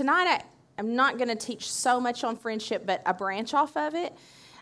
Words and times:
tonight 0.00 0.26
I, 0.26 0.42
I'm 0.78 0.96
not 0.96 1.18
going 1.18 1.28
to 1.28 1.34
teach 1.34 1.70
so 1.70 2.00
much 2.00 2.24
on 2.24 2.34
friendship, 2.34 2.86
but 2.86 3.02
a 3.04 3.12
branch 3.12 3.52
off 3.52 3.76
of 3.76 3.94
it. 3.94 4.14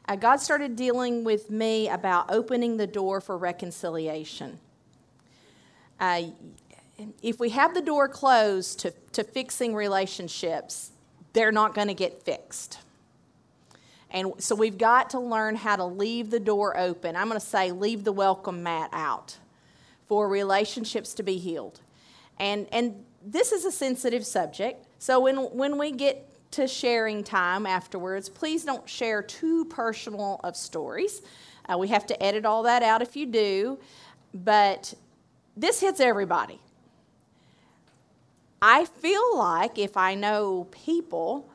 Uh, 0.08 0.16
God 0.16 0.38
started 0.38 0.74
dealing 0.74 1.22
with 1.22 1.48
me 1.48 1.88
about 1.88 2.32
opening 2.32 2.76
the 2.76 2.88
door 2.88 3.20
for 3.20 3.38
reconciliation. 3.38 4.58
Uh, 6.00 6.22
if 7.22 7.38
we 7.38 7.50
have 7.50 7.72
the 7.72 7.80
door 7.80 8.08
closed 8.08 8.80
to, 8.80 8.92
to 9.12 9.22
fixing 9.22 9.76
relationships, 9.76 10.90
they're 11.34 11.52
not 11.52 11.72
going 11.72 11.86
to 11.86 11.94
get 11.94 12.20
fixed. 12.24 12.80
And 14.10 14.32
so 14.38 14.56
we've 14.56 14.76
got 14.76 15.10
to 15.10 15.20
learn 15.20 15.54
how 15.54 15.76
to 15.76 15.84
leave 15.84 16.30
the 16.30 16.40
door 16.40 16.76
open. 16.76 17.14
I'm 17.14 17.28
going 17.28 17.38
to 17.38 17.46
say, 17.46 17.70
leave 17.70 18.02
the 18.02 18.10
welcome 18.10 18.64
mat 18.64 18.90
out 18.92 19.36
for 20.08 20.28
relationships 20.28 21.14
to 21.14 21.22
be 21.22 21.38
healed. 21.38 21.78
And, 22.40 22.66
and 22.72 23.04
this 23.24 23.52
is 23.52 23.64
a 23.64 23.70
sensitive 23.70 24.26
subject. 24.26 24.86
So 24.98 25.20
when, 25.20 25.36
when 25.36 25.78
we 25.78 25.92
get 25.92 26.24
to 26.52 26.66
sharing 26.66 27.22
time 27.22 27.66
afterwards, 27.66 28.28
please 28.28 28.64
don't 28.64 28.88
share 28.88 29.22
too 29.22 29.64
personal 29.66 30.40
of 30.42 30.56
stories. 30.56 31.22
Uh, 31.68 31.78
we 31.78 31.88
have 31.88 32.06
to 32.06 32.22
edit 32.22 32.44
all 32.44 32.62
that 32.64 32.82
out 32.82 33.02
if 33.02 33.16
you 33.16 33.26
do. 33.26 33.78
But 34.34 34.94
this 35.56 35.80
hits 35.80 36.00
everybody. 36.00 36.60
I 38.60 38.86
feel 38.86 39.36
like 39.36 39.78
if 39.78 39.96
I 39.96 40.14
know 40.14 40.66
people, 40.70 41.48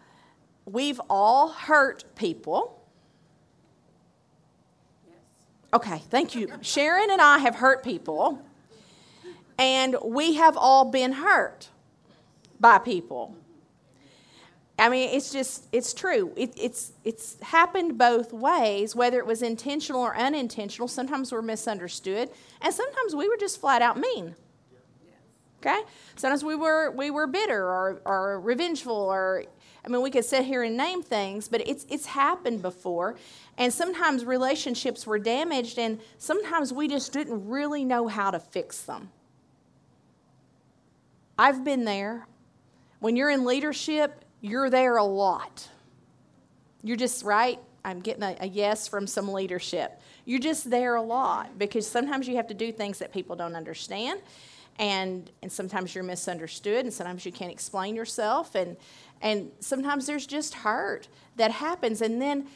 we've 0.66 1.02
all 1.09 1.50
hurt 1.50 2.03
people. 2.16 2.80
Okay, 5.73 6.02
thank 6.09 6.36
you. 6.36 6.50
Sharon 6.62 7.09
and 7.09 7.20
I 7.20 7.39
have 7.39 7.55
hurt 7.55 7.84
people, 7.84 8.39
and 9.58 9.98
we 10.03 10.36
have 10.36 10.55
all 10.55 10.86
been 10.86 11.14
hurt 11.14 11.70
by 12.59 12.78
people. 12.78 13.36
I 14.84 14.90
mean, 14.90 15.12
it's 15.16 15.32
just, 15.32 15.66
it's 15.72 15.94
true. 15.94 16.34
It, 16.36 16.52
it's, 16.58 16.92
it's 17.05 17.40
happened 17.42 17.98
both 17.98 18.34
ways, 18.34 18.98
whether 18.98 19.17
it 19.17 19.25
was 19.25 19.42
intentional 19.42 20.02
or 20.02 20.14
unintentional. 20.14 20.90
Sometimes 20.90 21.31
we're 21.31 21.42
misunderstood, 21.42 22.30
and 22.62 22.73
sometimes 22.73 23.16
we 23.16 23.30
were 23.30 23.38
just 23.38 23.62
flat 23.62 23.81
out 23.81 23.98
mean. 23.98 24.36
Okay? 25.62 25.80
Sometimes 26.17 26.44
we 26.44 26.56
were, 26.56 26.92
we 26.92 27.12
were 27.12 27.28
bitter 27.28 27.64
or, 27.64 28.02
or 28.03 28.42
revengeful 28.42 28.94
or 28.94 29.45
I 29.86 29.90
mean, 29.90 30.02
we 30.02 30.12
could 30.12 30.25
sit 30.25 30.44
here 30.44 30.64
and 30.64 30.75
name 30.75 31.02
things, 31.02 31.47
but 31.47 31.66
it's, 31.66 31.86
it's 31.90 32.06
happened 32.06 32.62
before. 32.62 33.16
And 33.58 33.72
sometimes 33.72 34.25
relationships 34.25 35.08
were 35.08 35.20
damaged, 35.20 35.80
and 35.80 36.00
sometimes 36.18 36.73
we 36.73 36.90
just 36.90 37.14
didn't 37.14 37.47
really 37.47 37.86
know 37.86 38.09
how 38.09 38.31
to 38.31 38.40
fix 38.40 38.81
them. 38.81 39.12
I've 41.38 41.64
been 41.64 41.86
there. 41.86 42.28
When 43.00 43.18
you're 43.18 43.30
in 43.30 43.44
leadership, 43.44 44.22
you're 44.44 44.69
there 44.69 44.97
a 44.97 45.03
lot. 45.03 45.69
You're 46.83 46.97
just, 46.97 47.23
right? 47.23 47.59
I'm 47.86 48.02
getting 48.02 48.23
a, 48.23 48.36
a 48.41 48.45
yes 48.45 48.88
from 48.89 49.08
some 49.08 49.31
leadership. 49.31 50.02
You're 50.25 50.39
just 50.39 50.69
there 50.69 50.95
a 50.95 51.02
lot 51.02 51.58
because 51.58 51.88
sometimes 51.88 52.27
you 52.27 52.35
have 52.35 52.47
to 52.47 52.53
do 52.53 52.72
things 52.72 53.00
that 53.00 53.11
people 53.11 53.35
don't 53.35 53.55
understand 53.55 54.22
and 54.80 55.30
and 55.41 55.52
sometimes 55.52 55.94
you're 55.94 56.03
misunderstood 56.03 56.83
and 56.83 56.91
sometimes 56.91 57.25
you 57.25 57.31
can't 57.31 57.52
explain 57.52 57.95
yourself 57.95 58.55
and 58.55 58.75
and 59.22 59.52
sometimes 59.59 60.08
there's 60.08 60.27
just 60.27 60.53
hurt 60.55 61.07
that 61.38 61.52
happens. 61.52 62.02
And 62.02 62.22
then 62.22 62.47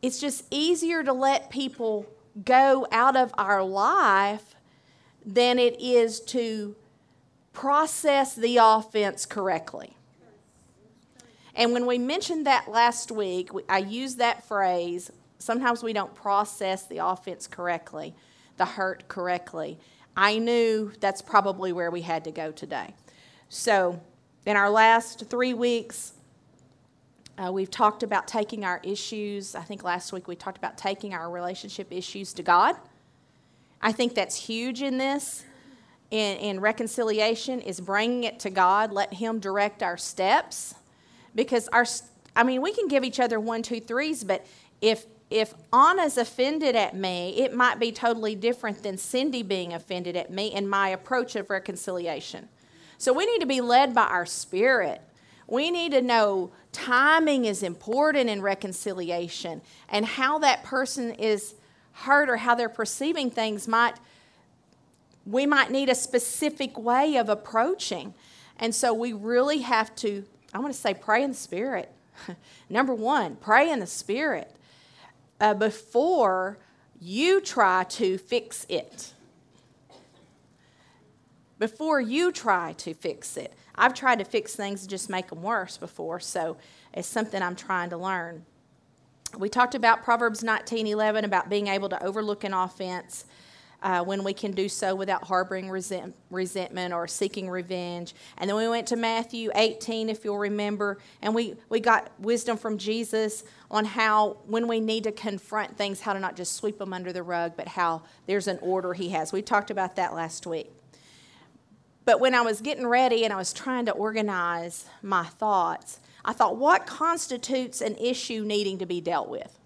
it's 0.00 0.18
just 0.18 0.44
easier 0.50 1.04
to 1.04 1.12
let 1.12 1.50
people 1.50 2.06
go 2.44 2.86
out 2.90 3.16
of 3.16 3.34
our 3.36 3.62
life 3.62 4.54
than 5.24 5.58
it 5.58 5.80
is 5.80 6.20
to 6.20 6.74
process 7.52 8.34
the 8.34 8.58
offense 8.58 9.26
correctly. 9.26 9.96
And 11.56 11.72
when 11.72 11.86
we 11.86 11.96
mentioned 11.96 12.46
that 12.46 12.68
last 12.68 13.10
week, 13.10 13.50
I 13.68 13.78
used 13.78 14.18
that 14.18 14.46
phrase. 14.46 15.10
Sometimes 15.38 15.82
we 15.82 15.94
don't 15.94 16.14
process 16.14 16.86
the 16.86 16.98
offense 16.98 17.46
correctly, 17.46 18.14
the 18.58 18.66
hurt 18.66 19.08
correctly. 19.08 19.78
I 20.14 20.38
knew 20.38 20.92
that's 21.00 21.22
probably 21.22 21.72
where 21.72 21.90
we 21.90 22.02
had 22.02 22.24
to 22.24 22.30
go 22.30 22.52
today. 22.52 22.94
So, 23.48 24.00
in 24.44 24.56
our 24.56 24.70
last 24.70 25.28
three 25.28 25.54
weeks, 25.54 26.12
uh, 27.38 27.50
we've 27.50 27.70
talked 27.70 28.02
about 28.02 28.28
taking 28.28 28.64
our 28.64 28.80
issues. 28.82 29.54
I 29.54 29.62
think 29.62 29.82
last 29.82 30.12
week 30.12 30.28
we 30.28 30.36
talked 30.36 30.56
about 30.56 30.78
taking 30.78 31.14
our 31.14 31.30
relationship 31.30 31.88
issues 31.90 32.32
to 32.34 32.42
God. 32.42 32.76
I 33.82 33.92
think 33.92 34.14
that's 34.14 34.36
huge 34.36 34.82
in 34.82 34.98
this. 34.98 35.44
In, 36.10 36.36
in 36.38 36.60
reconciliation 36.60 37.60
is 37.60 37.80
bringing 37.80 38.24
it 38.24 38.38
to 38.40 38.50
God, 38.50 38.92
let 38.92 39.14
Him 39.14 39.38
direct 39.40 39.82
our 39.82 39.96
steps. 39.96 40.74
Because 41.36 41.68
our, 41.68 41.86
I 42.34 42.42
mean, 42.42 42.60
we 42.60 42.72
can 42.72 42.88
give 42.88 43.04
each 43.04 43.20
other 43.20 43.38
one, 43.38 43.62
two, 43.62 43.78
threes, 43.78 44.24
but 44.24 44.44
if 44.80 45.06
if 45.28 45.54
Anna's 45.72 46.18
offended 46.18 46.76
at 46.76 46.94
me, 46.94 47.40
it 47.40 47.52
might 47.52 47.80
be 47.80 47.90
totally 47.90 48.36
different 48.36 48.84
than 48.84 48.96
Cindy 48.96 49.42
being 49.42 49.72
offended 49.72 50.16
at 50.16 50.30
me 50.30 50.54
in 50.54 50.68
my 50.68 50.90
approach 50.90 51.34
of 51.34 51.50
reconciliation. 51.50 52.48
So 52.98 53.12
we 53.12 53.26
need 53.26 53.40
to 53.40 53.46
be 53.46 53.60
led 53.60 53.92
by 53.92 54.06
our 54.06 54.24
spirit. 54.24 55.02
We 55.48 55.72
need 55.72 55.92
to 55.92 56.00
know 56.00 56.52
timing 56.70 57.44
is 57.44 57.62
important 57.62 58.30
in 58.30 58.40
reconciliation 58.40 59.62
and 59.88 60.06
how 60.06 60.38
that 60.38 60.62
person 60.62 61.12
is 61.12 61.54
hurt 61.92 62.28
or 62.28 62.36
how 62.36 62.54
they're 62.54 62.68
perceiving 62.68 63.30
things 63.30 63.66
might 63.66 63.96
we 65.24 65.44
might 65.44 65.72
need 65.72 65.88
a 65.88 65.94
specific 65.96 66.78
way 66.78 67.16
of 67.16 67.28
approaching. 67.28 68.14
And 68.58 68.72
so 68.72 68.94
we 68.94 69.12
really 69.12 69.58
have 69.58 69.92
to 69.96 70.24
I 70.56 70.58
want 70.58 70.72
to 70.72 70.80
say 70.80 70.94
pray 70.94 71.22
in 71.22 71.32
the 71.32 71.36
spirit. 71.36 71.92
Number 72.70 72.94
1, 72.94 73.36
pray 73.36 73.70
in 73.70 73.78
the 73.78 73.86
spirit 73.86 74.50
uh, 75.38 75.52
before 75.52 76.56
you 76.98 77.42
try 77.42 77.84
to 77.84 78.16
fix 78.16 78.64
it. 78.70 79.12
Before 81.58 82.00
you 82.00 82.32
try 82.32 82.72
to 82.78 82.94
fix 82.94 83.36
it. 83.36 83.52
I've 83.74 83.92
tried 83.92 84.18
to 84.20 84.24
fix 84.24 84.56
things 84.56 84.80
and 84.80 84.88
just 84.88 85.10
make 85.10 85.28
them 85.28 85.42
worse 85.42 85.76
before, 85.76 86.20
so 86.20 86.56
it's 86.94 87.06
something 87.06 87.42
I'm 87.42 87.54
trying 87.54 87.90
to 87.90 87.98
learn. 87.98 88.46
We 89.36 89.50
talked 89.50 89.74
about 89.74 90.04
Proverbs 90.04 90.42
19:11 90.42 91.26
about 91.26 91.50
being 91.50 91.66
able 91.66 91.90
to 91.90 92.02
overlook 92.02 92.44
an 92.44 92.54
offense 92.54 93.26
uh, 93.82 94.02
when 94.02 94.24
we 94.24 94.32
can 94.32 94.52
do 94.52 94.68
so 94.68 94.94
without 94.94 95.24
harboring 95.24 95.70
resent, 95.70 96.14
resentment 96.30 96.92
or 96.92 97.06
seeking 97.06 97.48
revenge. 97.48 98.14
And 98.38 98.48
then 98.48 98.56
we 98.56 98.68
went 98.68 98.86
to 98.88 98.96
Matthew 98.96 99.50
18, 99.54 100.08
if 100.08 100.24
you'll 100.24 100.38
remember, 100.38 100.98
and 101.22 101.34
we, 101.34 101.54
we 101.68 101.80
got 101.80 102.10
wisdom 102.18 102.56
from 102.56 102.78
Jesus 102.78 103.44
on 103.70 103.84
how, 103.84 104.38
when 104.46 104.68
we 104.68 104.80
need 104.80 105.04
to 105.04 105.12
confront 105.12 105.76
things, 105.76 106.00
how 106.00 106.12
to 106.12 106.20
not 106.20 106.36
just 106.36 106.54
sweep 106.54 106.78
them 106.78 106.92
under 106.92 107.12
the 107.12 107.22
rug, 107.22 107.52
but 107.56 107.68
how 107.68 108.02
there's 108.26 108.48
an 108.48 108.58
order 108.62 108.94
He 108.94 109.10
has. 109.10 109.32
We 109.32 109.42
talked 109.42 109.70
about 109.70 109.96
that 109.96 110.14
last 110.14 110.46
week. 110.46 110.72
But 112.04 112.20
when 112.20 112.34
I 112.34 112.40
was 112.42 112.60
getting 112.60 112.86
ready 112.86 113.24
and 113.24 113.32
I 113.32 113.36
was 113.36 113.52
trying 113.52 113.86
to 113.86 113.92
organize 113.92 114.86
my 115.02 115.24
thoughts, 115.24 115.98
I 116.24 116.32
thought, 116.32 116.56
what 116.56 116.86
constitutes 116.86 117.80
an 117.80 117.96
issue 117.96 118.44
needing 118.44 118.78
to 118.78 118.86
be 118.86 119.00
dealt 119.00 119.28
with? 119.28 119.58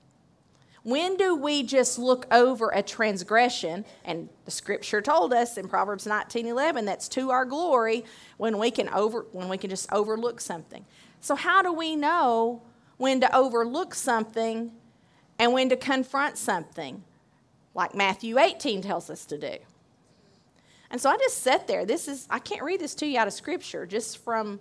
When 0.83 1.17
do 1.17 1.35
we 1.35 1.63
just 1.63 1.99
look 1.99 2.27
over 2.33 2.71
a 2.71 2.83
transgression? 2.83 3.85
And 4.05 4.31
the 4.47 4.51
scripture 4.51 5.03
told 5.03 5.33
us 5.35 5.59
in 5.59 5.69
Proverbs 5.69 6.07
19:11 6.07 6.87
that's 6.87 7.09
to 7.11 7.31
our 7.31 7.45
glory 7.45 8.05
when 8.39 8.59
we 8.59 8.71
can 8.71 8.89
over 8.89 9.27
when 9.33 9.49
we 9.49 9.59
can 9.59 9.69
just 9.69 9.93
overlook 9.93 10.41
something. 10.41 10.87
So 11.21 11.35
how 11.35 11.61
do 11.61 11.73
we 11.73 11.97
know 11.97 12.63
when 12.97 13.21
to 13.21 13.37
overlook 13.37 13.95
something 13.95 14.73
and 15.39 15.53
when 15.53 15.69
to 15.69 15.77
confront 15.77 16.39
something? 16.39 17.05
Like 17.75 17.95
Matthew 17.95 18.39
18 18.39 18.81
tells 18.83 19.11
us 19.11 19.27
to 19.27 19.39
do. 19.39 19.59
And 20.91 21.01
so 21.01 21.11
I 21.11 21.17
just 21.19 21.39
sat 21.39 21.69
there. 21.69 21.85
This 21.85 22.09
is 22.09 22.27
I 22.31 22.39
can't 22.39 22.63
read 22.63 22.81
this 22.81 22.95
to 22.97 23.07
you 23.07 23.19
out 23.19 23.27
of 23.27 23.35
scripture, 23.35 23.85
just 23.85 24.17
from 24.19 24.61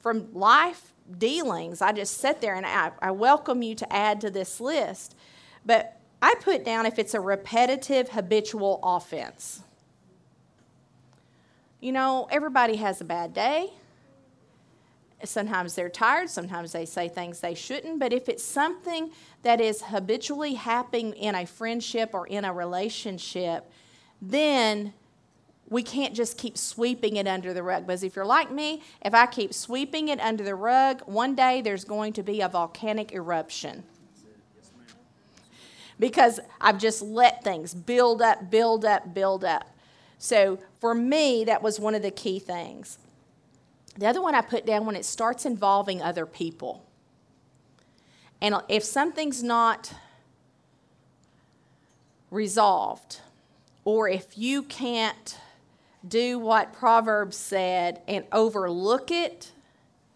from 0.00 0.32
life 0.34 0.92
dealings. 1.16 1.80
I 1.80 1.92
just 1.92 2.18
sat 2.18 2.40
there 2.40 2.54
and 2.54 2.66
I, 2.66 2.92
I 3.00 3.10
welcome 3.12 3.62
you 3.62 3.74
to 3.76 3.92
add 3.92 4.20
to 4.22 4.30
this 4.30 4.60
list. 4.60 5.14
But 5.68 6.00
I 6.22 6.34
put 6.40 6.64
down 6.64 6.86
if 6.86 6.98
it's 6.98 7.12
a 7.12 7.20
repetitive, 7.20 8.08
habitual 8.08 8.80
offense. 8.82 9.60
You 11.78 11.92
know, 11.92 12.26
everybody 12.30 12.76
has 12.76 13.02
a 13.02 13.04
bad 13.04 13.34
day. 13.34 13.68
Sometimes 15.24 15.74
they're 15.74 15.90
tired, 15.90 16.30
sometimes 16.30 16.72
they 16.72 16.86
say 16.86 17.08
things 17.08 17.40
they 17.40 17.54
shouldn't, 17.54 17.98
but 17.98 18.12
if 18.14 18.28
it's 18.30 18.42
something 18.42 19.10
that 19.42 19.60
is 19.60 19.82
habitually 19.82 20.54
happening 20.54 21.12
in 21.12 21.34
a 21.34 21.44
friendship 21.44 22.10
or 22.14 22.26
in 22.26 22.46
a 22.46 22.52
relationship, 22.52 23.70
then 24.22 24.94
we 25.68 25.82
can't 25.82 26.14
just 26.14 26.38
keep 26.38 26.56
sweeping 26.56 27.16
it 27.16 27.26
under 27.26 27.52
the 27.52 27.62
rug. 27.62 27.86
Because 27.86 28.04
if 28.04 28.16
you're 28.16 28.24
like 28.24 28.50
me, 28.50 28.80
if 29.04 29.12
I 29.12 29.26
keep 29.26 29.52
sweeping 29.52 30.08
it 30.08 30.20
under 30.20 30.44
the 30.44 30.54
rug, 30.54 31.02
one 31.02 31.34
day 31.34 31.60
there's 31.60 31.84
going 31.84 32.14
to 32.14 32.22
be 32.22 32.40
a 32.40 32.48
volcanic 32.48 33.12
eruption. 33.12 33.82
Because 35.98 36.38
I've 36.60 36.78
just 36.78 37.02
let 37.02 37.42
things 37.42 37.74
build 37.74 38.22
up, 38.22 38.50
build 38.50 38.84
up, 38.84 39.12
build 39.14 39.44
up. 39.44 39.68
So 40.18 40.58
for 40.80 40.94
me, 40.94 41.44
that 41.44 41.62
was 41.62 41.80
one 41.80 41.94
of 41.94 42.02
the 42.02 42.10
key 42.10 42.38
things. 42.38 42.98
The 43.96 44.06
other 44.06 44.22
one 44.22 44.34
I 44.34 44.42
put 44.42 44.64
down 44.64 44.86
when 44.86 44.94
it 44.94 45.04
starts 45.04 45.44
involving 45.44 46.00
other 46.00 46.24
people. 46.26 46.84
And 48.40 48.54
if 48.68 48.84
something's 48.84 49.42
not 49.42 49.92
resolved, 52.30 53.20
or 53.84 54.08
if 54.08 54.38
you 54.38 54.62
can't 54.62 55.38
do 56.06 56.38
what 56.38 56.72
Proverbs 56.72 57.36
said 57.36 58.00
and 58.06 58.24
overlook 58.30 59.10
it, 59.10 59.50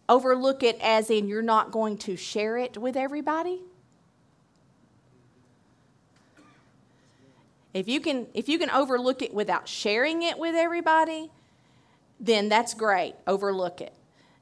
overlook 0.08 0.62
it 0.62 0.78
as 0.80 1.10
in 1.10 1.26
you're 1.26 1.42
not 1.42 1.72
going 1.72 1.96
to 1.98 2.16
share 2.16 2.56
it 2.56 2.78
with 2.78 2.96
everybody. 2.96 3.60
If 7.74 7.88
you 7.88 8.00
can 8.00 8.26
if 8.34 8.48
you 8.48 8.58
can 8.58 8.70
overlook 8.70 9.22
it 9.22 9.32
without 9.32 9.68
sharing 9.68 10.22
it 10.22 10.38
with 10.38 10.54
everybody, 10.54 11.30
then 12.20 12.48
that's 12.48 12.74
great. 12.74 13.14
Overlook 13.26 13.80
it. 13.80 13.94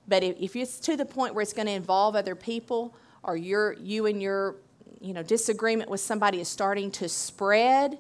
But 0.09 0.23
if, 0.23 0.37
if 0.41 0.57
it's 0.57 0.81
to 0.81 0.97
the 0.97 1.07
point 1.07 1.35
where 1.35 1.43
it's 1.43 1.53
going 1.53 1.67
to 1.67 1.73
involve 1.73 2.17
other 2.17 2.35
people 2.35 2.95
or 3.23 3.37
you 3.37 3.75
you 3.81 4.07
and 4.07 4.21
your 4.21 4.57
you 5.01 5.13
know 5.13 5.23
disagreement 5.23 5.91
with 5.91 6.01
somebody 6.01 6.41
is 6.41 6.49
starting 6.49 6.91
to 6.93 7.09
spread, 7.09 7.99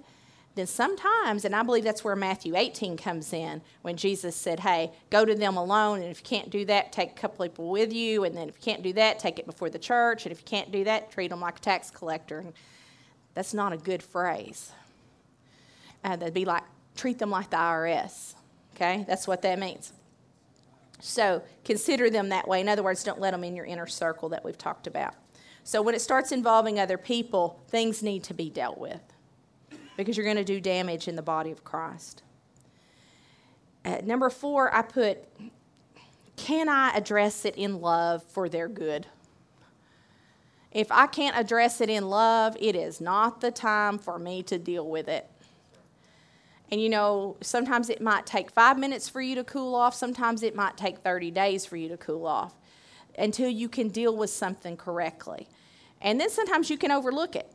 then 0.57 0.67
sometimes, 0.67 1.45
and 1.45 1.55
I 1.55 1.63
believe 1.63 1.85
that's 1.85 2.03
where 2.03 2.17
Matthew 2.17 2.57
18 2.57 2.97
comes 2.97 3.33
in, 3.33 3.63
when 3.83 3.97
Jesus 3.97 4.35
said, 4.35 4.61
Hey, 4.61 4.91
go 5.09 5.25
to 5.25 5.35
them 5.35 5.57
alone, 5.57 6.01
and 6.03 6.11
if 6.11 6.21
you 6.21 6.25
can't 6.25 6.51
do 6.51 6.65
that, 6.65 6.93
take 6.93 7.13
a 7.13 7.15
couple 7.15 7.47
people 7.47 7.71
with 7.71 7.93
you, 7.93 8.25
and 8.25 8.37
then 8.37 8.49
if 8.49 8.57
you 8.57 8.63
can't 8.63 8.83
do 8.83 8.93
that, 8.95 9.21
take 9.21 9.39
it 9.39 9.47
before 9.47 9.71
the 9.71 9.79
church, 9.79 10.27
and 10.27 10.33
if 10.33 10.41
you 10.41 10.45
can't 10.45 10.73
do 10.73 10.83
that, 10.85 11.13
treat 11.13 11.29
them 11.29 11.41
like 11.41 11.59
a 11.59 11.61
tax 11.61 11.91
collector. 11.91 12.41
And 12.41 12.53
that's 13.35 13.55
not 13.55 13.73
a 13.73 13.77
good 13.77 14.03
phrase. 14.03 14.73
Uh, 16.05 16.17
that'd 16.17 16.35
be 16.35 16.45
like, 16.45 16.65
treat 16.97 17.19
them 17.19 17.31
like 17.31 17.51
the 17.51 17.57
IRS. 17.57 18.35
Okay? 18.75 19.05
That's 19.07 19.27
what 19.27 19.43
that 19.43 19.59
means. 19.59 19.93
So 21.01 21.43
consider 21.65 22.11
them 22.11 22.29
that 22.29 22.47
way. 22.47 22.61
In 22.61 22.69
other 22.69 22.83
words, 22.83 23.03
don't 23.05 23.21
let 23.21 23.33
them 23.33 23.45
in 23.45 23.57
your 23.57 23.65
inner 23.65 23.87
circle 23.87 24.29
that 24.31 24.45
we've 24.45 24.59
talked 24.59 24.87
about. 24.87 25.15
So 25.65 25.83
when 25.83 25.95
it 25.95 26.01
starts 26.01 26.33
involving 26.33 26.79
other 26.79 26.99
people, 26.99 27.61
things 27.69 28.03
need 28.03 28.25
to 28.25 28.35
be 28.35 28.51
dealt 28.51 28.79
with 28.79 29.01
because 29.97 30.17
you're 30.17 30.25
going 30.25 30.37
to 30.37 30.45
do 30.45 30.61
damage 30.61 31.09
in 31.09 31.17
the 31.17 31.23
body 31.23 31.51
of 31.51 31.65
Christ. 31.65 32.23
Uh, 33.85 33.99
number 34.05 34.31
four, 34.31 34.75
I 34.75 34.83
put, 34.83 35.19
can 36.37 36.69
I 36.69 36.91
address 36.95 37.45
it 37.45 37.57
in 37.57 37.81
love 37.81 38.23
for 38.23 38.49
their 38.49 38.69
good? 38.69 39.07
If 40.73 40.93
I 40.93 41.07
can't 41.07 41.37
address 41.37 41.81
it 41.81 41.91
in 41.91 42.09
love, 42.09 42.57
it 42.61 42.77
is 42.77 43.01
not 43.01 43.41
the 43.41 43.51
time 43.51 43.99
for 43.99 44.19
me 44.19 44.43
to 44.45 44.59
deal 44.59 44.89
with 44.89 45.09
it. 45.09 45.29
And 46.71 46.81
you 46.81 46.89
know, 46.89 47.37
sometimes 47.41 47.91
it 47.91 48.01
might 48.01 48.27
take 48.27 48.51
five 48.51 48.79
minutes 48.79 49.09
for 49.09 49.21
you 49.21 49.35
to 49.37 49.45
cool 49.45 49.75
off, 49.75 49.95
sometimes 49.95 50.43
it 50.43 50.55
might 50.55 50.77
take 50.77 50.99
30 50.99 51.31
days 51.31 51.67
for 51.67 51.77
you 51.77 51.89
to 51.89 51.97
cool 51.97 52.27
off 52.27 52.55
until 53.19 53.49
you 53.49 53.69
can 53.69 53.89
deal 53.89 54.17
with 54.17 54.31
something 54.31 54.77
correctly. 54.77 55.49
And 56.01 56.21
then 56.21 56.31
sometimes 56.31 56.71
you 56.71 56.79
can 56.79 56.91
overlook 56.91 57.35
it. 57.37 57.51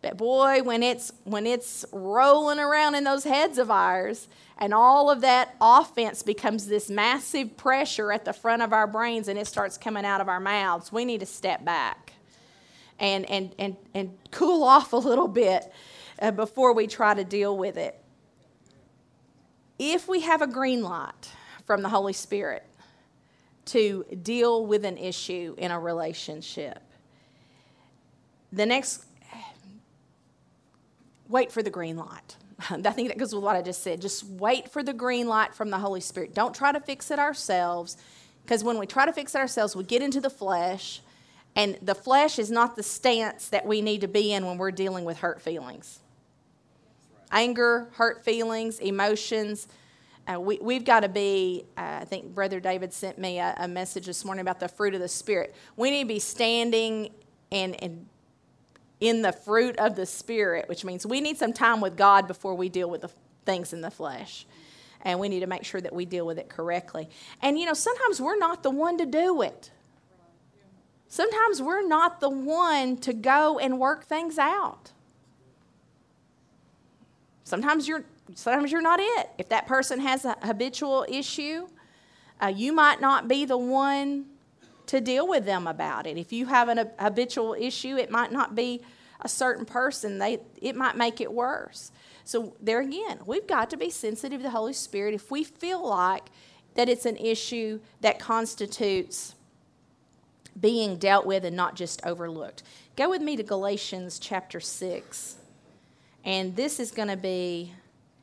But 0.00 0.16
boy, 0.16 0.62
when 0.62 0.82
it's 0.82 1.12
when 1.24 1.46
it's 1.46 1.84
rolling 1.92 2.60
around 2.60 2.94
in 2.94 3.02
those 3.02 3.24
heads 3.24 3.58
of 3.58 3.70
ours, 3.70 4.28
and 4.58 4.72
all 4.72 5.10
of 5.10 5.22
that 5.22 5.56
offense 5.60 6.22
becomes 6.22 6.66
this 6.66 6.88
massive 6.88 7.56
pressure 7.56 8.12
at 8.12 8.24
the 8.24 8.32
front 8.32 8.62
of 8.62 8.72
our 8.72 8.86
brains 8.86 9.26
and 9.26 9.38
it 9.38 9.46
starts 9.46 9.76
coming 9.76 10.04
out 10.04 10.20
of 10.20 10.28
our 10.28 10.38
mouths, 10.38 10.92
we 10.92 11.04
need 11.04 11.20
to 11.20 11.26
step 11.26 11.64
back 11.64 12.12
and 12.98 13.28
and 13.28 13.54
and, 13.58 13.76
and 13.94 14.16
cool 14.30 14.62
off 14.74 14.92
a 14.92 14.96
little 14.96 15.28
bit 15.28 15.72
uh, 16.20 16.30
before 16.30 16.72
we 16.72 16.86
try 16.86 17.14
to 17.14 17.24
deal 17.24 17.56
with 17.56 17.76
it. 17.76 18.00
If 19.78 20.08
we 20.08 20.20
have 20.20 20.42
a 20.42 20.46
green 20.46 20.82
light 20.82 21.32
from 21.64 21.82
the 21.82 21.88
Holy 21.88 22.12
Spirit 22.12 22.64
to 23.66 24.04
deal 24.22 24.64
with 24.64 24.84
an 24.84 24.96
issue 24.96 25.54
in 25.58 25.70
a 25.70 25.78
relationship, 25.78 26.80
the 28.52 28.64
next, 28.64 29.04
wait 31.28 31.52
for 31.52 31.62
the 31.62 31.70
green 31.70 31.96
light. 31.96 32.36
I 32.70 32.90
think 32.90 33.08
that 33.08 33.18
goes 33.18 33.34
with 33.34 33.44
what 33.44 33.56
I 33.56 33.60
just 33.60 33.82
said. 33.82 34.00
Just 34.00 34.24
wait 34.24 34.70
for 34.70 34.82
the 34.82 34.94
green 34.94 35.28
light 35.28 35.54
from 35.54 35.68
the 35.68 35.78
Holy 35.78 36.00
Spirit. 36.00 36.34
Don't 36.34 36.54
try 36.54 36.72
to 36.72 36.80
fix 36.80 37.10
it 37.10 37.18
ourselves, 37.18 37.98
because 38.44 38.64
when 38.64 38.78
we 38.78 38.86
try 38.86 39.04
to 39.04 39.12
fix 39.12 39.34
it 39.34 39.38
ourselves, 39.38 39.76
we 39.76 39.84
get 39.84 40.00
into 40.00 40.22
the 40.22 40.30
flesh, 40.30 41.02
and 41.54 41.78
the 41.82 41.94
flesh 41.94 42.38
is 42.38 42.50
not 42.50 42.76
the 42.76 42.82
stance 42.82 43.48
that 43.48 43.66
we 43.66 43.82
need 43.82 44.00
to 44.00 44.08
be 44.08 44.32
in 44.32 44.46
when 44.46 44.56
we're 44.56 44.70
dealing 44.70 45.04
with 45.04 45.18
hurt 45.18 45.42
feelings 45.42 46.00
anger, 47.30 47.88
hurt 47.92 48.24
feelings, 48.24 48.78
emotions. 48.78 49.68
Uh, 50.26 50.40
we, 50.40 50.58
we've 50.60 50.84
got 50.84 51.00
to 51.00 51.08
be, 51.08 51.64
uh, 51.76 51.98
I 52.00 52.04
think 52.04 52.34
Brother 52.34 52.58
David 52.60 52.92
sent 52.92 53.18
me 53.18 53.38
a, 53.38 53.54
a, 53.58 53.68
message 53.68 54.06
this 54.06 54.24
morning 54.24 54.40
about 54.40 54.58
the 54.58 54.68
fruit 54.68 54.94
of 54.94 55.00
the 55.00 55.08
Spirit. 55.08 55.54
We 55.76 55.90
need 55.90 56.02
to 56.02 56.08
be 56.08 56.18
standing 56.18 57.10
and, 57.52 57.80
and 57.82 58.06
in 59.00 59.22
the 59.22 59.32
fruit 59.32 59.76
of 59.78 59.94
the 59.94 60.06
Spirit, 60.06 60.68
which 60.68 60.84
means 60.84 61.06
we 61.06 61.20
need 61.20 61.36
some 61.36 61.52
time 61.52 61.80
with 61.80 61.96
God 61.96 62.26
before 62.26 62.54
we 62.54 62.68
deal 62.68 62.90
with 62.90 63.02
the 63.02 63.10
things 63.44 63.72
in 63.72 63.80
the 63.80 63.90
flesh. 63.90 64.46
And 65.02 65.20
we 65.20 65.28
need 65.28 65.40
to 65.40 65.46
make 65.46 65.64
sure 65.64 65.80
that 65.80 65.94
we 65.94 66.04
deal 66.04 66.26
with 66.26 66.38
it 66.38 66.48
correctly. 66.48 67.08
And, 67.40 67.58
you 67.58 67.66
know, 67.66 67.74
sometimes 67.74 68.20
we're 68.20 68.38
not 68.38 68.62
the 68.62 68.70
one 68.70 68.98
to 68.98 69.06
do 69.06 69.42
it. 69.42 69.70
Sometimes 71.08 71.62
we're 71.62 71.86
not 71.86 72.20
the 72.20 72.28
one 72.28 72.96
to 72.98 73.12
go 73.12 73.58
and 73.58 73.78
work 73.78 74.04
things 74.04 74.38
out. 74.38 74.90
Sometimes 77.46 77.86
you're 77.86 78.04
sometimes 78.34 78.72
you're 78.72 78.82
not 78.82 78.98
it. 79.00 79.30
If 79.38 79.48
that 79.50 79.68
person 79.68 80.00
has 80.00 80.24
a 80.24 80.36
habitual 80.42 81.06
issue, 81.08 81.68
uh, 82.42 82.48
you 82.48 82.72
might 82.72 83.00
not 83.00 83.28
be 83.28 83.44
the 83.44 83.56
one 83.56 84.26
to 84.86 85.00
deal 85.00 85.28
with 85.28 85.44
them 85.44 85.68
about 85.68 86.08
it. 86.08 86.18
If 86.18 86.32
you 86.32 86.46
have 86.46 86.68
an, 86.68 86.78
a 86.78 86.88
habitual 86.98 87.54
issue, 87.54 87.96
it 87.96 88.10
might 88.10 88.32
not 88.32 88.56
be 88.56 88.82
a 89.20 89.28
certain 89.28 89.64
person. 89.64 90.18
They 90.18 90.40
it 90.60 90.74
might 90.74 90.96
make 90.96 91.20
it 91.20 91.32
worse. 91.32 91.92
So 92.24 92.56
there 92.60 92.80
again, 92.80 93.20
we've 93.26 93.46
got 93.46 93.70
to 93.70 93.76
be 93.76 93.90
sensitive 93.90 94.40
to 94.40 94.42
the 94.42 94.50
Holy 94.50 94.72
Spirit 94.72 95.14
if 95.14 95.30
we 95.30 95.44
feel 95.44 95.88
like 95.88 96.24
that 96.74 96.88
it's 96.88 97.06
an 97.06 97.16
issue 97.16 97.78
that 98.00 98.18
constitutes 98.18 99.36
being 100.60 100.96
dealt 100.96 101.24
with 101.24 101.44
and 101.44 101.54
not 101.54 101.76
just 101.76 102.04
overlooked. 102.04 102.64
Go 102.96 103.08
with 103.08 103.22
me 103.22 103.36
to 103.36 103.44
Galatians 103.44 104.18
chapter 104.18 104.58
6. 104.58 105.36
And 106.26 106.56
this 106.56 106.80
is 106.80 106.90
going 106.90 107.06
to 107.06 107.16
be, 107.16 107.72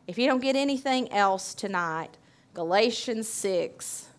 if 0.07 0.17
you 0.17 0.27
don't 0.27 0.41
get 0.41 0.57
anything 0.57 1.09
else 1.13 1.53
tonight, 1.53 2.17
Galatians 2.53 3.29
6 3.29 4.09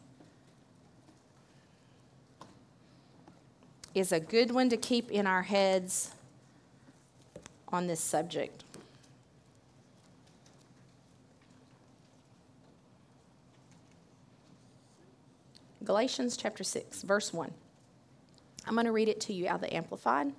is 3.95 4.11
a 4.11 4.19
good 4.19 4.51
one 4.51 4.71
to 4.71 4.79
keep 4.79 5.11
in 5.11 5.27
our 5.27 5.43
heads 5.43 6.13
on 7.69 7.87
this 7.87 8.01
subject. 8.01 8.65
Galatians 15.85 16.39
chapter 16.39 16.65
6, 16.65 17.03
verse 17.03 17.35
1. 17.35 17.53
I'm 18.67 18.73
going 18.73 18.87
to 18.87 18.93
read 18.93 19.11
it 19.11 19.21
to 19.21 19.35
you 19.35 19.47
out 19.47 19.57
of 19.57 19.61
the 19.61 19.77
Amplified. 19.77 20.33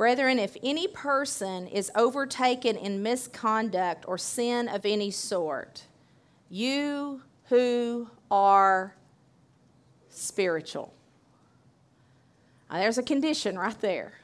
Brethren, 0.00 0.38
if 0.38 0.56
any 0.62 0.88
person 0.88 1.66
is 1.66 1.92
overtaken 1.94 2.74
in 2.74 3.02
misconduct 3.02 4.06
or 4.08 4.16
sin 4.16 4.66
of 4.66 4.86
any 4.86 5.10
sort, 5.10 5.82
you 6.48 7.20
who 7.50 8.08
are 8.30 8.96
spiritual. 10.08 10.94
Now, 12.70 12.78
there's 12.78 12.96
a 12.96 13.02
condition 13.02 13.58
right 13.58 13.78
there. 13.82 14.14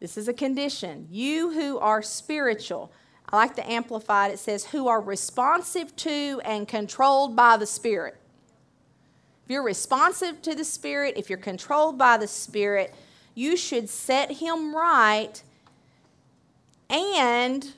This 0.00 0.18
is 0.18 0.28
a 0.28 0.34
condition. 0.34 1.08
You 1.10 1.52
who 1.52 1.78
are 1.78 2.02
spiritual. 2.02 2.92
I 3.30 3.36
like 3.36 3.56
the 3.56 3.66
Amplified, 3.66 4.32
it 4.32 4.38
says, 4.38 4.66
who 4.66 4.86
are 4.88 5.00
responsive 5.00 5.96
to 5.96 6.42
and 6.44 6.68
controlled 6.68 7.34
by 7.34 7.56
the 7.56 7.64
Spirit. 7.64 8.18
If 9.46 9.50
you're 9.50 9.62
responsive 9.62 10.42
to 10.42 10.54
the 10.54 10.62
Spirit, 10.62 11.14
if 11.16 11.30
you're 11.30 11.38
controlled 11.38 11.96
by 11.96 12.18
the 12.18 12.28
Spirit, 12.28 12.94
you 13.34 13.56
should 13.56 13.88
set 13.88 14.32
him 14.32 14.74
right 14.74 15.42
and 16.88 17.72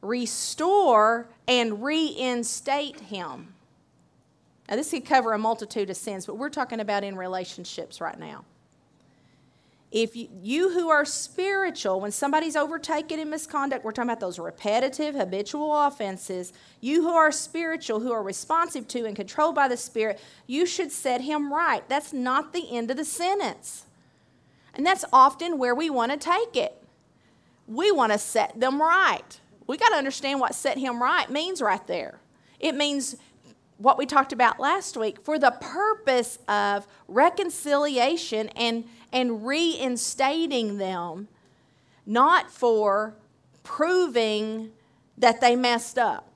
restore 0.00 1.28
and 1.46 1.82
reinstate 1.82 3.00
him. 3.00 3.54
Now, 4.68 4.76
this 4.76 4.90
could 4.90 5.06
cover 5.06 5.32
a 5.32 5.38
multitude 5.38 5.90
of 5.90 5.96
sins, 5.96 6.26
but 6.26 6.36
we're 6.36 6.50
talking 6.50 6.80
about 6.80 7.04
in 7.04 7.16
relationships 7.16 8.00
right 8.00 8.18
now. 8.18 8.44
If 9.90 10.14
you, 10.14 10.28
you, 10.42 10.68
who 10.70 10.90
are 10.90 11.06
spiritual, 11.06 12.00
when 12.00 12.12
somebody's 12.12 12.56
overtaken 12.56 13.18
in 13.18 13.30
misconduct, 13.30 13.86
we're 13.86 13.92
talking 13.92 14.10
about 14.10 14.20
those 14.20 14.38
repetitive, 14.38 15.14
habitual 15.14 15.74
offenses. 15.74 16.52
You 16.82 17.02
who 17.02 17.14
are 17.14 17.32
spiritual, 17.32 18.00
who 18.00 18.12
are 18.12 18.22
responsive 18.22 18.86
to 18.88 19.06
and 19.06 19.16
controlled 19.16 19.54
by 19.54 19.66
the 19.66 19.78
Spirit, 19.78 20.20
you 20.46 20.66
should 20.66 20.92
set 20.92 21.22
him 21.22 21.50
right. 21.50 21.88
That's 21.88 22.12
not 22.12 22.52
the 22.52 22.70
end 22.70 22.90
of 22.90 22.98
the 22.98 23.04
sentence. 23.06 23.86
And 24.78 24.86
that's 24.86 25.04
often 25.12 25.58
where 25.58 25.74
we 25.74 25.90
want 25.90 26.12
to 26.12 26.16
take 26.16 26.56
it. 26.56 26.80
We 27.66 27.90
want 27.90 28.12
to 28.12 28.18
set 28.18 28.58
them 28.58 28.80
right. 28.80 29.40
we 29.66 29.76
got 29.76 29.90
to 29.90 29.96
understand 29.96 30.40
what 30.40 30.54
set 30.54 30.78
him 30.78 31.02
right 31.02 31.28
means 31.28 31.60
right 31.60 31.84
there. 31.86 32.20
It 32.58 32.74
means 32.74 33.16
what 33.76 33.98
we 33.98 34.06
talked 34.06 34.32
about 34.32 34.58
last 34.58 34.96
week 34.96 35.20
for 35.22 35.38
the 35.38 35.50
purpose 35.50 36.38
of 36.48 36.86
reconciliation 37.08 38.48
and, 38.50 38.84
and 39.12 39.44
reinstating 39.46 40.78
them, 40.78 41.28
not 42.06 42.50
for 42.50 43.14
proving 43.64 44.70
that 45.18 45.40
they 45.40 45.54
messed 45.54 45.98
up. 45.98 46.30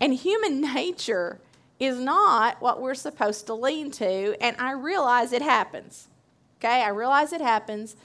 And 0.00 0.12
human 0.12 0.60
nature 0.74 1.40
is 1.78 1.98
not 1.98 2.60
what 2.60 2.82
we're 2.82 2.94
supposed 2.94 3.46
to 3.46 3.54
lean 3.54 3.90
to, 3.92 4.36
and 4.42 4.56
I 4.58 4.72
realize 4.72 5.32
it 5.32 5.42
happens. 5.42 6.09
Okay, 6.62 6.82
I 6.82 6.88
realize 6.88 7.32
it 7.32 7.40
happens, 7.40 7.96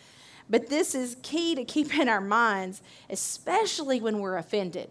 but 0.50 0.70
this 0.70 0.96
is 0.96 1.18
key 1.22 1.56
to 1.56 1.66
keep 1.66 1.98
in 1.98 2.08
our 2.08 2.22
minds, 2.22 2.82
especially 3.10 4.00
when 4.00 4.20
we're 4.20 4.38
offended, 4.38 4.90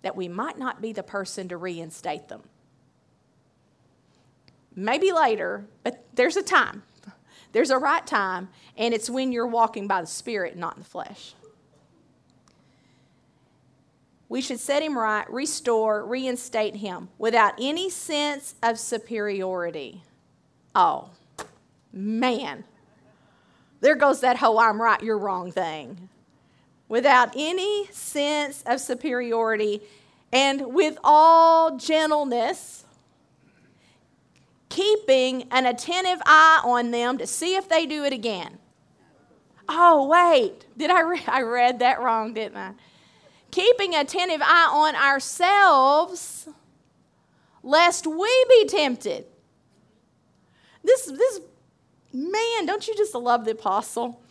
that 0.00 0.16
we 0.16 0.26
might 0.26 0.58
not 0.58 0.80
be 0.80 0.94
the 0.94 1.02
person 1.02 1.48
to 1.48 1.58
reinstate 1.58 2.28
them. 2.28 2.40
Maybe 4.74 5.12
later, 5.12 5.66
but 5.84 6.02
there's 6.14 6.38
a 6.38 6.42
time. 6.42 6.82
There's 7.52 7.68
a 7.68 7.76
right 7.76 8.06
time, 8.06 8.48
and 8.78 8.94
it's 8.94 9.10
when 9.10 9.32
you're 9.32 9.46
walking 9.46 9.86
by 9.86 10.00
the 10.00 10.06
Spirit, 10.06 10.56
not 10.56 10.76
in 10.76 10.82
the 10.82 10.88
flesh. 10.88 11.34
We 14.30 14.40
should 14.40 14.60
set 14.60 14.82
him 14.82 14.96
right, 14.96 15.30
restore, 15.30 16.06
reinstate 16.06 16.76
him 16.76 17.10
without 17.18 17.52
any 17.60 17.90
sense 17.90 18.54
of 18.62 18.78
superiority. 18.78 20.02
Oh, 20.74 21.10
man. 21.92 22.64
There 23.80 23.94
goes 23.94 24.20
that 24.20 24.36
whole 24.36 24.58
I'm 24.58 24.80
right, 24.80 25.02
you're 25.02 25.18
wrong 25.18 25.52
thing. 25.52 26.08
Without 26.88 27.32
any 27.36 27.86
sense 27.90 28.62
of 28.66 28.80
superiority 28.80 29.80
and 30.32 30.74
with 30.74 30.98
all 31.02 31.76
gentleness, 31.76 32.84
keeping 34.68 35.44
an 35.50 35.66
attentive 35.66 36.22
eye 36.24 36.60
on 36.64 36.90
them 36.90 37.18
to 37.18 37.26
see 37.26 37.56
if 37.56 37.68
they 37.68 37.86
do 37.86 38.04
it 38.04 38.12
again. 38.12 38.58
Oh, 39.68 40.06
wait. 40.06 40.66
Did 40.76 40.90
I, 40.90 41.00
re- 41.00 41.24
I 41.26 41.42
read 41.42 41.78
that 41.80 42.00
wrong, 42.00 42.34
didn't 42.34 42.56
I? 42.56 42.72
keeping 43.52 43.94
attentive 43.94 44.40
eye 44.42 44.70
on 44.72 44.96
ourselves, 44.96 46.48
lest 47.62 48.06
we 48.08 48.44
be 48.48 48.66
tempted. 48.66 49.26
This, 50.82 51.06
this 51.06 51.40
man, 52.12 52.66
don't 52.66 52.86
you 52.86 52.94
just 52.94 53.14
love 53.14 53.44
the 53.44 53.52
apostle? 53.52 54.22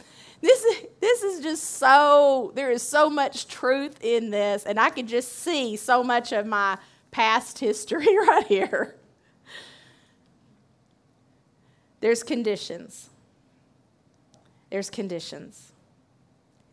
This, 0.41 0.65
this 0.99 1.23
is 1.23 1.43
just 1.43 1.63
so, 1.63 2.51
there 2.55 2.71
is 2.71 2.81
so 2.81 3.09
much 3.09 3.47
truth 3.47 3.97
in 4.01 4.31
this, 4.31 4.63
and 4.63 4.79
I 4.79 4.89
can 4.89 5.07
just 5.07 5.39
see 5.39 5.75
so 5.75 6.03
much 6.03 6.31
of 6.31 6.45
my 6.45 6.77
past 7.11 7.59
history 7.59 8.17
right 8.27 8.47
here. 8.47 8.95
There's 11.99 12.23
conditions. 12.23 13.09
There's 14.71 14.89
conditions. 14.89 15.73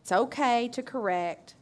It's 0.01 0.11
okay 0.11 0.67
to 0.69 0.81
correct 0.81 1.53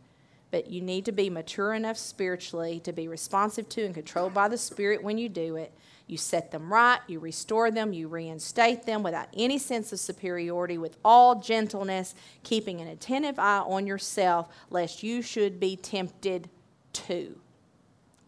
but 0.52 0.70
you 0.70 0.82
need 0.82 1.06
to 1.06 1.12
be 1.12 1.30
mature 1.30 1.74
enough 1.74 1.98
spiritually 1.98 2.80
to 2.82 2.94
be 2.94 3.08
responsive 3.08 3.68
to 3.70 3.86
and 3.86 3.94
controlled 3.94 4.34
by 4.34 4.48
the 4.48 4.58
Spirit 4.58 5.04
when 5.04 5.18
you 5.18 5.30
do 5.30 5.56
it. 5.56 5.74
You 6.08 6.18
set 6.18 6.52
them 6.52 6.72
right, 6.72 7.00
you 7.08 7.20
restore 7.20 7.70
them, 7.70 7.92
you 7.92 8.08
reinstate 8.08 8.86
them 8.86 9.04
without 9.04 9.28
any 9.36 9.58
sense 9.58 9.92
of 9.92 10.00
superiority, 10.00 10.78
with 10.78 10.98
all 11.04 11.42
gentleness, 11.42 12.16
keeping 12.44 12.80
an 12.80 12.88
attentive 12.88 13.38
eye 13.38 13.60
on 13.60 13.86
yourself, 13.86 14.48
lest 14.70 15.04
you 15.04 15.22
should 15.22 15.60
be 15.60 15.76
tempted 15.76 16.50
too. 16.94 17.40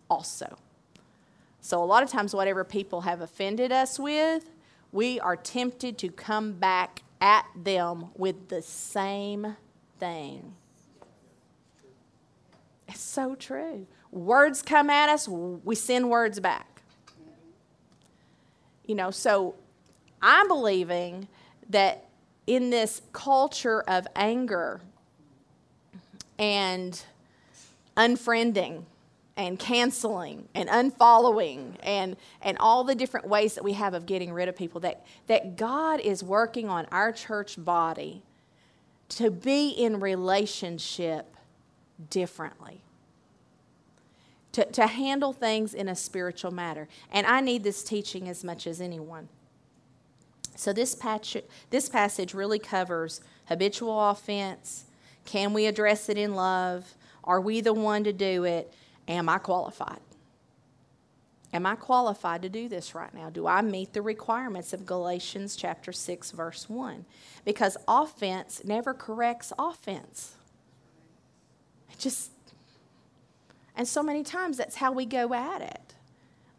Also. 0.09 0.57
So, 1.61 1.81
a 1.81 1.85
lot 1.85 2.03
of 2.03 2.09
times, 2.09 2.33
whatever 2.33 2.63
people 2.63 3.01
have 3.01 3.21
offended 3.21 3.71
us 3.71 3.97
with, 3.97 4.49
we 4.91 5.19
are 5.19 5.35
tempted 5.35 5.97
to 5.99 6.09
come 6.09 6.53
back 6.53 7.03
at 7.21 7.45
them 7.55 8.07
with 8.15 8.49
the 8.49 8.61
same 8.61 9.55
thing. 9.99 10.53
It's 12.87 13.01
so 13.01 13.35
true. 13.35 13.87
Words 14.11 14.61
come 14.63 14.89
at 14.89 15.09
us, 15.09 15.27
we 15.27 15.75
send 15.75 16.09
words 16.09 16.39
back. 16.39 16.68
You 18.89 18.95
know, 18.95 19.11
so 19.11 19.53
I'm 20.19 20.47
believing 20.47 21.27
that 21.69 22.05
in 22.47 22.71
this 22.71 23.03
culture 23.13 23.83
of 23.83 24.07
anger 24.15 24.81
and 26.39 26.99
unfriending 27.95 28.85
and 29.37 29.59
canceling 29.59 30.47
and 30.55 30.67
unfollowing 30.69 31.75
and, 31.83 32.17
and 32.41 32.57
all 32.57 32.83
the 32.83 32.95
different 32.95 33.27
ways 33.27 33.53
that 33.53 33.63
we 33.63 33.73
have 33.73 33.93
of 33.93 34.07
getting 34.07 34.33
rid 34.33 34.49
of 34.49 34.55
people, 34.55 34.81
that, 34.81 35.05
that 35.27 35.55
God 35.55 35.99
is 35.99 36.23
working 36.23 36.67
on 36.67 36.87
our 36.91 37.11
church 37.11 37.63
body 37.63 38.23
to 39.09 39.29
be 39.29 39.69
in 39.69 39.99
relationship 39.99 41.37
differently. 42.09 42.81
To, 44.53 44.65
to 44.65 44.87
handle 44.87 45.31
things 45.31 45.75
in 45.75 45.87
a 45.87 45.95
spiritual 45.95 46.51
matter. 46.51 46.87
And 47.11 47.27
I 47.27 47.39
need 47.39 47.63
this 47.63 47.83
teaching 47.83 48.27
as 48.27 48.43
much 48.43 48.65
as 48.65 48.81
anyone. 48.81 49.29
So, 50.55 50.73
this, 50.73 50.95
patch, 50.95 51.37
this 51.69 51.87
passage 51.87 52.33
really 52.33 52.59
covers 52.59 53.21
habitual 53.45 54.09
offense. 54.09 54.85
Can 55.23 55.53
we 55.53 55.67
address 55.67 56.09
it 56.09 56.17
in 56.17 56.33
love? 56.33 56.95
Are 57.23 57.39
we 57.39 57.61
the 57.61 57.73
one 57.73 58.03
to 58.03 58.11
do 58.11 58.43
it? 58.43 58.73
Am 59.07 59.29
I 59.29 59.37
qualified? 59.37 59.99
Am 61.51 61.65
I 61.65 61.75
qualified 61.75 62.43
to 62.43 62.49
do 62.49 62.69
this 62.69 62.93
right 62.93 63.13
now? 63.13 63.29
Do 63.29 63.47
I 63.47 63.61
meet 63.61 63.93
the 63.93 64.01
requirements 64.01 64.71
of 64.71 64.85
Galatians 64.85 65.55
chapter 65.55 65.91
6 65.91 66.31
verse 66.31 66.69
1? 66.69 67.05
Because 67.43 67.75
offense 67.87 68.61
never 68.63 68.93
corrects 68.93 69.51
offense. 69.57 70.35
It 71.91 71.97
just 71.97 72.31
and 73.79 73.87
so 73.87 74.03
many 74.03 74.23
times 74.23 74.57
that's 74.57 74.75
how 74.75 74.91
we 74.91 75.05
go 75.05 75.33
at 75.33 75.61
it. 75.61 75.93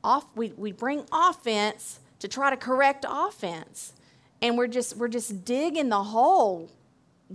Off, 0.03 0.25
we, 0.35 0.55
we 0.57 0.73
bring 0.73 1.05
offense 1.13 2.01
to 2.19 2.29
try 2.29 2.49
to 2.49 2.57
correct 2.57 3.05
offense. 3.07 3.93
And 4.41 4.57
we're 4.57 4.69
just, 4.69 4.97
we're 4.97 5.09
just 5.09 5.45
digging 5.45 5.91
the 5.91 6.03
hole 6.03 6.71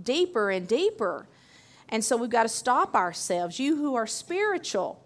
deeper 0.02 0.50
and 0.50 0.66
deeper. 0.66 1.28
And 1.88 2.04
so 2.04 2.16
we've 2.16 2.30
got 2.30 2.42
to 2.42 2.48
stop 2.48 2.96
ourselves, 2.96 3.60
you 3.60 3.76
who 3.76 3.94
are 3.94 4.08
spiritual, 4.08 5.00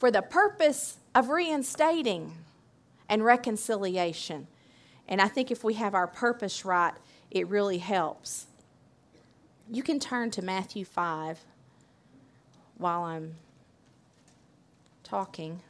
for 0.00 0.10
the 0.10 0.22
purpose 0.22 0.96
of 1.14 1.28
reinstating 1.28 2.32
and 3.08 3.24
reconciliation. 3.24 4.48
And 5.06 5.22
I 5.22 5.28
think 5.28 5.52
if 5.52 5.62
we 5.62 5.74
have 5.74 5.94
our 5.94 6.08
purpose 6.08 6.64
right, 6.64 6.94
it 7.30 7.46
really 7.46 7.78
helps. 7.78 8.46
You 9.70 9.84
can 9.84 10.00
turn 10.00 10.32
to 10.32 10.42
Matthew 10.42 10.84
5 10.84 11.44
while 12.78 13.02
I'm 13.02 13.34
talking. 15.02 15.60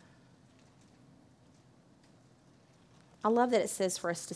I 3.24 3.28
love 3.28 3.50
that 3.50 3.60
it 3.60 3.70
says 3.70 3.98
for 3.98 4.10
us 4.10 4.26
to, 4.26 4.34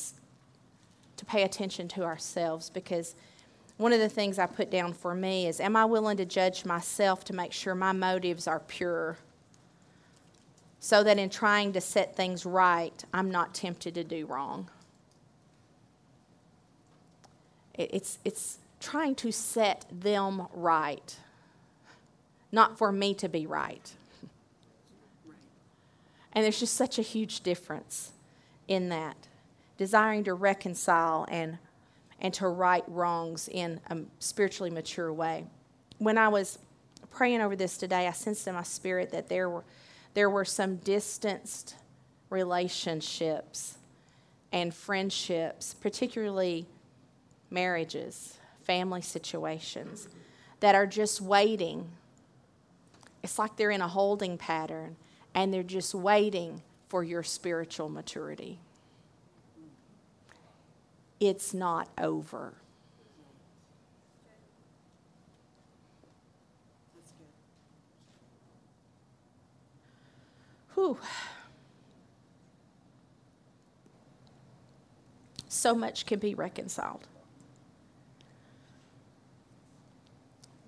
to 1.16 1.24
pay 1.24 1.42
attention 1.42 1.88
to 1.88 2.02
ourselves 2.02 2.70
because 2.70 3.14
one 3.76 3.92
of 3.92 4.00
the 4.00 4.08
things 4.08 4.38
I 4.38 4.46
put 4.46 4.70
down 4.70 4.92
for 4.92 5.14
me 5.14 5.46
is 5.46 5.60
Am 5.60 5.76
I 5.76 5.84
willing 5.84 6.16
to 6.18 6.24
judge 6.24 6.64
myself 6.64 7.24
to 7.26 7.32
make 7.32 7.52
sure 7.52 7.74
my 7.74 7.92
motives 7.92 8.46
are 8.46 8.60
pure? 8.60 9.16
So 10.80 11.04
that 11.04 11.18
in 11.18 11.28
trying 11.28 11.72
to 11.74 11.80
set 11.80 12.16
things 12.16 12.46
right, 12.46 13.04
I'm 13.12 13.30
not 13.30 13.54
tempted 13.54 13.94
to 13.94 14.04
do 14.04 14.26
wrong. 14.26 14.70
It's, 17.74 18.18
it's 18.24 18.58
trying 18.80 19.14
to 19.16 19.30
set 19.30 19.84
them 19.90 20.46
right 20.52 21.16
not 22.52 22.78
for 22.78 22.90
me 22.92 23.14
to 23.14 23.28
be 23.28 23.46
right. 23.46 23.92
And 26.32 26.44
there's 26.44 26.60
just 26.60 26.74
such 26.74 26.98
a 26.98 27.02
huge 27.02 27.40
difference 27.40 28.12
in 28.68 28.88
that. 28.90 29.16
Desiring 29.78 30.24
to 30.24 30.34
reconcile 30.34 31.26
and, 31.28 31.58
and 32.20 32.32
to 32.34 32.48
right 32.48 32.84
wrongs 32.86 33.48
in 33.48 33.80
a 33.88 33.98
spiritually 34.18 34.70
mature 34.70 35.12
way. 35.12 35.46
When 35.98 36.18
I 36.18 36.28
was 36.28 36.58
praying 37.10 37.40
over 37.40 37.56
this 37.56 37.76
today, 37.76 38.06
I 38.06 38.12
sensed 38.12 38.46
in 38.46 38.54
my 38.54 38.62
spirit 38.62 39.10
that 39.10 39.28
there 39.28 39.48
were, 39.48 39.64
there 40.14 40.30
were 40.30 40.44
some 40.44 40.76
distanced 40.76 41.74
relationships 42.28 43.78
and 44.52 44.74
friendships, 44.74 45.74
particularly 45.74 46.66
marriages, 47.50 48.38
family 48.64 49.02
situations, 49.02 50.08
that 50.60 50.74
are 50.74 50.86
just 50.86 51.20
waiting 51.20 51.88
it's 53.22 53.38
like 53.38 53.56
they're 53.56 53.70
in 53.70 53.80
a 53.80 53.88
holding 53.88 54.38
pattern 54.38 54.96
and 55.34 55.52
they're 55.52 55.62
just 55.62 55.94
waiting 55.94 56.62
for 56.88 57.04
your 57.04 57.22
spiritual 57.22 57.88
maturity. 57.88 58.58
It's 61.20 61.52
not 61.52 61.88
over. 61.98 62.54
Whew. 70.74 70.98
So 75.48 75.74
much 75.74 76.06
can 76.06 76.18
be 76.18 76.34
reconciled. 76.34 77.06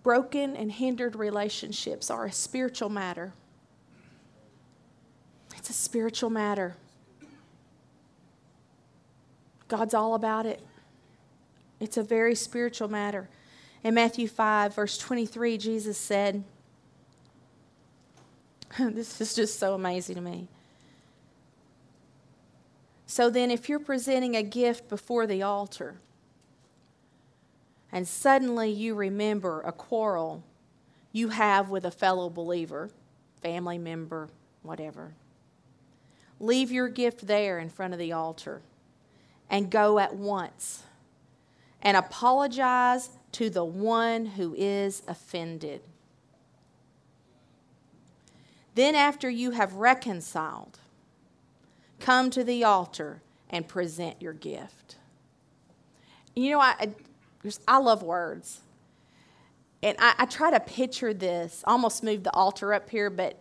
Broken 0.02 0.56
and 0.56 0.72
hindered 0.72 1.14
relationships 1.16 2.10
are 2.10 2.24
a 2.26 2.32
spiritual 2.32 2.88
matter. 2.88 3.32
It's 5.56 5.70
a 5.70 5.74
spiritual 5.74 6.30
matter. 6.30 6.74
God's 9.68 9.94
all 9.94 10.14
about 10.14 10.44
it. 10.44 10.60
It's 11.78 11.96
a 11.96 12.02
very 12.02 12.34
spiritual 12.34 12.88
matter. 12.88 13.28
In 13.84 13.94
Matthew 13.94 14.28
5, 14.28 14.74
verse 14.74 14.98
23, 14.98 15.58
Jesus 15.58 15.98
said, 15.98 16.44
This 18.78 19.20
is 19.20 19.34
just 19.34 19.58
so 19.58 19.74
amazing 19.74 20.16
to 20.16 20.20
me. 20.20 20.48
So 23.06 23.30
then, 23.30 23.50
if 23.50 23.68
you're 23.68 23.78
presenting 23.78 24.36
a 24.36 24.42
gift 24.42 24.88
before 24.88 25.26
the 25.26 25.42
altar, 25.42 25.96
and 27.92 28.08
suddenly 28.08 28.70
you 28.70 28.94
remember 28.94 29.60
a 29.60 29.72
quarrel 29.72 30.42
you 31.12 31.28
have 31.28 31.68
with 31.68 31.84
a 31.84 31.90
fellow 31.90 32.30
believer, 32.30 32.90
family 33.42 33.76
member, 33.76 34.30
whatever, 34.62 35.12
leave 36.40 36.72
your 36.72 36.88
gift 36.88 37.26
there 37.26 37.58
in 37.58 37.68
front 37.68 37.92
of 37.92 37.98
the 37.98 38.12
altar 38.12 38.62
and 39.50 39.70
go 39.70 39.98
at 39.98 40.16
once 40.16 40.84
and 41.82 41.96
apologize 41.96 43.10
to 43.32 43.50
the 43.50 43.64
one 43.64 44.24
who 44.24 44.54
is 44.54 45.02
offended. 45.06 45.82
Then, 48.74 48.94
after 48.94 49.28
you 49.28 49.50
have 49.50 49.74
reconciled, 49.74 50.78
come 52.00 52.30
to 52.30 52.42
the 52.42 52.64
altar 52.64 53.20
and 53.50 53.68
present 53.68 54.22
your 54.22 54.32
gift. 54.32 54.96
You 56.34 56.52
know, 56.52 56.60
I, 56.60 56.88
I 57.66 57.78
love 57.78 58.02
words. 58.02 58.60
And 59.82 59.96
I, 59.98 60.14
I 60.18 60.26
try 60.26 60.50
to 60.50 60.60
picture 60.60 61.12
this, 61.12 61.64
almost 61.66 62.04
move 62.04 62.22
the 62.22 62.32
altar 62.32 62.72
up 62.72 62.88
here, 62.88 63.10
but 63.10 63.36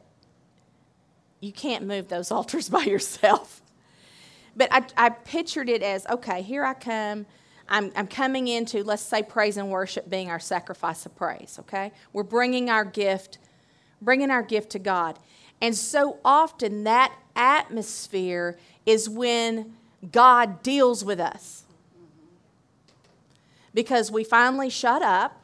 you 1.39 1.51
can't 1.51 1.85
move 1.85 2.07
those 2.07 2.31
altars 2.31 2.69
by 2.69 2.83
yourself. 2.83 3.61
But 4.55 4.69
I, 4.71 4.85
I 4.97 5.09
pictured 5.09 5.69
it 5.69 5.81
as 5.81 6.05
okay, 6.07 6.41
here 6.41 6.63
I 6.63 6.73
come. 6.73 7.25
I'm, 7.69 7.91
I'm 7.95 8.07
coming 8.07 8.49
into, 8.49 8.83
let's 8.83 9.01
say, 9.01 9.23
praise 9.23 9.55
and 9.55 9.69
worship 9.69 10.09
being 10.09 10.29
our 10.29 10.39
sacrifice 10.39 11.05
of 11.05 11.15
praise, 11.15 11.57
okay? 11.61 11.93
We're 12.11 12.23
bringing 12.23 12.69
our 12.69 12.83
gift, 12.83 13.37
bringing 14.01 14.29
our 14.29 14.43
gift 14.43 14.71
to 14.71 14.79
God. 14.79 15.17
And 15.61 15.73
so 15.73 16.17
often 16.25 16.83
that 16.83 17.15
atmosphere 17.33 18.57
is 18.85 19.07
when 19.07 19.77
God 20.11 20.63
deals 20.63 21.05
with 21.05 21.21
us. 21.21 21.63
Because 23.73 24.11
we 24.11 24.23
finally 24.23 24.69
shut 24.69 25.01
up, 25.01 25.41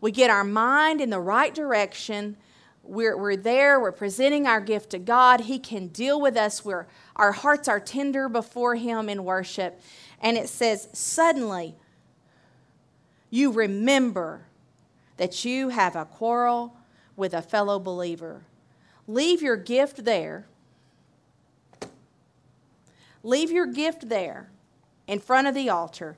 we 0.00 0.12
get 0.12 0.30
our 0.30 0.44
mind 0.44 1.00
in 1.00 1.10
the 1.10 1.20
right 1.20 1.54
direction, 1.54 2.36
we're, 2.82 3.16
we're 3.16 3.36
there, 3.36 3.80
we're 3.80 3.92
presenting 3.92 4.46
our 4.46 4.60
gift 4.60 4.90
to 4.90 4.98
God. 4.98 5.42
He 5.42 5.58
can 5.58 5.88
deal 5.88 6.20
with 6.20 6.36
us. 6.36 6.64
We're, 6.64 6.86
our 7.16 7.32
hearts 7.32 7.66
are 7.68 7.80
tender 7.80 8.28
before 8.28 8.76
Him 8.76 9.08
in 9.08 9.24
worship. 9.24 9.80
And 10.20 10.36
it 10.36 10.48
says, 10.48 10.88
suddenly 10.92 11.74
you 13.30 13.50
remember 13.50 14.42
that 15.16 15.44
you 15.44 15.70
have 15.70 15.96
a 15.96 16.04
quarrel 16.04 16.76
with 17.16 17.34
a 17.34 17.42
fellow 17.42 17.78
believer. 17.78 18.42
Leave 19.08 19.42
your 19.42 19.56
gift 19.56 20.04
there. 20.04 20.46
Leave 23.22 23.50
your 23.50 23.66
gift 23.66 24.08
there 24.08 24.48
in 25.06 25.18
front 25.18 25.46
of 25.46 25.54
the 25.54 25.68
altar. 25.68 26.16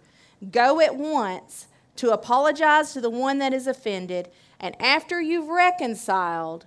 Go 0.51 0.81
at 0.81 0.96
once 0.96 1.66
to 1.96 2.11
apologize 2.12 2.92
to 2.92 3.01
the 3.01 3.11
one 3.11 3.38
that 3.38 3.53
is 3.53 3.66
offended 3.66 4.29
and 4.61 4.81
after 4.81 5.20
you've 5.20 5.48
reconciled, 5.48 6.66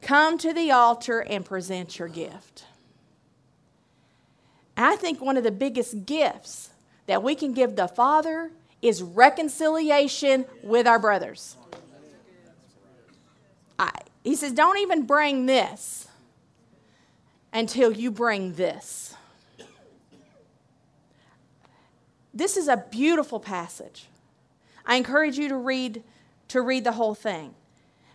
come 0.00 0.38
to 0.38 0.52
the 0.52 0.70
altar 0.70 1.20
and 1.20 1.44
present 1.44 1.98
your 1.98 2.08
gift. 2.08 2.64
I 4.76 4.96
think 4.96 5.20
one 5.20 5.36
of 5.36 5.44
the 5.44 5.50
biggest 5.50 6.06
gifts 6.06 6.70
that 7.06 7.22
we 7.22 7.34
can 7.34 7.52
give 7.52 7.76
the 7.76 7.88
Father 7.88 8.52
is 8.80 9.02
reconciliation 9.02 10.44
with 10.62 10.86
our 10.86 10.98
brothers. 10.98 11.56
I, 13.78 13.90
he 14.24 14.34
says, 14.34 14.52
Don't 14.52 14.78
even 14.78 15.04
bring 15.04 15.46
this 15.46 16.08
until 17.52 17.92
you 17.92 18.10
bring 18.10 18.54
this. 18.54 19.11
This 22.34 22.56
is 22.56 22.68
a 22.68 22.84
beautiful 22.90 23.40
passage. 23.40 24.08
I 24.86 24.96
encourage 24.96 25.38
you 25.38 25.48
to 25.48 25.56
read 25.56 26.02
to 26.52 26.60
read 26.60 26.84
the 26.84 26.92
whole 26.92 27.14
thing. 27.14 27.54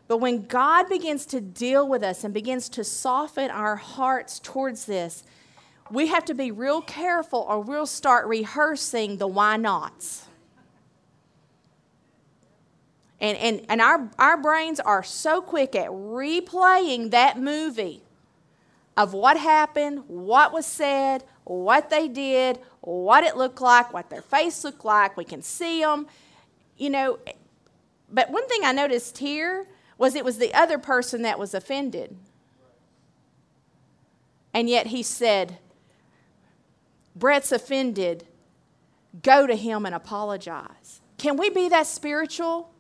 But 0.08 0.18
when 0.18 0.46
God 0.46 0.88
begins 0.88 1.26
to 1.28 1.42
deal 1.42 1.88
with 1.88 2.04
us 2.04 2.24
and 2.24 2.34
begins 2.34 2.70
to 2.70 2.84
soften 2.84 3.50
our 3.50 3.76
hearts 3.76 4.40
towards 4.40 4.86
this, 4.86 5.24
we 5.90 6.08
have 6.08 6.24
to 6.26 6.34
be 6.34 6.52
real 6.52 6.82
careful 6.82 7.46
or 7.50 7.60
we'll 7.60 7.88
start 7.88 8.28
rehearsing 8.28 9.18
the 9.18 9.28
why 9.28 9.58
nots. 9.58 10.26
And, 13.20 13.38
and, 13.38 13.66
and 13.70 13.82
our, 13.82 14.10
our 14.20 14.38
brains 14.38 14.80
are 14.80 15.04
so 15.04 15.42
quick 15.42 15.76
at 15.76 15.90
replaying 15.90 17.10
that 17.12 17.40
movie 17.40 18.04
of 18.96 19.14
what 19.14 19.38
happened, 19.38 20.04
what 20.08 20.54
was 20.54 20.66
said, 20.66 21.24
what 21.48 21.90
they 21.90 22.08
did, 22.08 22.60
what 22.82 23.24
it 23.24 23.38
looked 23.38 23.62
like, 23.62 23.94
what 23.94 24.10
their 24.10 24.22
face 24.22 24.64
looked 24.64 24.84
like. 24.84 25.16
We 25.16 25.24
can 25.24 25.42
see 25.42 25.82
them. 25.82 26.08
You 26.78 26.90
know, 26.90 27.20
but 28.12 28.30
one 28.30 28.48
thing 28.48 28.62
I 28.64 28.74
noticed 28.74 29.18
here 29.20 29.68
was 29.98 30.14
it 30.14 30.26
was 30.26 30.38
the 30.38 30.54
other 30.54 30.78
person 30.78 31.22
that 31.24 31.40
was 31.40 31.54
offended. 31.54 32.16
And 34.54 34.70
yet 34.70 34.88
he 34.88 35.02
said, 35.04 35.58
Brett's 37.16 37.52
offended. 37.52 38.28
Go 39.24 39.48
to 39.48 39.56
him 39.56 39.86
and 39.86 39.96
apologize. 39.96 41.02
Can 41.18 41.38
we 41.38 41.50
be 41.50 41.70
that 41.70 41.88
spiritual? 41.88 42.72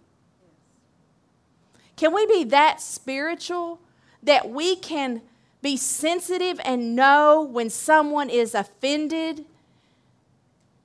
Can 1.95 2.13
we 2.13 2.25
be 2.27 2.43
that 2.43 2.81
spiritual 2.81 3.79
that 4.21 4.49
we 4.49 4.75
can 4.75 5.21
be 5.61 5.77
sensitive 5.77 6.59
and 6.63 6.95
know 6.95 7.41
when 7.41 7.69
someone 7.69 8.29
is 8.29 8.53
offended? 8.53 9.45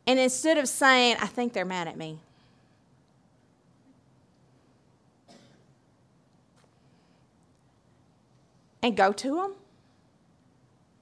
And 0.06 0.18
instead 0.18 0.58
of 0.58 0.68
saying, 0.68 1.16
I 1.20 1.26
think 1.26 1.52
they're 1.52 1.64
mad 1.64 1.88
at 1.88 1.96
me, 1.96 2.18
and 8.82 8.96
go 8.96 9.12
to 9.12 9.36
them? 9.36 9.54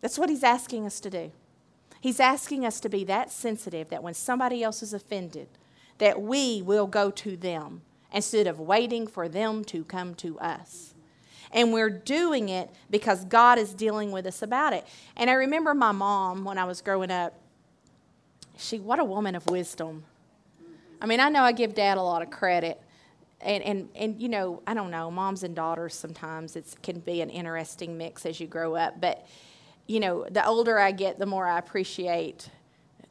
That's 0.00 0.18
what 0.18 0.28
he's 0.28 0.44
asking 0.44 0.86
us 0.86 1.00
to 1.00 1.10
do. 1.10 1.32
He's 2.00 2.20
asking 2.20 2.64
us 2.64 2.80
to 2.80 2.88
be 2.88 3.04
that 3.04 3.30
sensitive 3.30 3.90
that 3.90 4.02
when 4.02 4.14
somebody 4.14 4.62
else 4.62 4.82
is 4.82 4.94
offended, 4.94 5.48
that 5.98 6.20
we 6.20 6.62
will 6.62 6.86
go 6.86 7.10
to 7.10 7.36
them 7.36 7.82
instead 8.12 8.46
of 8.46 8.58
waiting 8.58 9.06
for 9.06 9.28
them 9.28 9.64
to 9.64 9.84
come 9.84 10.14
to 10.16 10.38
us. 10.38 10.94
And 11.52 11.72
we're 11.72 11.90
doing 11.90 12.48
it 12.48 12.70
because 12.90 13.24
God 13.24 13.58
is 13.58 13.74
dealing 13.74 14.12
with 14.12 14.26
us 14.26 14.42
about 14.42 14.72
it. 14.72 14.86
And 15.16 15.28
I 15.28 15.34
remember 15.34 15.74
my 15.74 15.92
mom 15.92 16.44
when 16.44 16.58
I 16.58 16.64
was 16.64 16.80
growing 16.80 17.10
up, 17.10 17.34
she, 18.56 18.78
what 18.78 18.98
a 18.98 19.04
woman 19.04 19.34
of 19.34 19.46
wisdom. 19.46 20.04
I 21.00 21.06
mean, 21.06 21.18
I 21.18 21.28
know 21.28 21.42
I 21.42 21.52
give 21.52 21.74
dad 21.74 21.96
a 21.96 22.02
lot 22.02 22.20
of 22.20 22.30
credit, 22.30 22.80
and, 23.40 23.64
and, 23.64 23.88
and 23.94 24.20
you 24.20 24.28
know, 24.28 24.62
I 24.66 24.74
don't 24.74 24.90
know, 24.90 25.10
moms 25.10 25.42
and 25.42 25.56
daughters 25.56 25.94
sometimes 25.94 26.56
it 26.56 26.66
can 26.82 27.00
be 27.00 27.22
an 27.22 27.30
interesting 27.30 27.96
mix 27.96 28.26
as 28.26 28.38
you 28.38 28.46
grow 28.46 28.76
up. 28.76 29.00
But, 29.00 29.26
you 29.86 29.98
know, 29.98 30.26
the 30.30 30.46
older 30.46 30.78
I 30.78 30.92
get, 30.92 31.18
the 31.18 31.26
more 31.26 31.46
I 31.46 31.58
appreciate 31.58 32.50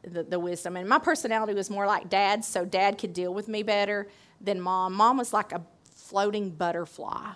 the, 0.04 0.24
the 0.24 0.40
wisdom. 0.40 0.78
And 0.78 0.88
my 0.88 1.00
personality 1.00 1.56
was 1.56 1.70
more 1.70 1.88
like 1.88 2.10
dad, 2.10 2.46
so 2.46 2.64
dad 2.64 3.00
could 3.00 3.14
deal 3.14 3.34
with 3.34 3.48
me 3.48 3.64
better 3.64 4.08
than 4.40 4.62
mom. 4.62 4.94
Mom 4.94 5.18
was 5.18 5.34
like 5.34 5.52
a 5.52 5.62
floating 5.96 6.52
butterfly. 6.52 7.32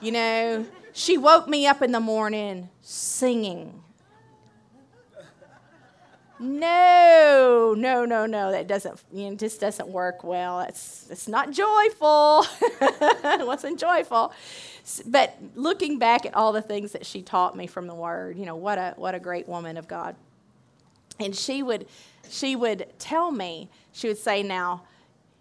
You 0.00 0.12
know, 0.12 0.66
she 0.92 1.18
woke 1.18 1.48
me 1.48 1.66
up 1.66 1.82
in 1.82 1.92
the 1.92 2.00
morning 2.00 2.68
singing 2.80 3.80
no, 6.40 7.74
no, 7.76 8.06
no, 8.06 8.24
no, 8.24 8.50
that 8.50 8.66
doesn't, 8.66 8.98
you 9.12 9.28
know, 9.28 9.36
just 9.36 9.60
doesn't 9.60 9.88
work 9.88 10.24
well. 10.24 10.60
It's, 10.60 11.06
it's 11.10 11.28
not 11.28 11.50
joyful. 11.50 12.46
it 12.62 13.46
wasn't 13.46 13.78
joyful. 13.78 14.32
But 15.04 15.36
looking 15.54 15.98
back 15.98 16.24
at 16.24 16.34
all 16.34 16.52
the 16.52 16.62
things 16.62 16.92
that 16.92 17.04
she 17.04 17.20
taught 17.20 17.54
me 17.54 17.66
from 17.66 17.86
the 17.86 17.94
Word, 17.94 18.38
you 18.38 18.46
know, 18.46 18.56
what 18.56 18.78
a, 18.78 18.94
what 18.96 19.14
a 19.14 19.20
great 19.20 19.48
woman 19.48 19.76
of 19.76 19.86
God. 19.86 20.16
And 21.18 21.36
she 21.36 21.62
would, 21.62 21.86
she 22.30 22.56
would 22.56 22.86
tell 22.98 23.30
me, 23.30 23.68
she 23.92 24.08
would 24.08 24.18
say, 24.18 24.42
now, 24.42 24.84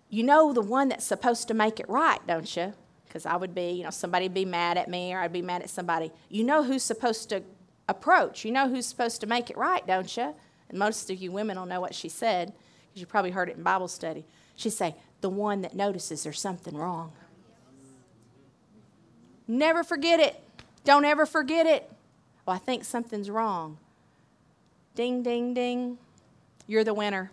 you 0.10 0.24
know 0.24 0.52
the 0.52 0.62
one 0.62 0.90
that's 0.90 1.06
supposed 1.06 1.48
to 1.48 1.54
make 1.54 1.80
it 1.80 1.88
right, 1.88 2.20
don't 2.28 2.58
you? 2.58 2.74
Because 3.10 3.26
I 3.26 3.36
would 3.36 3.56
be, 3.56 3.72
you 3.72 3.84
know, 3.84 3.90
somebody 3.90 4.26
would 4.26 4.36
be 4.36 4.46
mad 4.46 4.78
at 4.78 4.88
me 4.88 5.14
or 5.14 5.20
I'd 5.20 5.34
be 5.34 5.42
mad 5.42 5.64
at 5.64 5.70
somebody. 5.70 6.12
You 6.30 6.44
know 6.44 6.64
who's 6.64 6.84
supposed 6.84 7.28
to 7.30 7.42
approach. 7.88 8.46
You 8.46 8.52
know 8.52 8.70
who's 8.70 8.86
supposed 8.86 9.20
to 9.22 9.28
make 9.28 9.50
it 9.50 9.58
right, 9.58 9.86
don't 9.86 10.16
you? 10.16 10.36
And 10.70 10.78
most 10.78 11.10
of 11.10 11.18
you 11.18 11.32
women 11.32 11.58
will 11.58 11.66
know 11.66 11.82
what 11.82 11.96
she 11.96 12.08
said 12.08 12.54
because 12.88 13.02
you 13.02 13.08
probably 13.08 13.32
heard 13.32 13.50
it 13.50 13.58
in 13.58 13.64
Bible 13.64 13.88
study. 13.88 14.26
She'd 14.56 14.70
say, 14.70 14.96
the 15.22 15.30
one 15.30 15.62
that 15.62 15.76
notices 15.76 16.24
there's 16.24 16.40
something 16.40 16.78
wrong. 16.78 17.12
Never 19.48 19.84
forget 19.84 20.20
it. 20.20 20.42
Don't 20.84 21.04
ever 21.04 21.26
forget 21.26 21.66
it. 21.66 21.92
Well, 22.46 22.56
I 22.56 22.60
think 22.60 22.86
something's 22.86 23.30
wrong. 23.30 23.80
Ding, 24.96 25.24
ding, 25.24 25.54
ding. 25.56 25.98
You're 26.68 26.84
the 26.84 26.94
winner. 26.94 27.32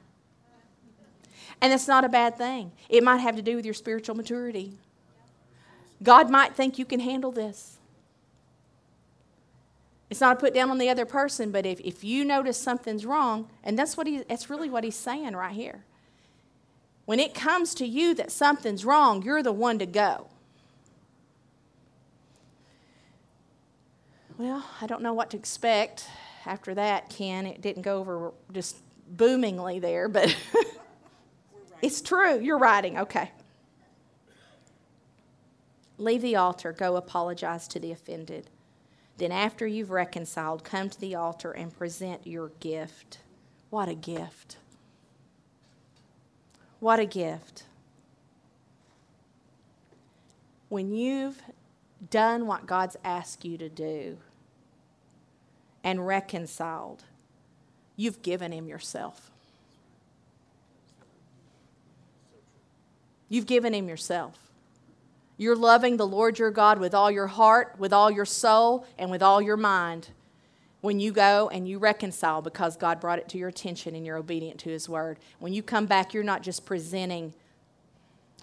And 1.61 1.73
that's 1.73 1.87
not 1.87 2.05
a 2.05 2.09
bad 2.09 2.37
thing. 2.37 2.73
It 2.89 3.03
might 3.03 3.19
have 3.19 3.37
to 3.37 3.43
do 3.43 3.57
with 3.57 3.65
your 3.65 3.75
spiritual 3.75 4.15
maturity. 4.15 4.73
God 6.03 6.31
might 6.31 6.55
think 6.55 6.79
you 6.79 6.85
can 6.85 7.01
handle 7.01 7.33
this. 7.33 7.77
It's 10.09 10.21
not 10.21 10.37
a 10.37 10.41
put 10.41 10.55
down 10.55 10.71
on 10.71 10.79
the 10.79 10.89
other 10.89 11.05
person, 11.05 11.51
but 11.51 11.67
if, 11.67 11.81
if 11.81 12.05
you 12.05 12.25
notice 12.25 12.59
something's 12.59 13.05
wrong, 13.05 13.49
and 13.65 13.79
that's 13.79 13.97
what 13.97 14.07
he 14.07 14.19
that's 14.19 14.49
really 14.49 14.71
what 14.71 14.85
he's 14.85 14.97
saying 14.97 15.35
right 15.35 15.55
here. 15.55 15.85
When 17.07 17.21
it 17.21 17.35
comes 17.35 17.75
to 17.77 17.87
you 17.87 18.15
that 18.15 18.31
something's 18.31 18.85
wrong, 18.85 19.23
you're 19.23 19.43
the 19.43 19.53
one 19.53 19.79
to 19.79 19.87
go. 19.87 20.29
Well, 24.39 24.65
I 24.81 24.87
don't 24.87 25.03
know 25.03 25.15
what 25.15 25.31
to 25.31 25.37
expect 25.37 26.07
after 26.45 26.75
that, 26.75 27.09
Ken. 27.09 27.47
It 27.47 27.61
didn't 27.61 27.83
go 27.83 27.99
over 27.99 28.33
just 28.53 28.77
boomingly 29.09 29.79
there, 29.79 30.09
but 30.09 30.37
it's 31.83 32.01
true. 32.01 32.39
You're 32.41 32.59
writing. 32.59 32.99
Okay. 32.99 33.31
Leave 35.99 36.23
the 36.23 36.37
altar, 36.37 36.73
go 36.73 36.97
apologize 36.97 37.67
to 37.69 37.79
the 37.79 37.93
offended. 37.93 38.51
Then, 39.17 39.33
after 39.33 39.67
you've 39.67 39.91
reconciled, 39.91 40.63
come 40.63 40.91
to 40.91 41.01
the 41.01 41.15
altar 41.15 41.53
and 41.53 41.75
present 41.75 42.27
your 42.27 42.51
gift. 42.61 43.19
What 43.71 43.89
a 43.89 43.95
gift! 43.95 44.59
What 46.81 47.01
a 47.01 47.07
gift. 47.07 47.65
When 50.69 50.93
you've 50.93 51.41
done 52.11 52.47
what 52.47 52.67
God's 52.67 52.97
asked 53.03 53.45
you 53.45 53.57
to 53.57 53.69
do 53.69 54.19
and 55.83 56.07
reconciled, 56.07 57.05
you've 57.97 58.21
given 58.21 58.53
Him 58.53 58.69
yourself. 58.69 59.31
You've 63.29 63.47
given 63.47 63.73
Him 63.73 63.89
yourself. 63.89 64.46
You're 65.37 65.57
loving 65.57 65.96
the 65.96 66.07
Lord 66.07 66.38
your 66.38 66.51
God 66.51 66.79
with 66.79 66.94
all 66.94 67.11
your 67.11 67.27
heart, 67.27 67.75
with 67.79 67.92
all 67.92 68.11
your 68.11 68.25
soul, 68.25 68.87
and 68.99 69.11
with 69.11 69.22
all 69.22 69.42
your 69.42 69.57
mind 69.57 70.09
when 70.81 71.01
you 71.01 71.12
go 71.12 71.49
and 71.53 71.68
you 71.68 71.79
reconcile 71.79 72.42
because 72.42 72.77
God 72.77 73.01
brought 73.01 73.18
it 73.18 73.29
to 73.31 73.38
your 73.38 73.49
attention 73.49 73.94
and 73.94 74.07
you're 74.07 74.16
obedient 74.16 74.61
to 74.61 74.70
His 74.70 74.88
word. 74.88 75.18
When 75.38 75.53
you 75.53 75.62
come 75.62 75.87
back, 75.87 76.14
you're 76.14 76.22
not 76.22 76.42
just 76.42 76.64
presenting 76.64 77.35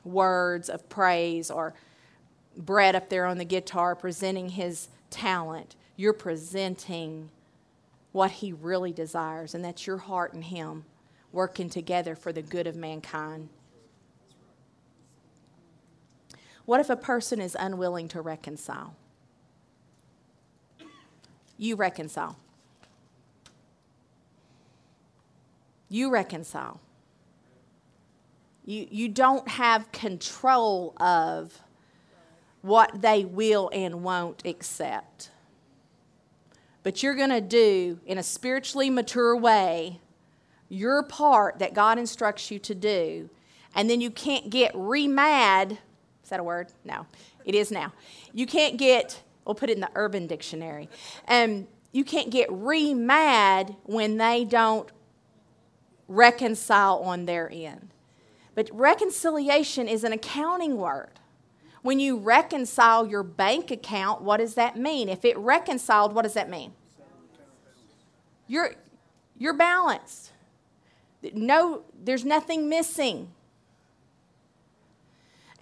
words 0.03 0.69
of 0.69 0.89
praise 0.89 1.49
or 1.49 1.73
Brett 2.55 2.95
up 2.95 3.09
there 3.09 3.25
on 3.25 3.37
the 3.37 3.45
guitar 3.45 3.95
presenting 3.95 4.49
his 4.49 4.89
talent. 5.09 5.75
You're 5.95 6.13
presenting 6.13 7.29
what 8.11 8.31
he 8.31 8.53
really 8.53 8.91
desires, 8.91 9.55
and 9.55 9.65
that's 9.65 9.87
your 9.87 9.97
heart 9.97 10.33
and 10.33 10.43
him 10.43 10.85
working 11.31 11.69
together 11.69 12.15
for 12.15 12.31
the 12.31 12.43
good 12.43 12.67
of 12.67 12.75
mankind. 12.75 13.49
What 16.65 16.79
if 16.79 16.89
a 16.89 16.95
person 16.95 17.41
is 17.41 17.57
unwilling 17.59 18.07
to 18.09 18.21
reconcile? 18.21 18.95
You 21.57 21.75
reconcile. 21.75 22.37
You 25.89 26.09
reconcile. 26.09 26.79
You, 28.65 28.87
you 28.89 29.09
don't 29.09 29.47
have 29.47 29.91
control 29.91 30.93
of 30.97 31.61
what 32.61 33.01
they 33.01 33.25
will 33.25 33.69
and 33.73 34.03
won't 34.03 34.45
accept. 34.45 35.29
But 36.81 37.03
you're 37.03 37.15
going 37.15 37.29
to 37.29 37.41
do, 37.41 37.99
in 38.05 38.17
a 38.17 38.23
spiritually 38.23 38.89
mature 38.89 39.35
way, 39.35 39.99
your 40.69 41.03
part 41.03 41.59
that 41.59 41.73
God 41.73 41.99
instructs 41.99 42.49
you 42.49 42.59
to 42.59 42.73
do. 42.73 43.29
And 43.75 43.89
then 43.89 44.01
you 44.01 44.09
can't 44.09 44.49
get 44.49 44.71
re 44.73 45.07
mad 45.07 45.79
is 46.23 46.29
that 46.29 46.39
a 46.39 46.43
word? 46.43 46.71
No, 46.85 47.05
it 47.45 47.55
is 47.55 47.71
now. 47.71 47.93
You 48.33 48.45
can't 48.45 48.77
get, 48.77 49.21
we'll 49.45 49.55
put 49.55 49.69
it 49.69 49.73
in 49.73 49.81
the 49.81 49.91
urban 49.95 50.27
dictionary. 50.27 50.89
Um, 51.27 51.67
you 51.91 52.03
can't 52.03 52.29
get 52.29 52.51
re 52.51 52.93
mad 52.93 53.75
when 53.83 54.17
they 54.17 54.45
don't 54.45 54.89
reconcile 56.07 56.99
on 56.99 57.25
their 57.25 57.49
end. 57.51 57.89
But 58.55 58.69
reconciliation 58.71 59.87
is 59.87 60.03
an 60.03 60.13
accounting 60.13 60.77
word. 60.77 61.19
When 61.81 61.99
you 61.99 62.17
reconcile 62.17 63.05
your 63.05 63.23
bank 63.23 63.69
account, 63.71 64.21
what 64.21 64.37
does 64.37 64.55
that 64.55 64.77
mean? 64.77 65.09
If 65.09 65.25
it 65.25 65.37
reconciled, 65.37 66.13
what 66.13 66.21
does 66.21 66.33
that 66.33 66.49
mean? 66.49 66.73
You're, 68.47 68.75
you're 69.37 69.53
balanced. 69.53 70.31
No, 71.33 71.83
there's 72.01 72.23
nothing 72.23 72.69
missing. 72.69 73.31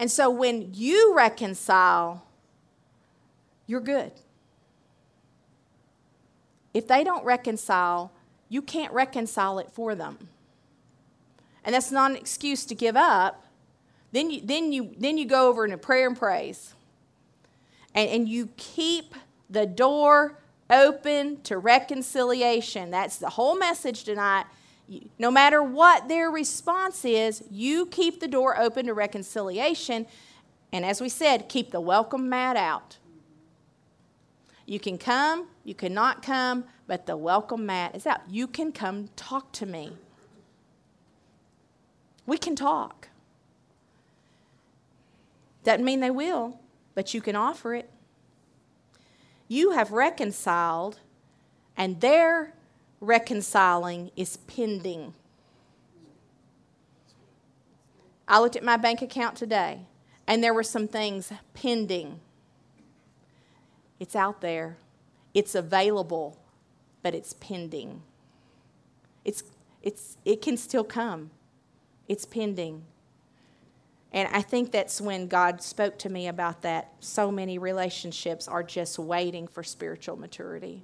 And 0.02 0.10
so 0.10 0.32
when 0.32 0.74
you 0.74 1.14
reconcile, 1.16 2.26
you're 3.68 3.80
good. 3.80 4.12
If 6.74 6.88
they 6.88 7.04
don't 7.04 7.24
reconcile, 7.24 8.12
you 8.50 8.64
can't 8.64 8.92
reconcile 8.94 9.60
it 9.60 9.70
for 9.72 9.94
them. 9.94 10.18
And 11.64 11.76
that's 11.76 11.92
not 11.92 12.10
an 12.10 12.18
excuse 12.18 12.66
to 12.66 12.74
give 12.74 12.98
up. 12.98 13.46
Then 14.12 14.32
you, 14.32 14.42
then 14.44 14.74
you, 14.74 14.92
then 14.98 15.20
you 15.20 15.26
go 15.26 15.48
over 15.48 15.66
in 15.66 15.72
a 15.72 15.78
prayer 15.78 16.08
and 16.08 16.18
praise. 16.18 16.74
And, 17.94 18.10
and 18.10 18.28
you 18.28 18.50
keep 18.58 19.14
the 19.52 19.68
door 19.68 20.40
open 20.72 21.42
to 21.44 21.60
reconciliation. 21.60 22.90
That's 22.90 23.18
the 23.18 23.30
whole 23.30 23.56
message 23.56 24.04
tonight 24.06 24.46
no 25.18 25.32
matter 25.32 25.64
what 25.64 26.08
their 26.08 26.30
response 26.30 27.06
is, 27.06 27.44
you 27.50 27.86
keep 27.86 28.20
the 28.20 28.28
door 28.28 28.60
open 28.60 28.88
to 28.88 28.94
reconciliation. 28.94 30.06
And 30.72 30.86
as 30.86 31.00
we 31.00 31.10
said, 31.10 31.48
keep 31.48 31.72
the 31.72 31.80
welcome 31.80 32.28
mat 32.30 32.58
out. 32.58 32.98
You 34.66 34.80
can 34.80 34.98
come, 34.98 35.48
you 35.64 35.76
cannot 35.76 36.24
come, 36.24 36.66
but 36.88 37.06
the 37.06 37.18
welcome 37.18 37.66
mat 37.66 37.96
is 37.96 38.06
out. 38.06 38.22
You 38.30 38.48
can 38.48 38.72
come 38.72 39.10
talk 39.16 39.52
to 39.54 39.66
me. 39.66 39.94
We 42.26 42.38
can 42.38 42.56
talk. 42.56 43.10
Doesn't 45.64 45.86
mean 45.86 46.00
they 46.00 46.12
will, 46.12 46.60
but 46.96 47.14
you 47.14 47.22
can 47.22 47.36
offer 47.36 47.76
it. 47.76 47.90
You 49.48 49.72
have 49.72 49.92
reconciled, 49.92 51.00
and 51.76 52.00
their 52.00 52.54
reconciling 53.02 54.12
is 54.16 54.38
pending. 54.38 55.14
I 58.28 58.40
looked 58.40 58.56
at 58.56 58.64
my 58.64 58.78
bank 58.78 59.02
account 59.02 59.36
today 59.36 59.82
and 60.28 60.44
there 60.44 60.54
were 60.54 60.64
some 60.64 60.88
things 60.88 61.34
pending. 61.54 62.20
It's 64.00 64.16
out 64.16 64.40
there, 64.40 64.78
it's 65.34 65.56
available, 65.56 66.38
but 67.02 67.14
it's 67.14 67.34
pending. 67.34 68.04
It's, 69.26 69.44
it's, 69.82 70.18
it 70.24 70.42
can 70.42 70.56
still 70.56 70.84
come, 70.84 71.32
it's 72.08 72.26
pending. 72.26 72.84
And 74.14 74.28
I 74.34 74.42
think 74.42 74.72
that's 74.72 75.00
when 75.00 75.28
God 75.28 75.64
spoke 75.64 75.98
to 76.00 76.10
me 76.10 76.28
about 76.28 76.64
that. 76.64 76.92
So 77.00 77.32
many 77.32 77.58
relationships 77.58 78.48
are 78.48 78.62
just 78.62 79.00
waiting 79.00 79.48
for 79.48 79.64
spiritual 79.64 80.18
maturity 80.18 80.84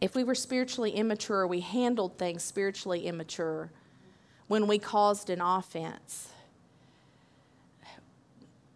if 0.00 0.14
we 0.14 0.24
were 0.24 0.34
spiritually 0.34 0.92
immature, 0.92 1.46
we 1.46 1.60
handled 1.60 2.18
things 2.18 2.44
spiritually 2.44 3.06
immature 3.06 3.70
when 4.46 4.66
we 4.66 4.78
caused 4.78 5.28
an 5.28 5.40
offense, 5.40 6.28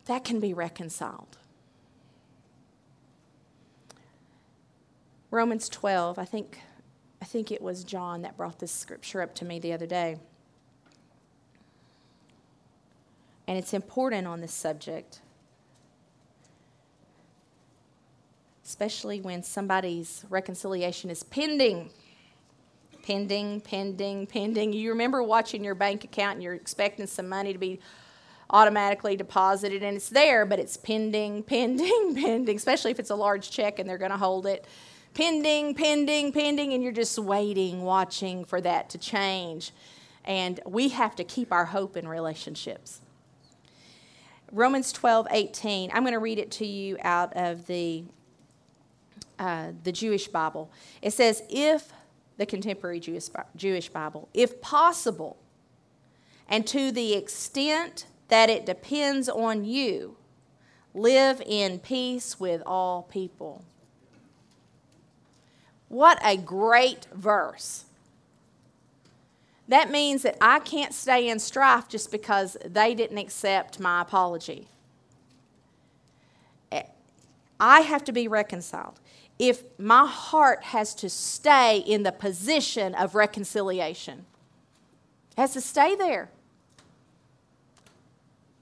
that 0.04 0.24
can 0.24 0.40
be 0.40 0.52
reconciled. 0.52 1.38
Romans 5.30 5.68
12, 5.70 6.18
I 6.18 6.26
think, 6.26 6.61
I 7.22 7.24
think 7.24 7.50
it 7.50 7.62
was 7.62 7.85
John 7.85 8.20
that 8.22 8.37
brought 8.37 8.58
this 8.58 8.70
scripture 8.70 9.22
up 9.22 9.35
to 9.37 9.46
me 9.46 9.58
the 9.58 9.72
other 9.72 9.87
day. 9.87 10.18
And 13.48 13.56
it's 13.56 13.72
important 13.72 14.26
on 14.26 14.40
this 14.40 14.52
subject. 14.52 15.20
Especially 18.72 19.20
when 19.20 19.42
somebody's 19.42 20.24
reconciliation 20.30 21.11
is 21.11 21.22
pending. 21.22 21.90
Pending, 23.02 23.61
pending, 23.61 24.26
pending. 24.26 24.72
You 24.72 24.88
remember 24.88 25.22
watching 25.22 25.62
your 25.62 25.74
bank 25.74 26.04
account 26.04 26.37
and 26.37 26.42
you're 26.42 26.54
expecting 26.54 27.06
some 27.06 27.28
money 27.28 27.52
to 27.52 27.58
be 27.58 27.80
automatically 28.48 29.14
deposited 29.14 29.82
and 29.82 29.98
it's 29.98 30.08
there, 30.08 30.46
but 30.46 30.58
it's 30.58 30.78
pending, 30.78 31.42
pending, 31.54 32.14
pending, 32.14 32.56
especially 32.56 32.90
if 32.90 32.98
it's 32.98 33.11
a 33.11 33.14
large 33.14 33.50
check 33.50 33.78
and 33.78 33.87
they're 33.87 33.98
going 33.98 34.11
to 34.11 34.16
hold 34.16 34.46
it. 34.46 34.66
Pending, 35.12 35.74
pending, 35.74 36.32
pending, 36.32 36.72
and 36.72 36.82
you're 36.82 36.92
just 36.92 37.18
waiting, 37.18 37.82
watching 37.82 38.42
for 38.42 38.58
that 38.62 38.88
to 38.88 38.96
change. 38.96 39.72
And 40.24 40.61
we 40.64 40.88
have 40.88 41.14
to 41.16 41.24
keep 41.24 41.52
our 41.52 41.66
hope 41.66 41.94
in 41.94 42.08
relationships. 42.08 43.02
Romans 44.50 44.92
12, 44.92 45.26
18. 45.30 45.90
I'm 45.92 46.04
going 46.04 46.14
to 46.14 46.18
read 46.18 46.38
it 46.38 46.50
to 46.52 46.66
you 46.66 46.96
out 47.02 47.37
of 47.37 47.66
the, 47.66 48.04
uh, 49.38 49.73
the 49.83 49.92
Jewish 49.92 50.29
Bible. 50.29 50.71
It 51.01 51.12
says, 51.12 51.42
if, 51.49 51.92
the 52.37 52.47
contemporary 52.47 53.01
Jewish, 53.01 53.29
Jewish 53.57 53.88
Bible, 53.88 54.29
if 54.35 54.61
possible, 54.61 55.37
and 56.49 56.66
to 56.66 56.90
the 56.90 57.14
extent 57.14 58.07
that 58.29 58.51
it 58.51 58.66
depends 58.66 59.29
on 59.29 59.64
you, 59.64 60.16
live 60.95 61.42
in 61.47 61.79
peace 61.79 62.38
with 62.38 62.62
all 62.66 63.03
people. 63.03 63.64
What 65.88 66.18
a 66.25 66.37
great 66.37 67.07
verse. 67.14 67.85
That 69.68 69.90
means 69.90 70.23
that 70.23 70.37
I 70.40 70.59
can't 70.59 70.92
stay 70.92 71.29
in 71.29 71.38
strife 71.38 71.88
just 71.88 72.11
because 72.11 72.57
they 72.64 72.95
didn't 72.95 73.18
accept 73.18 73.81
my 73.81 74.03
apology. 74.03 74.68
I 77.62 77.83
have 77.83 78.03
to 78.05 78.12
be 78.12 78.27
reconciled. 78.27 78.99
If 79.42 79.64
my 79.76 80.07
heart 80.07 80.62
has 80.62 80.94
to 80.94 81.11
stay 81.11 81.78
in 81.78 82.05
the 82.05 82.12
position 82.12 82.94
of 82.94 83.16
reconciliation, 83.16 84.24
it 85.33 85.40
has 85.40 85.55
to 85.55 85.61
stay 85.61 85.96
there. 85.96 86.31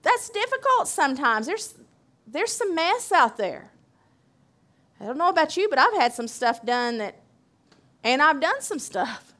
That's 0.00 0.30
difficult 0.30 0.88
sometimes. 0.88 1.46
There's, 1.46 1.74
there's 2.26 2.52
some 2.52 2.74
mess 2.74 3.12
out 3.12 3.36
there. 3.36 3.72
I 4.98 5.04
don't 5.04 5.18
know 5.18 5.28
about 5.28 5.54
you, 5.54 5.68
but 5.68 5.78
I've 5.78 5.92
had 5.92 6.14
some 6.14 6.26
stuff 6.26 6.64
done 6.64 6.96
that, 6.96 7.20
and 8.02 8.22
I've 8.22 8.40
done 8.40 8.62
some 8.62 8.78
stuff, 8.78 9.34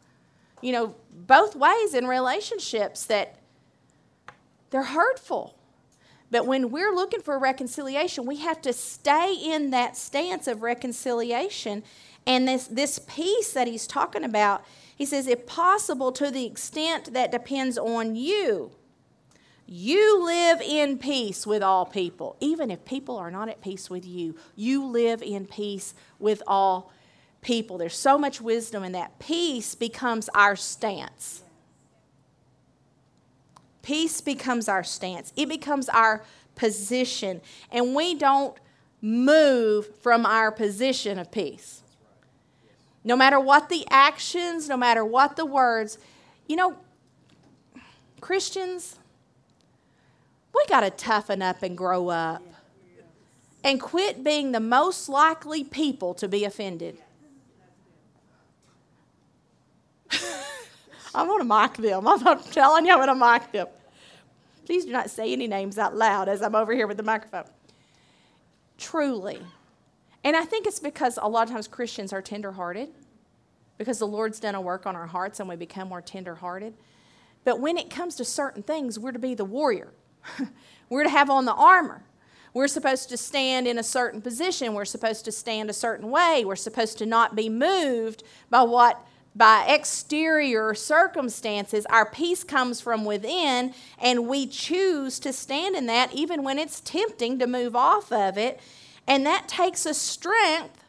you 0.60 0.72
know, 0.72 0.94
both 1.10 1.56
ways 1.56 1.94
in 1.94 2.06
relationships 2.06 3.06
that 3.06 3.36
they're 4.68 4.82
hurtful. 4.82 5.54
But 6.30 6.46
when 6.46 6.70
we're 6.70 6.94
looking 6.94 7.20
for 7.20 7.38
reconciliation, 7.38 8.24
we 8.24 8.36
have 8.36 8.62
to 8.62 8.72
stay 8.72 9.34
in 9.34 9.70
that 9.70 9.96
stance 9.96 10.46
of 10.46 10.62
reconciliation. 10.62 11.82
And 12.26 12.46
this, 12.46 12.66
this 12.66 13.00
peace 13.08 13.52
that 13.52 13.66
he's 13.66 13.86
talking 13.86 14.24
about, 14.24 14.64
he 14.96 15.04
says, 15.04 15.26
if 15.26 15.46
possible, 15.46 16.12
to 16.12 16.30
the 16.30 16.46
extent 16.46 17.12
that 17.14 17.32
depends 17.32 17.76
on 17.76 18.14
you, 18.14 18.70
you 19.66 20.24
live 20.24 20.60
in 20.60 20.98
peace 20.98 21.46
with 21.46 21.62
all 21.62 21.86
people. 21.86 22.36
Even 22.40 22.70
if 22.70 22.84
people 22.84 23.16
are 23.16 23.30
not 23.30 23.48
at 23.48 23.60
peace 23.60 23.88
with 23.88 24.04
you, 24.04 24.36
you 24.56 24.84
live 24.84 25.22
in 25.22 25.46
peace 25.46 25.94
with 26.18 26.42
all 26.46 26.92
people. 27.40 27.78
There's 27.78 27.96
so 27.96 28.18
much 28.18 28.40
wisdom 28.40 28.82
in 28.84 28.92
that. 28.92 29.18
Peace 29.18 29.74
becomes 29.74 30.28
our 30.34 30.56
stance. 30.56 31.42
Peace 33.82 34.20
becomes 34.20 34.68
our 34.68 34.84
stance, 34.84 35.32
it 35.36 35.48
becomes 35.48 35.88
our 35.88 36.22
position. 36.54 37.40
And 37.70 37.94
we 37.94 38.14
don't 38.14 38.56
move 39.00 39.94
from 39.96 40.26
our 40.26 40.52
position 40.52 41.18
of 41.18 41.30
peace. 41.30 41.82
No 43.02 43.16
matter 43.16 43.40
what 43.40 43.70
the 43.70 43.86
actions, 43.88 44.68
no 44.68 44.76
matter 44.76 45.04
what 45.04 45.36
the 45.36 45.46
words, 45.46 45.96
you 46.46 46.56
know, 46.56 46.76
Christians, 48.20 48.98
we 50.54 50.64
got 50.68 50.80
to 50.80 50.90
toughen 50.90 51.40
up 51.40 51.62
and 51.62 51.78
grow 51.78 52.08
up 52.08 52.42
and 53.64 53.80
quit 53.80 54.22
being 54.22 54.52
the 54.52 54.60
most 54.60 55.08
likely 55.08 55.64
people 55.64 56.12
to 56.14 56.28
be 56.28 56.44
offended. 56.44 56.98
I'm 61.14 61.26
going 61.26 61.40
to 61.40 61.44
mock 61.44 61.76
them. 61.76 62.06
I'm 62.08 62.42
telling 62.44 62.86
you, 62.86 62.92
I'm 62.92 62.98
going 62.98 63.08
to 63.08 63.14
mock 63.14 63.52
them. 63.52 63.66
Please 64.66 64.84
do 64.84 64.92
not 64.92 65.10
say 65.10 65.32
any 65.32 65.46
names 65.46 65.78
out 65.78 65.96
loud 65.96 66.28
as 66.28 66.42
I'm 66.42 66.54
over 66.54 66.72
here 66.72 66.86
with 66.86 66.96
the 66.96 67.02
microphone. 67.02 67.44
Truly. 68.78 69.40
And 70.22 70.36
I 70.36 70.44
think 70.44 70.66
it's 70.66 70.80
because 70.80 71.18
a 71.20 71.28
lot 71.28 71.48
of 71.48 71.52
times 71.52 71.66
Christians 71.66 72.12
are 72.12 72.22
tenderhearted 72.22 72.90
because 73.78 73.98
the 73.98 74.06
Lord's 74.06 74.38
done 74.38 74.54
a 74.54 74.60
work 74.60 74.86
on 74.86 74.94
our 74.94 75.06
hearts 75.06 75.40
and 75.40 75.48
we 75.48 75.56
become 75.56 75.88
more 75.88 76.02
tenderhearted. 76.02 76.74
But 77.44 77.60
when 77.60 77.78
it 77.78 77.88
comes 77.90 78.16
to 78.16 78.24
certain 78.24 78.62
things, 78.62 78.98
we're 78.98 79.12
to 79.12 79.18
be 79.18 79.34
the 79.34 79.44
warrior. 79.44 79.92
we're 80.90 81.04
to 81.04 81.10
have 81.10 81.30
on 81.30 81.46
the 81.46 81.54
armor. 81.54 82.02
We're 82.52 82.68
supposed 82.68 83.08
to 83.10 83.16
stand 83.16 83.66
in 83.66 83.78
a 83.78 83.82
certain 83.82 84.20
position. 84.20 84.74
We're 84.74 84.84
supposed 84.84 85.24
to 85.24 85.32
stand 85.32 85.70
a 85.70 85.72
certain 85.72 86.10
way. 86.10 86.44
We're 86.44 86.56
supposed 86.56 86.98
to 86.98 87.06
not 87.06 87.36
be 87.36 87.48
moved 87.48 88.24
by 88.50 88.62
what 88.62 89.06
by 89.34 89.64
exterior 89.68 90.74
circumstances, 90.74 91.86
our 91.86 92.04
peace 92.04 92.42
comes 92.42 92.80
from 92.80 93.04
within, 93.04 93.74
and 94.00 94.26
we 94.26 94.46
choose 94.46 95.18
to 95.20 95.32
stand 95.32 95.76
in 95.76 95.86
that 95.86 96.12
even 96.12 96.42
when 96.42 96.58
it's 96.58 96.80
tempting 96.80 97.38
to 97.38 97.46
move 97.46 97.76
off 97.76 98.10
of 98.12 98.36
it. 98.36 98.60
And 99.06 99.24
that 99.26 99.48
takes 99.48 99.86
a 99.86 99.94
strength, 99.94 100.82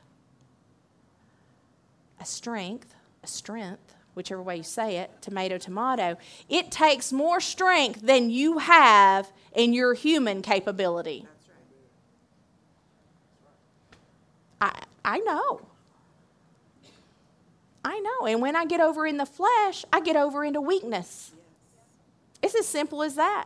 a 2.20 2.26
strength, 2.26 2.94
a 3.24 3.28
strength, 3.28 3.94
whichever 4.16 4.42
way 4.42 4.58
you 4.58 4.64
say 4.64 4.98
it, 4.98 5.12
tomato, 5.22 5.58
tomato. 5.58 6.18
It 6.50 6.72
takes 6.72 7.14
more 7.14 7.40
strength 7.40 8.02
than 8.02 8.30
you 8.30 8.58
have 8.58 9.32
in 9.54 9.74
your 9.74 9.94
human 9.94 10.42
capability. 10.42 11.28
I, 14.60 14.84
I 15.06 15.20
know. 15.20 15.62
I 17.84 18.00
know. 18.00 18.28
And 18.28 18.42
when 18.42 18.56
I 18.56 18.66
get 18.66 18.80
over 18.80 19.08
in 19.08 19.18
the 19.18 19.26
flesh, 19.26 19.86
I 19.92 20.02
get 20.02 20.16
over 20.16 20.46
into 20.46 20.62
weakness. 20.62 21.32
It's 22.42 22.56
as 22.56 22.68
simple 22.68 23.04
as 23.04 23.16
that. 23.16 23.46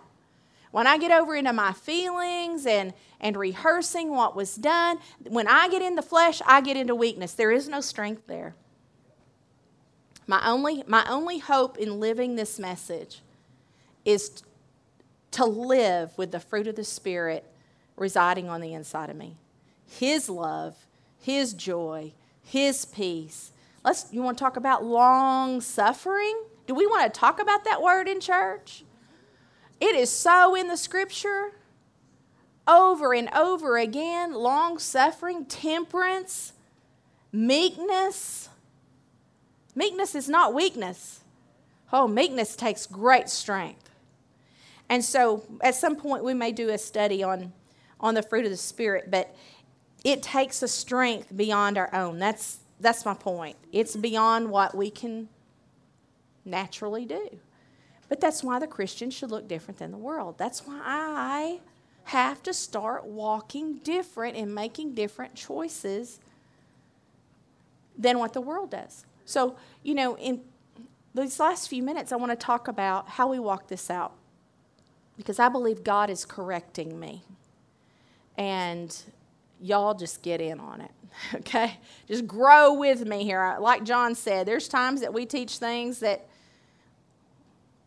When 0.72 0.88
I 0.88 0.98
get 0.98 1.12
over 1.12 1.36
into 1.36 1.54
my 1.54 1.72
feelings 1.72 2.66
and, 2.66 2.94
and 3.22 3.38
rehearsing 3.38 4.10
what 4.10 4.36
was 4.36 4.56
done, 4.56 5.00
when 5.26 5.48
I 5.48 5.70
get 5.70 5.82
in 5.82 5.96
the 5.96 6.02
flesh, 6.02 6.42
I 6.46 6.60
get 6.60 6.76
into 6.76 6.96
weakness. 6.96 7.34
There 7.34 7.52
is 7.52 7.70
no 7.70 7.80
strength 7.80 8.28
there. 8.28 8.56
My 10.28 10.46
only, 10.46 10.84
my 10.88 11.06
only 11.08 11.38
hope 11.38 11.78
in 11.78 12.00
living 12.00 12.36
this 12.36 12.60
message 12.60 13.22
is 14.04 14.44
to 15.32 15.46
live 15.46 16.18
with 16.18 16.32
the 16.32 16.40
fruit 16.40 16.68
of 16.68 16.76
the 16.76 16.84
Spirit 16.84 17.46
residing 17.96 18.50
on 18.50 18.62
the 18.62 18.74
inside 18.74 19.10
of 19.10 19.16
me. 19.16 19.38
His 19.88 20.30
love, 20.30 20.76
His 21.20 21.54
joy, 21.54 22.14
His 22.44 22.86
peace, 22.86 23.52
Let's, 23.86 24.08
you 24.12 24.24
want 24.24 24.36
to 24.40 24.44
talk 24.44 24.58
about 24.58 24.84
long 24.84 25.62
suffering? 25.62 26.42
Do 26.66 26.74
we 26.74 26.88
want 26.88 27.14
to 27.14 27.20
talk 27.20 27.40
about 27.40 27.66
that 27.66 27.84
word 27.84 28.08
in 28.08 28.20
church? 28.20 28.84
It 29.80 29.96
is 29.96 30.10
so 30.10 30.56
in 30.56 30.68
the 30.68 30.76
scripture 30.76 31.52
over 32.68 33.14
and 33.14 33.30
over 33.36 33.78
again 33.78 34.34
long 34.34 34.80
suffering, 34.80 35.46
temperance, 35.46 36.54
meekness. 37.32 38.50
Meekness 39.76 40.16
is 40.16 40.28
not 40.28 40.56
weakness. 40.56 41.20
Oh, 41.94 42.08
meekness 42.08 42.56
takes 42.56 42.88
great 42.88 43.30
strength. 43.30 43.92
And 44.90 45.06
so 45.06 45.44
at 45.62 45.76
some 45.76 45.96
point 45.96 46.24
we 46.24 46.34
may 46.34 46.52
do 46.52 46.70
a 46.70 46.80
study 46.80 47.22
on, 47.22 47.54
on 48.00 48.16
the 48.16 48.24
fruit 48.24 48.46
of 48.46 48.52
the 48.52 48.58
Spirit, 48.58 49.12
but 49.12 49.36
it 50.04 50.24
takes 50.24 50.64
a 50.64 50.68
strength 50.68 51.36
beyond 51.36 51.78
our 51.78 51.94
own. 51.94 52.18
That's, 52.18 52.62
that's 52.80 53.06
my 53.06 53.14
point. 53.14 53.58
It's 53.72 53.96
beyond 53.96 54.50
what 54.50 54.76
we 54.76 54.90
can 54.90 55.30
naturally 56.44 57.06
do. 57.06 57.40
But 58.08 58.22
that's 58.22 58.44
why 58.44 58.60
the 58.60 58.68
Christian 58.68 59.10
should 59.10 59.32
look 59.32 59.48
different 59.48 59.80
than 59.80 59.92
the 59.92 59.98
world. 59.98 60.38
That's 60.38 60.66
why 60.66 60.80
I 60.84 61.60
have 62.06 62.44
to 62.44 62.54
start 62.54 63.06
walking 63.06 63.80
different 63.80 64.38
and 64.38 64.54
making 64.54 64.94
different 64.94 65.34
choices 65.36 66.20
than 67.98 68.20
what 68.20 68.34
the 68.34 68.42
world 68.42 68.72
does. 68.72 69.06
So, 69.26 69.56
you 69.82 69.96
know, 69.96 70.16
in 70.18 70.42
these 71.16 71.40
last 71.40 71.68
few 71.68 71.82
minutes, 71.82 72.12
I 72.12 72.18
want 72.18 72.32
to 72.32 72.36
talk 72.36 72.68
about 72.68 73.10
how 73.10 73.28
we 73.28 73.40
walk 73.40 73.68
this 73.70 73.90
out 73.90 74.14
because 75.18 75.40
I 75.40 75.50
believe 75.50 75.84
God 75.84 76.10
is 76.10 76.26
correcting 76.26 77.00
me. 77.00 77.24
And 78.38 78.96
y'all 79.62 79.94
just 79.94 80.22
get 80.22 80.42
in 80.42 80.60
on 80.60 80.82
it. 80.82 80.92
Okay? 81.36 81.78
Just 82.08 82.28
grow 82.28 82.74
with 82.74 83.06
me 83.06 83.24
here. 83.24 83.58
Like 83.60 83.84
John 83.84 84.16
said, 84.16 84.46
there's 84.46 84.68
times 84.68 85.02
that 85.02 85.14
we 85.14 85.26
teach 85.26 85.58
things 85.58 86.00
that, 86.00 86.28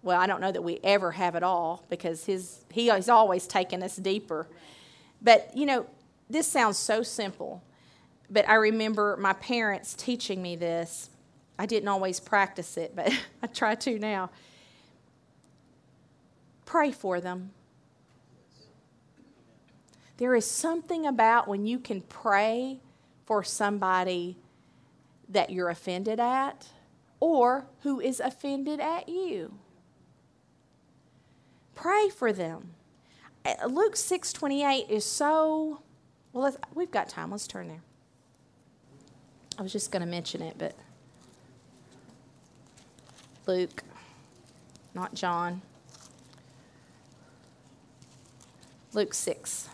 well, 0.03 0.21
I 0.21 0.27
don't 0.27 0.41
know 0.41 0.53
that 0.53 0.63
we 0.63 0.81
ever 0.83 1.13
have 1.13 1.35
it 1.35 1.43
all 1.43 1.85
because 1.89 2.25
his, 2.25 2.65
he, 2.73 2.91
he's 2.91 3.09
always 3.09 3.47
taken 3.47 3.83
us 3.83 3.97
deeper. 3.97 4.47
But, 5.23 5.51
you 5.55 5.67
know, 5.67 5.87
this 6.29 6.47
sounds 6.47 6.79
so 6.79 7.03
simple. 7.03 7.63
But 8.31 8.49
I 8.49 8.55
remember 8.55 9.17
my 9.17 9.33
parents 9.35 9.95
teaching 9.95 10.43
me 10.43 10.57
this. 10.57 11.11
I 11.59 11.67
didn't 11.67 11.89
always 11.89 12.21
practice 12.21 12.77
it, 12.77 12.95
but 12.95 13.13
I 13.43 13.47
try 13.47 13.75
to 13.75 13.99
now. 13.99 14.31
Pray 16.67 16.93
for 16.93 17.21
them. 17.21 17.51
There 20.19 20.35
is 20.35 20.45
something 20.45 21.07
about 21.07 21.47
when 21.47 21.65
you 21.65 21.79
can 21.79 22.01
pray 22.03 22.81
for 23.29 23.45
somebody 23.45 24.39
that 25.29 25.51
you're 25.51 25.69
offended 25.69 26.19
at 26.19 26.69
or 27.21 27.67
who 27.83 28.01
is 28.01 28.21
offended 28.21 28.81
at 28.81 29.07
you. 29.07 29.53
Pray 31.75 32.09
for 32.09 32.33
them. 32.33 32.71
Uh, 33.45 33.67
Luke 33.67 33.97
6:28 33.97 34.89
is 34.89 35.05
so 35.05 35.83
well 36.33 36.57
we've 36.75 36.91
got 36.91 37.11
time. 37.11 37.31
Let's 37.31 37.47
turn 37.47 37.69
there. 37.69 37.83
I 39.59 39.63
was 39.63 39.73
just 39.73 39.93
going 39.93 40.01
to 40.01 40.09
mention 40.09 40.41
it, 40.41 40.57
but 40.57 40.75
Luke, 43.47 43.83
not 44.95 45.13
John. 45.13 45.61
Luke 48.95 49.13
6. 49.13 49.69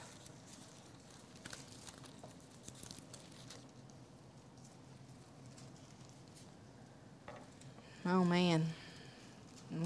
Oh 8.06 8.24
man. 8.24 8.66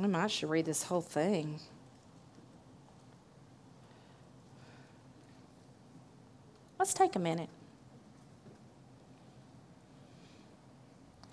I 0.03 0.07
might 0.07 0.31
should 0.31 0.51
read 0.51 0.67
this 0.67 0.83
whole 0.85 1.01
thing. 1.01 1.61
Let's 6.79 6.93
take 6.93 7.15
a 7.15 7.21
minute. 7.21 7.49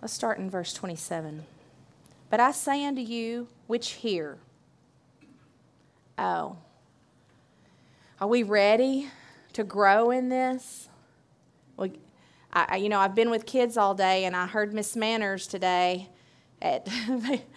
Let's 0.01 0.13
start 0.13 0.37
in 0.37 0.49
verse 0.49 0.73
27. 0.73 1.43
But 2.29 2.39
I 2.39 2.51
say 2.51 2.85
unto 2.85 3.01
you 3.01 3.47
which 3.65 3.91
hear. 3.91 4.37
Oh. 6.17 6.57
Are 8.21 8.27
we 8.27 8.43
ready 8.43 9.09
to 9.53 9.63
grow 9.63 10.11
in 10.11 10.29
this? 10.29 10.89
Well, 11.77 11.89
I, 12.53 12.77
you 12.77 12.89
know, 12.89 12.99
I've 12.99 13.15
been 13.15 13.29
with 13.29 13.45
kids 13.45 13.75
all 13.75 13.95
day, 13.95 14.23
and 14.23 14.35
I 14.35 14.45
heard 14.45 14.73
Miss 14.73 14.95
Manners 14.95 15.47
today 15.47 16.09
at, 16.65 16.87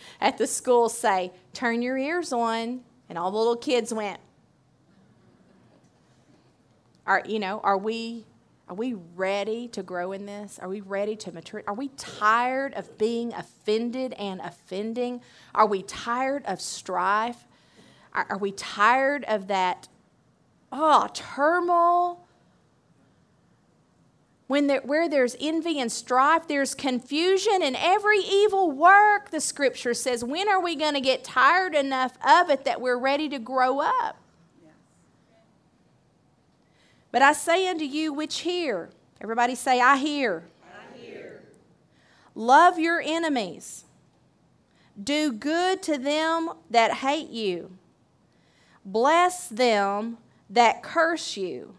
at 0.20 0.38
the 0.38 0.46
school 0.46 0.88
say, 0.88 1.32
Turn 1.52 1.82
your 1.82 1.96
ears 1.96 2.32
on. 2.32 2.82
And 3.08 3.16
all 3.16 3.30
the 3.30 3.38
little 3.38 3.56
kids 3.56 3.92
went, 3.92 4.20
are, 7.06 7.22
you 7.26 7.38
know, 7.38 7.60
are 7.64 7.78
we, 7.78 8.26
are 8.68 8.74
we 8.74 8.94
ready 9.16 9.66
to 9.68 9.82
grow 9.82 10.12
in 10.12 10.26
this? 10.26 10.58
Are 10.58 10.68
we 10.68 10.82
ready 10.82 11.16
to 11.16 11.32
mature? 11.32 11.62
Are 11.66 11.74
we 11.74 11.88
tired 11.96 12.74
of 12.74 12.98
being 12.98 13.32
offended 13.32 14.12
and 14.12 14.42
offending? 14.42 15.22
Are 15.54 15.66
we 15.66 15.82
tired 15.82 16.44
of 16.44 16.60
strife? 16.60 17.46
Are, 18.12 18.26
are 18.28 18.38
we 18.38 18.52
tired 18.52 19.24
of 19.24 19.46
that, 19.46 19.88
oh, 20.70 21.08
turmoil? 21.14 22.27
When 24.48 24.66
there, 24.66 24.80
where 24.80 25.10
there's 25.10 25.36
envy 25.38 25.78
and 25.78 25.92
strife, 25.92 26.48
there's 26.48 26.74
confusion 26.74 27.62
and 27.62 27.76
every 27.78 28.18
evil 28.18 28.70
work, 28.70 29.30
the 29.30 29.40
scripture 29.40 29.92
says. 29.92 30.24
When 30.24 30.48
are 30.48 30.60
we 30.60 30.74
going 30.74 30.94
to 30.94 31.02
get 31.02 31.22
tired 31.22 31.74
enough 31.74 32.12
of 32.26 32.48
it 32.48 32.64
that 32.64 32.80
we're 32.80 32.98
ready 32.98 33.28
to 33.28 33.38
grow 33.38 33.80
up? 33.80 34.16
But 37.12 37.22
I 37.22 37.34
say 37.34 37.68
unto 37.68 37.84
you 37.84 38.12
which 38.12 38.40
hear, 38.40 38.90
everybody 39.20 39.54
say, 39.54 39.80
I 39.80 39.98
hear. 39.98 40.44
I 40.64 40.96
hear. 40.96 41.42
Love 42.34 42.78
your 42.78 43.02
enemies. 43.04 43.84
Do 45.02 45.32
good 45.32 45.82
to 45.84 45.98
them 45.98 46.52
that 46.70 46.94
hate 46.94 47.28
you. 47.28 47.76
Bless 48.84 49.48
them 49.48 50.16
that 50.48 50.82
curse 50.82 51.36
you. 51.36 51.74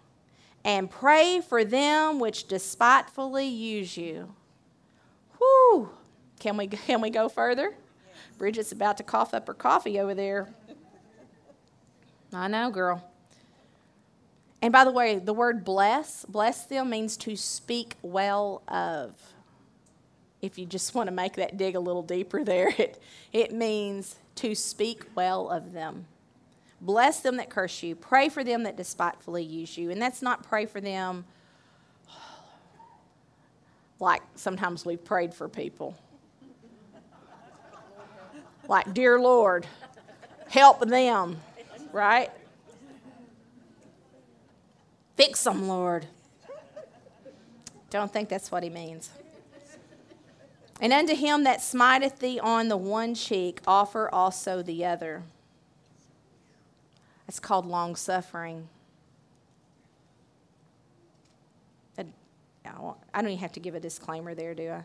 And 0.64 0.90
pray 0.90 1.42
for 1.42 1.64
them 1.64 2.20
which 2.20 2.48
despitefully 2.48 3.48
use 3.48 3.96
you. 3.98 4.34
Whew. 5.38 5.90
Can 6.40 6.58
we, 6.58 6.68
can 6.68 7.02
we 7.02 7.10
go 7.10 7.30
further? 7.30 7.74
Bridget's 8.38 8.72
about 8.72 8.98
to 8.98 9.04
cough 9.04 9.34
up 9.34 9.48
her 9.48 9.54
coffee 9.54 10.00
over 10.00 10.14
there. 10.14 10.50
I 12.34 12.48
know, 12.48 12.70
girl. 12.70 13.04
And 14.62 14.72
by 14.72 14.84
the 14.84 14.92
way, 14.92 15.20
the 15.20 15.34
word 15.34 15.64
bless, 15.64 16.26
bless 16.26 16.66
them 16.66 16.90
means 16.90 17.18
to 17.18 17.36
speak 17.36 17.96
well 18.02 18.62
of. 18.68 19.14
If 20.42 20.58
you 20.58 20.66
just 20.66 20.96
want 20.96 21.08
to 21.08 21.14
make 21.14 21.34
that 21.34 21.58
dig 21.58 21.76
a 21.76 21.80
little 21.80 22.04
deeper 22.04 22.44
there, 22.44 22.74
it, 22.78 23.02
it 23.32 23.54
means 23.54 24.18
to 24.36 24.56
speak 24.56 25.06
well 25.16 25.50
of 25.50 25.74
them. 25.74 26.06
Bless 26.82 27.20
them 27.20 27.38
that 27.38 27.50
curse 27.50 27.84
you. 27.84 27.96
Pray 27.96 28.30
for 28.30 28.44
them 28.44 28.64
that 28.64 28.78
despitefully 28.78 29.44
use 29.44 29.78
you. 29.78 29.92
And 29.92 30.02
that's 30.02 30.22
not 30.22 30.44
pray 30.44 30.66
for 30.66 30.80
them 30.80 31.26
like 34.00 34.22
sometimes 34.36 34.86
we've 34.86 35.04
prayed 35.04 35.34
for 35.34 35.50
people. 35.50 35.98
Like, 38.68 38.94
dear 38.94 39.20
Lord, 39.20 39.66
help 40.48 40.88
them, 40.88 41.38
right? 41.92 42.30
Fix 45.16 45.44
them, 45.44 45.68
Lord. 45.68 46.06
Don't 47.90 48.12
think 48.12 48.30
that's 48.30 48.52
what 48.52 48.64
he 48.64 48.70
means. 48.70 49.10
And 50.80 50.94
unto 50.94 51.16
him 51.16 51.44
that 51.44 51.62
smiteth 51.62 52.20
thee 52.20 52.40
on 52.40 52.70
the 52.70 52.78
one 52.78 53.16
cheek, 53.16 53.60
offer 53.68 54.08
also 54.14 54.62
the 54.62 54.86
other. 54.86 55.24
It's 57.30 57.40
called 57.40 57.68
long 57.68 57.96
suffering. 57.96 58.68
I 61.98 63.22
don't 63.22 63.32
even 63.32 63.38
have 63.38 63.52
to 63.54 63.60
give 63.60 63.76
a 63.76 63.80
disclaimer 63.80 64.34
there, 64.34 64.56
do 64.56 64.72
I? 64.72 64.84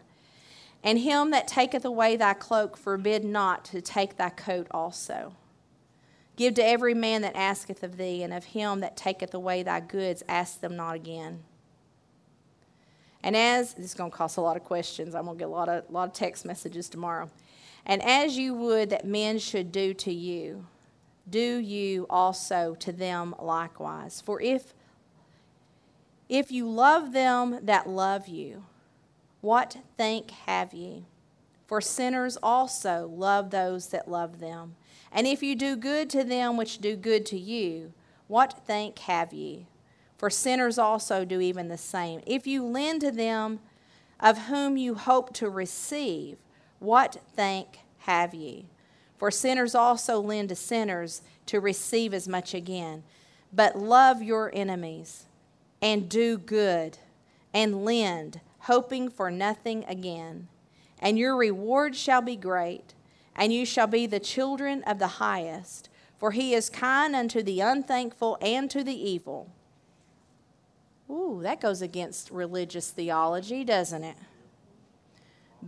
And 0.83 0.99
him 0.99 1.31
that 1.31 1.49
taketh 1.49 1.87
away 1.87 2.17
thy 2.17 2.35
cloak, 2.35 2.77
forbid 2.77 3.25
not 3.25 3.65
to 3.67 3.81
take 3.81 4.17
thy 4.17 4.29
coat 4.29 4.67
also. 4.71 5.35
Give 6.37 6.53
to 6.55 6.65
every 6.65 6.93
man 6.93 7.23
that 7.23 7.35
asketh 7.35 7.83
of 7.83 7.97
thee, 7.97 8.23
and 8.23 8.33
of 8.35 8.45
him 8.45 8.81
that 8.81 8.95
taketh 8.95 9.33
away 9.33 9.63
thy 9.63 9.81
goods, 9.81 10.23
ask 10.29 10.61
them 10.61 10.77
not 10.77 10.97
again. 10.97 11.45
And 13.23 13.35
as 13.37 13.73
this 13.73 13.87
is 13.87 13.95
going 13.95 14.11
to 14.11 14.17
cost 14.17 14.37
a 14.37 14.43
lot 14.43 14.57
of 14.59 14.65
questions, 14.65 15.15
I'm 15.15 15.25
going 15.25 15.39
to 15.39 15.43
get 15.43 15.49
a 15.49 15.53
lot 15.53 15.71
of, 15.71 15.89
lot 15.91 16.09
of 16.09 16.15
text 16.15 16.45
messages 16.45 16.91
tomorrow. 16.91 17.31
And 17.87 18.03
as 18.03 18.37
you 18.37 18.53
would 18.55 18.91
that 18.91 19.07
men 19.07 19.39
should 19.39 19.73
do 19.73 19.95
to 19.95 20.13
you, 20.13 20.67
do 21.29 21.59
you 21.59 22.07
also 22.11 22.75
to 22.77 22.93
them 22.93 23.35
likewise. 23.39 24.21
For 24.21 24.41
if 24.41 24.75
if 26.29 26.51
you 26.51 26.69
love 26.69 27.13
them 27.13 27.61
that 27.63 27.89
love 27.89 28.29
you, 28.29 28.65
what 29.41 29.77
thank 29.99 30.31
have 30.31 30.73
ye? 30.73 31.05
For 31.67 31.81
sinners 31.81 32.39
also 32.43 33.11
love 33.15 33.51
those 33.51 33.89
that 33.89 34.09
love 34.09 34.41
them. 34.41 34.77
And 35.13 35.27
if 35.27 35.43
you 35.43 35.55
do 35.55 35.77
good 35.77 36.09
to 36.11 36.25
them 36.25 36.57
which 36.57 36.79
do 36.79 36.97
good 36.97 37.27
to 37.27 37.39
you, 37.39 37.93
what 38.27 38.63
thank 38.67 38.99
have 39.01 39.33
ye? 39.33 39.67
For 40.17 40.31
sinners 40.31 40.79
also 40.79 41.25
do 41.25 41.41
even 41.41 41.69
the 41.69 41.79
same. 41.79 42.21
If 42.27 42.47
you 42.47 42.65
lend 42.65 43.03
to 43.03 43.11
them 43.11 43.61
of 44.19 44.47
whom 44.47 44.77
you 44.77 44.95
hope 44.95 45.35
to 45.35 45.51
receive, 45.51 46.39
what 46.79 47.19
thank 47.37 47.81
have 47.99 48.35
ye? 48.35 48.67
For 49.17 49.31
sinners 49.31 49.75
also 49.75 50.21
lend 50.21 50.49
to 50.51 50.57
sinners 50.57 51.23
to 51.47 51.61
receive 51.61 52.13
as 52.13 52.29
much 52.29 52.55
again. 52.55 53.05
But 53.53 53.79
love 53.79 54.23
your 54.23 54.51
enemies, 54.53 55.25
and 55.81 56.09
do 56.09 56.39
good, 56.39 56.99
and 57.53 57.85
lend, 57.85 58.41
hoping 58.61 59.09
for 59.09 59.31
nothing 59.31 59.85
again. 59.87 60.49
And 60.99 61.19
your 61.19 61.37
reward 61.37 61.95
shall 61.95 62.23
be 62.23 62.37
great 62.37 62.95
and 63.37 63.53
you 63.53 63.67
shall 63.67 63.87
be 63.87 64.07
the 64.07 64.21
children 64.21 64.83
of 64.85 64.99
the 64.99 65.07
highest, 65.07 65.89
for 66.19 66.31
he 66.31 66.55
is 66.55 66.71
kind 66.71 67.15
unto 67.15 67.43
the 67.43 67.61
unthankful 67.61 68.39
and 68.41 68.71
to 68.71 68.85
the 68.85 68.95
evil. 68.95 69.51
Ooh, 71.11 71.41
that 71.43 71.61
goes 71.61 71.83
against 71.83 72.31
religious 72.31 72.91
theology, 72.91 73.65
doesn't 73.65 74.05
it? 74.05 74.17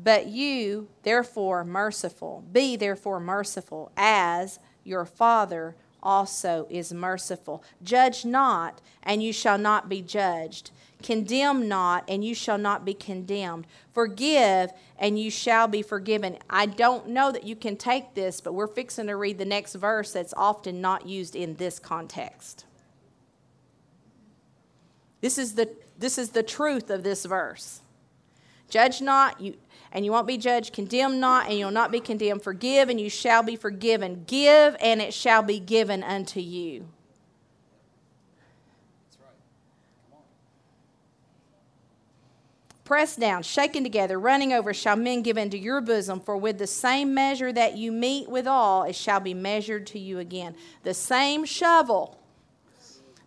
But 0.03 0.27
you, 0.27 0.89
therefore, 1.03 1.65
merciful. 1.65 2.45
Be 2.53 2.77
therefore 2.77 3.19
merciful, 3.19 3.91
as 3.97 4.59
your 4.85 5.07
Father 5.07 5.75
also 6.03 6.67
is 6.71 6.93
merciful. 6.93 7.65
Judge 7.83 8.25
not, 8.25 8.81
and 9.03 9.23
you 9.23 9.33
shall 9.33 9.59
not 9.59 9.89
be 9.89 10.03
judged. 10.03 10.71
Condemn 11.03 11.67
not, 11.67 12.05
and 12.09 12.25
you 12.25 12.35
shall 12.35 12.59
not 12.59 12.85
be 12.85 12.95
condemned. 12.95 13.67
Forgive, 13.93 14.71
and 14.99 15.19
you 15.19 15.31
shall 15.31 15.67
be 15.67 15.83
forgiven. 15.83 16.39
I 16.49 16.67
don't 16.67 17.09
know 17.09 17.33
that 17.33 17.45
you 17.45 17.57
can 17.57 17.77
take 17.77 18.15
this, 18.15 18.41
but 18.41 18.53
we're 18.53 18.67
fixing 18.67 19.07
to 19.07 19.17
read 19.17 19.39
the 19.39 19.45
next 19.45 19.75
verse 19.75 20.13
that's 20.13 20.35
often 20.37 20.81
not 20.81 21.07
used 21.07 21.35
in 21.35 21.57
this 21.57 21.79
context. 21.79 22.65
This 25.21 25.39
is 25.39 25.55
the, 25.55 25.71
this 25.99 26.19
is 26.19 26.31
the 26.31 26.43
truth 26.43 26.91
of 26.91 27.03
this 27.03 27.25
verse. 27.25 27.81
Judge 28.69 29.01
not, 29.01 29.41
you, 29.41 29.55
and 29.97 30.05
you 30.05 30.13
won't 30.13 30.27
be 30.27 30.37
judged. 30.37 30.75
Condemn 30.75 31.19
not, 31.19 31.49
and 31.49 31.59
you'll 31.59 31.71
not 31.71 31.91
be 31.91 32.01
condemned. 32.01 32.43
Forgive, 32.43 32.91
and 32.91 33.01
you 33.01 33.09
shall 33.09 33.43
be 33.43 33.57
forgiven. 33.57 34.25
Give, 34.27 34.77
and 34.79 35.01
it 35.01 35.15
shall 35.15 35.43
be 35.43 35.59
given 35.59 36.03
unto 36.03 36.39
you. 36.39 36.87
pressed 42.85 43.19
down, 43.19 43.43
shaken 43.43 43.83
together, 43.83 44.17
running 44.17 44.53
over, 44.53 44.73
shall 44.73 44.95
men 44.95 45.21
give 45.21 45.37
into 45.37 45.59
your 45.59 45.81
bosom. 45.81 46.21
For 46.21 46.37
with 46.37 46.57
the 46.59 46.69
same 46.69 47.15
measure 47.15 47.53
that 47.53 47.77
you 47.77 47.91
meet 47.91 48.29
withal, 48.29 48.85
it 48.85 48.95
shall 48.95 49.19
be 49.19 49.35
measured 49.35 49.89
to 49.89 49.99
you 49.99 50.21
again. 50.21 50.55
The 50.85 50.95
same 50.95 51.45
shovel 51.45 52.17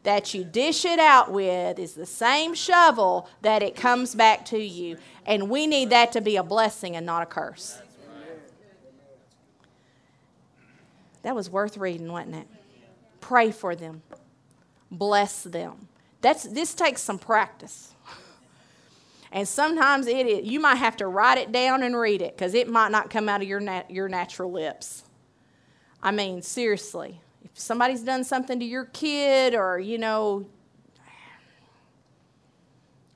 that 0.03 0.33
you 0.33 0.43
dish 0.43 0.85
it 0.85 0.99
out 0.99 1.31
with 1.31 1.77
is 1.77 1.93
the 1.93 2.05
same 2.05 2.53
shovel 2.53 3.29
that 3.41 3.61
it 3.61 3.75
comes 3.75 4.15
back 4.15 4.45
to 4.45 4.57
you. 4.57 4.97
And 5.25 5.49
we 5.49 5.67
need 5.67 5.89
that 5.89 6.11
to 6.13 6.21
be 6.21 6.37
a 6.37 6.43
blessing 6.43 6.95
and 6.95 7.05
not 7.05 7.23
a 7.23 7.25
curse. 7.25 7.81
That 11.23 11.35
was 11.35 11.49
worth 11.49 11.77
reading, 11.77 12.11
wasn't 12.11 12.35
it? 12.35 12.47
Pray 13.19 13.51
for 13.51 13.75
them, 13.75 14.01
bless 14.89 15.43
them. 15.43 15.89
That's, 16.21 16.43
this 16.43 16.73
takes 16.73 17.01
some 17.01 17.19
practice. 17.19 17.93
And 19.31 19.47
sometimes 19.47 20.07
it 20.07 20.25
is, 20.25 20.49
you 20.49 20.59
might 20.59 20.75
have 20.75 20.97
to 20.97 21.07
write 21.07 21.37
it 21.37 21.51
down 21.51 21.83
and 21.83 21.95
read 21.95 22.21
it 22.21 22.35
because 22.35 22.53
it 22.53 22.67
might 22.67 22.91
not 22.91 23.09
come 23.09 23.29
out 23.29 23.41
of 23.41 23.47
your, 23.47 23.59
nat- 23.59 23.91
your 23.91 24.09
natural 24.09 24.51
lips. 24.51 25.03
I 26.01 26.11
mean, 26.11 26.41
seriously, 26.41 27.19
if 27.43 27.51
somebody's 27.53 28.01
done 28.01 28.23
something 28.23 28.59
to 28.59 28.65
your 28.65 28.85
kid 28.85 29.55
or, 29.55 29.79
you 29.79 29.97
know, 29.97 30.45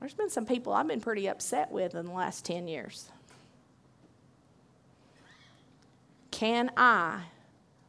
there's 0.00 0.14
been 0.14 0.30
some 0.30 0.44
people 0.44 0.72
I've 0.72 0.88
been 0.88 1.00
pretty 1.00 1.28
upset 1.28 1.70
with 1.70 1.94
in 1.94 2.06
the 2.06 2.12
last 2.12 2.44
10 2.44 2.68
years. 2.68 3.10
Can 6.30 6.70
I 6.76 7.22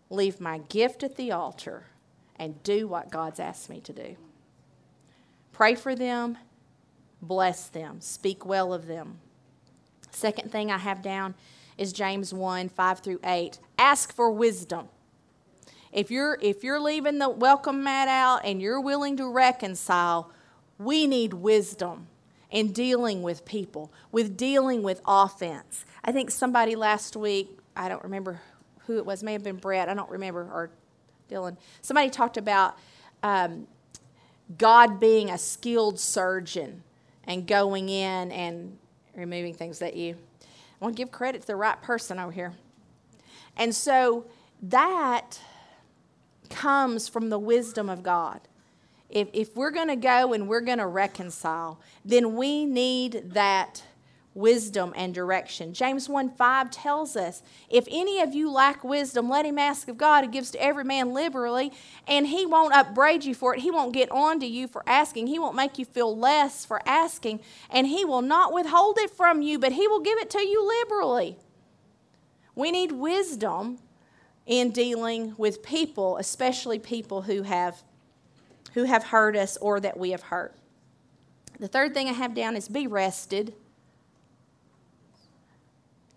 leave 0.09 0.39
my 0.39 0.59
gift 0.59 1.03
at 1.03 1.15
the 1.15 1.31
altar 1.31 1.87
and 2.37 2.61
do 2.63 2.87
what 2.87 3.11
God's 3.11 3.39
asked 3.39 3.69
me 3.69 3.81
to 3.81 3.93
do? 3.93 4.15
Pray 5.51 5.75
for 5.75 5.95
them 5.95 6.37
bless 7.21 7.67
them, 7.67 8.01
speak 8.01 8.45
well 8.45 8.73
of 8.73 8.87
them. 8.87 9.19
Second 10.11 10.51
thing 10.51 10.71
I 10.71 10.77
have 10.77 11.01
down 11.01 11.35
is 11.77 11.91
James 11.91 12.33
1 12.33 12.69
5 12.69 12.99
through 12.99 13.19
8. 13.23 13.59
Ask 13.77 14.13
for 14.13 14.31
wisdom. 14.31 14.87
If 15.95 16.11
you're, 16.11 16.37
if 16.41 16.61
you're 16.61 16.79
leaving 16.79 17.19
the 17.19 17.29
welcome 17.29 17.81
mat 17.81 18.09
out 18.09 18.41
and 18.43 18.61
you're 18.61 18.81
willing 18.81 19.15
to 19.15 19.29
reconcile, 19.29 20.29
we 20.77 21.07
need 21.07 21.33
wisdom 21.33 22.07
in 22.51 22.73
dealing 22.73 23.23
with 23.23 23.45
people, 23.45 23.93
with 24.11 24.35
dealing 24.35 24.83
with 24.83 24.99
offense. 25.07 25.85
I 26.03 26.11
think 26.11 26.31
somebody 26.31 26.75
last 26.75 27.15
week, 27.15 27.57
I 27.77 27.87
don't 27.87 28.03
remember 28.03 28.41
who 28.87 28.97
it 28.97 29.05
was, 29.05 29.23
may 29.23 29.31
have 29.31 29.43
been 29.43 29.55
Brett, 29.55 29.87
I 29.87 29.93
don't 29.93 30.09
remember, 30.09 30.41
or 30.41 30.69
Dylan. 31.29 31.55
Somebody 31.81 32.09
talked 32.09 32.35
about 32.35 32.77
um, 33.23 33.65
God 34.57 34.99
being 34.99 35.29
a 35.29 35.37
skilled 35.37 35.97
surgeon 35.97 36.83
and 37.23 37.47
going 37.47 37.87
in 37.87 38.33
and 38.33 38.77
removing 39.15 39.53
things 39.53 39.79
that 39.79 39.95
you 39.95 40.17
I 40.43 40.83
want 40.83 40.97
to 40.97 41.01
give 41.01 41.09
credit 41.09 41.39
to 41.39 41.47
the 41.47 41.55
right 41.55 41.81
person 41.81 42.19
over 42.19 42.33
here. 42.33 42.51
And 43.55 43.73
so 43.73 44.25
that 44.61 45.39
comes 46.49 47.07
from 47.07 47.29
the 47.29 47.39
wisdom 47.39 47.89
of 47.89 48.03
God. 48.03 48.41
If, 49.09 49.29
if 49.33 49.55
we're 49.55 49.71
going 49.71 49.87
to 49.87 49.95
go 49.95 50.33
and 50.33 50.47
we're 50.47 50.61
going 50.61 50.79
to 50.79 50.87
reconcile, 50.87 51.79
then 52.03 52.35
we 52.35 52.65
need 52.65 53.31
that 53.33 53.83
wisdom 54.35 54.93
and 54.97 55.13
direction. 55.13 55.73
James 55.73 56.09
1 56.09 56.31
5 56.35 56.69
tells 56.69 57.15
us, 57.15 57.41
If 57.69 57.87
any 57.89 58.19
of 58.19 58.35
you 58.35 58.51
lack 58.51 58.83
wisdom, 58.83 59.29
let 59.29 59.45
him 59.45 59.57
ask 59.57 59.87
of 59.87 59.97
God, 59.97 60.25
who 60.25 60.31
gives 60.31 60.51
to 60.51 60.61
every 60.61 60.83
man 60.83 61.13
liberally, 61.13 61.71
and 62.07 62.27
he 62.27 62.45
won't 62.45 62.73
upbraid 62.73 63.23
you 63.23 63.33
for 63.33 63.55
it. 63.55 63.61
He 63.61 63.71
won't 63.71 63.93
get 63.93 64.11
on 64.11 64.39
to 64.41 64.45
you 64.45 64.67
for 64.67 64.83
asking. 64.85 65.27
He 65.27 65.39
won't 65.39 65.55
make 65.55 65.79
you 65.79 65.85
feel 65.85 66.15
less 66.15 66.65
for 66.65 66.81
asking, 66.85 67.39
and 67.69 67.87
he 67.87 68.03
will 68.03 68.21
not 68.21 68.53
withhold 68.53 68.97
it 68.99 69.09
from 69.09 69.41
you, 69.41 69.57
but 69.57 69.71
he 69.71 69.87
will 69.87 70.01
give 70.01 70.19
it 70.19 70.29
to 70.31 70.45
you 70.45 70.67
liberally. 70.81 71.37
We 72.53 72.71
need 72.71 72.91
wisdom 72.91 73.79
in 74.45 74.71
dealing 74.71 75.33
with 75.37 75.63
people, 75.63 76.17
especially 76.17 76.79
people 76.79 77.23
who 77.23 77.43
have 77.43 77.81
who 78.73 78.83
have 78.83 79.05
hurt 79.05 79.37
us 79.37 79.55
or 79.57 79.79
that 79.79 79.97
we 79.97 80.11
have 80.11 80.23
hurt. 80.23 80.53
The 81.59 81.67
third 81.69 81.93
thing 81.93 82.09
I 82.09 82.11
have 82.11 82.33
down 82.33 82.57
is 82.57 82.67
be 82.67 82.87
rested. 82.87 83.53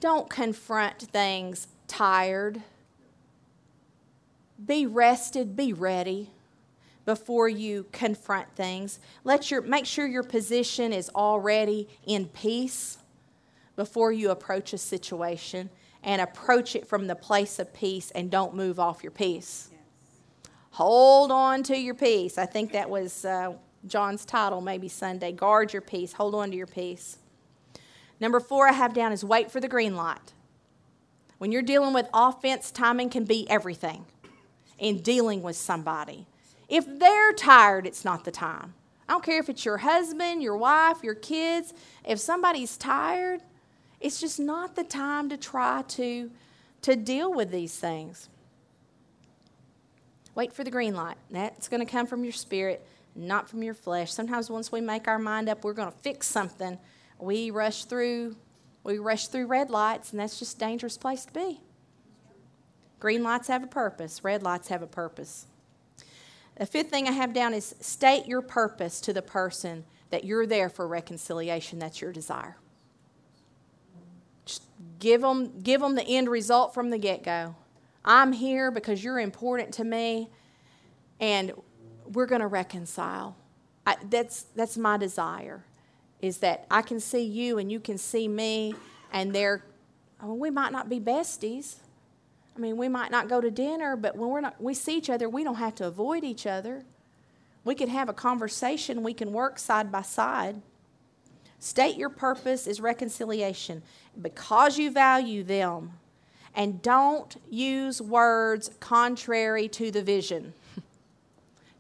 Don't 0.01 0.29
confront 0.29 1.01
things 1.01 1.69
tired. 1.87 2.63
Be 4.65 4.87
rested, 4.87 5.57
be 5.57 5.73
ready 5.73 6.31
before 7.05 7.49
you 7.49 7.87
confront 7.93 8.55
things. 8.57 8.99
Let 9.23 9.51
your 9.51 9.63
make 9.63 9.87
sure 9.87 10.07
your 10.07 10.25
position 10.25 10.93
is 10.93 11.09
already 11.15 11.89
in 12.07 12.27
peace 12.27 12.99
before 13.77 14.11
you 14.11 14.31
approach 14.31 14.73
a 14.73 14.79
situation 14.79 15.71
and 16.03 16.21
approach 16.21 16.77
it 16.77 16.87
from 16.87 17.07
the 17.07 17.15
place 17.15 17.59
of 17.59 17.73
peace 17.75 18.11
and 18.13 18.31
don't 18.31 18.55
move 18.55 18.79
off 18.79 19.03
your 19.03 19.13
peace. 19.13 19.69
Yes. 19.71 19.81
Hold 20.73 21.31
on 21.31 21.63
to 21.65 21.77
your 21.77 21.95
peace. 21.95 22.39
I 22.39 22.47
think 22.47 22.73
that 22.73 22.89
was 22.89 23.25
uh, 23.25 23.55
John's 23.87 24.25
title, 24.25 24.61
maybe 24.61 24.89
Sunday. 24.89 25.33
Guard 25.33 25.73
your 25.73 25.83
peace. 25.83 26.13
Hold 26.15 26.35
on 26.35 26.51
to 26.51 26.57
your 26.57 26.67
peace. 26.67 27.19
Number 28.21 28.41
four, 28.41 28.69
I 28.69 28.73
have 28.73 28.95
down 28.95 29.13
is 29.13 29.25
wait 29.25 29.51
for 29.51 29.61
the 29.61 29.69
green 29.69 29.97
light. 29.97 30.33
When 31.39 31.53
you're 31.53 31.63
dealing 31.63 31.95
with 31.95 32.09
offense, 32.13 32.71
timing 32.71 33.11
can 33.11 33.25
be 33.25 33.49
everything 33.49 34.07
in 34.79 34.99
dealing 35.03 35.43
with 35.43 35.57
somebody. 35.57 36.27
If 36.69 36.99
they're 36.99 37.33
tired, 37.33 37.87
it's 37.87 38.05
not 38.05 38.25
the 38.25 38.31
time. 38.31 38.75
I 39.09 39.13
don't 39.13 39.25
care 39.25 39.39
if 39.41 39.49
it's 39.49 39.65
your 39.65 39.79
husband, 39.79 40.43
your 40.43 40.57
wife, 40.57 40.99
your 41.03 41.15
kids. 41.15 41.73
If 42.05 42.19
somebody's 42.19 42.77
tired, 42.77 43.41
it's 44.01 44.21
just 44.21 44.39
not 44.39 44.77
the 44.77 44.85
time 44.85 45.29
to 45.29 45.37
try 45.37 45.83
to, 45.89 46.31
to 46.83 46.97
deal 46.97 47.33
with 47.33 47.51
these 47.51 47.77
things. 47.77 48.29
Wait 50.35 50.53
for 50.53 50.63
the 50.63 50.71
green 50.71 50.95
light. 50.95 51.17
That's 51.31 51.69
going 51.69 51.85
to 51.85 51.91
come 51.91 52.07
from 52.07 52.23
your 52.23 52.33
spirit, 52.33 52.87
not 53.17 53.49
from 53.49 53.63
your 53.63 53.75
flesh. 53.75 54.13
Sometimes 54.13 54.51
once 54.51 54.71
we 54.71 54.81
make 54.81 55.09
our 55.09 55.19
mind 55.19 55.49
up, 55.49 55.65
we're 55.65 55.73
going 55.73 55.91
to 55.91 55.99
fix 55.99 56.29
something 56.29 56.79
we 57.19 57.51
rush 57.51 57.85
through 57.85 58.37
we 58.85 58.99
rush 58.99 59.29
through 59.29 59.47
red 59.47 59.71
lights 59.71 60.13
and 60.13 60.21
that's 60.21 60.39
just 60.39 60.57
a 60.57 60.61
dangerous 60.61 60.97
place 60.97 61.25
to 61.25 61.33
be 61.33 61.61
green 63.01 63.23
lights 63.23 63.49
have 63.49 63.63
a 63.63 63.69
purpose 63.69 64.23
red 64.25 64.43
lights 64.43 64.69
have 64.69 64.83
a 64.83 64.87
purpose 64.87 65.47
the 66.57 66.67
fifth 66.67 66.91
thing 66.91 67.09
i 67.09 67.13
have 67.13 67.33
down 67.33 67.53
is 67.53 67.75
state 67.81 68.27
your 68.27 68.43
purpose 68.43 69.01
to 69.01 69.13
the 69.13 69.23
person 69.23 69.85
that 70.11 70.25
you're 70.25 70.47
there 70.47 70.69
for 70.69 70.87
reconciliation 70.87 71.79
that's 71.79 72.01
your 72.01 72.13
desire 72.13 72.57
give 74.99 75.21
them 75.21 75.61
give 75.61 75.81
them 75.81 75.95
the 75.95 76.07
end 76.07 76.29
result 76.29 76.75
from 76.75 76.91
the 76.91 76.99
get-go 76.99 77.55
i'm 78.05 78.33
here 78.33 78.71
because 78.71 79.03
you're 79.03 79.21
important 79.21 79.73
to 79.73 79.85
me 79.85 80.29
and 81.21 81.53
we're 82.13 82.27
going 82.27 82.41
to 82.41 82.47
reconcile 82.47 83.37
I, 83.87 83.97
that's 84.11 84.47
that's 84.55 84.77
my 84.77 84.97
desire 84.97 85.65
is 86.21 86.39
that 86.39 86.67
I 86.71 86.83
can 86.83 87.01
see 87.01 87.23
you 87.23 87.59
and 87.59 87.71
you 87.71 87.81
can 87.81 87.99
see 87.99 88.29
me, 88.29 88.75
and 89.13 89.33
they're, 89.35 89.65
I 90.21 90.27
mean, 90.27 90.39
we 90.39 90.51
might 90.51 90.73
not 90.73 90.89
be 90.89 90.99
besties. 90.99 91.77
I 92.57 92.61
mean, 92.61 92.77
we 92.77 92.89
might 92.89 93.11
not 93.11 93.29
go 93.29 93.41
to 93.41 93.51
dinner, 93.51 93.97
but 93.97 94.17
when 94.17 94.31
we're 94.31 94.41
not, 94.41 94.61
we 94.61 94.75
see 94.75 94.97
each 94.97 95.11
other, 95.11 95.29
we 95.29 95.45
don't 95.45 95.57
have 95.57 95.77
to 95.77 95.87
avoid 95.87 96.25
each 96.25 96.47
other. 96.47 96.85
We 97.65 97.75
can 97.75 97.89
have 97.89 98.09
a 98.09 98.13
conversation, 98.13 99.03
we 99.03 99.15
can 99.15 99.33
work 99.33 99.59
side 99.59 99.93
by 99.93 100.03
side. 100.03 100.61
State 101.61 101.97
your 101.97 102.09
purpose 102.09 102.67
is 102.67 102.81
reconciliation 102.81 103.83
because 104.21 104.79
you 104.79 104.91
value 104.91 105.43
them. 105.43 105.93
And 106.55 106.81
don't 106.83 107.37
use 107.51 108.01
words 108.01 108.71
contrary 108.81 109.69
to 109.69 109.91
the 109.91 110.03
vision. 110.03 110.55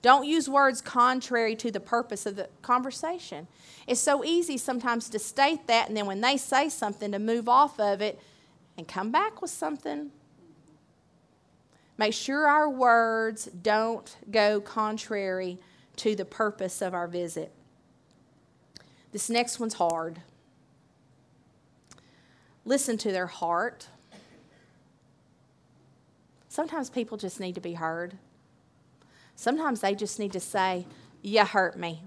Don't 0.03 0.27
use 0.27 0.49
words 0.49 0.81
contrary 0.81 1.57
to 1.57 1.73
the 1.73 1.81
purpose 1.81 2.25
of 2.25 2.37
the 2.37 2.49
conversation. 2.63 3.49
It's 3.89 4.01
so 4.01 4.25
easy 4.25 4.57
sometimes 4.57 5.09
to 5.09 5.19
state 5.19 5.67
that, 5.67 5.89
and 5.89 5.97
then 5.97 6.07
when 6.07 6.21
they 6.21 6.37
say 6.37 6.69
something, 6.69 7.11
to 7.11 7.19
move 7.19 7.49
off 7.49 7.81
of 7.81 8.01
it 8.01 8.21
and 8.77 8.87
come 8.87 9.11
back 9.11 9.43
with 9.43 9.51
something. 9.51 10.11
Make 11.97 12.15
sure 12.15 12.47
our 12.47 12.71
words 12.71 13.47
don't 13.47 14.17
go 14.31 14.61
contrary 14.61 15.59
to 15.97 16.15
the 16.15 16.25
purpose 16.25 16.81
of 16.81 16.95
our 16.95 17.09
visit. 17.09 17.53
This 19.13 19.31
next 19.31 19.59
one's 19.59 19.75
hard. 19.75 20.21
Listen 22.65 22.99
to 22.99 23.13
their 23.13 23.27
heart. 23.27 23.89
Sometimes 26.49 26.91
people 26.91 27.17
just 27.17 27.41
need 27.41 27.55
to 27.55 27.61
be 27.61 27.75
heard. 27.75 28.19
Sometimes 29.37 29.81
they 29.81 29.95
just 29.95 30.19
need 30.19 30.33
to 30.33 30.41
say, 30.41 30.87
You 31.23 31.45
hurt 31.45 31.79
me. 31.79 32.03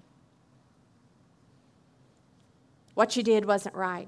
What 2.93 3.16
you 3.16 3.24
did 3.24 3.45
wasn't 3.45 3.76
right. 3.76 4.08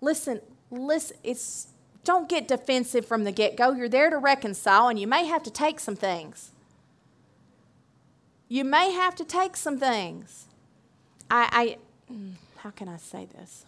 Listen, 0.00 0.40
listen, 0.70 1.16
it's 1.22 1.68
don't 2.04 2.28
get 2.28 2.48
defensive 2.48 3.04
from 3.04 3.24
the 3.24 3.32
get-go. 3.32 3.72
You're 3.72 3.88
there 3.88 4.08
to 4.08 4.16
reconcile 4.16 4.88
and 4.88 4.98
you 4.98 5.06
may 5.06 5.26
have 5.26 5.42
to 5.42 5.50
take 5.50 5.78
some 5.78 5.96
things. 5.96 6.52
You 8.48 8.64
may 8.64 8.92
have 8.92 9.14
to 9.16 9.24
take 9.24 9.56
some 9.56 9.78
things. 9.78 10.47
I, 11.30 11.76
I 12.10 12.12
mm, 12.12 12.32
how 12.58 12.70
can 12.70 12.88
I 12.88 12.96
say 12.96 13.26
this? 13.26 13.64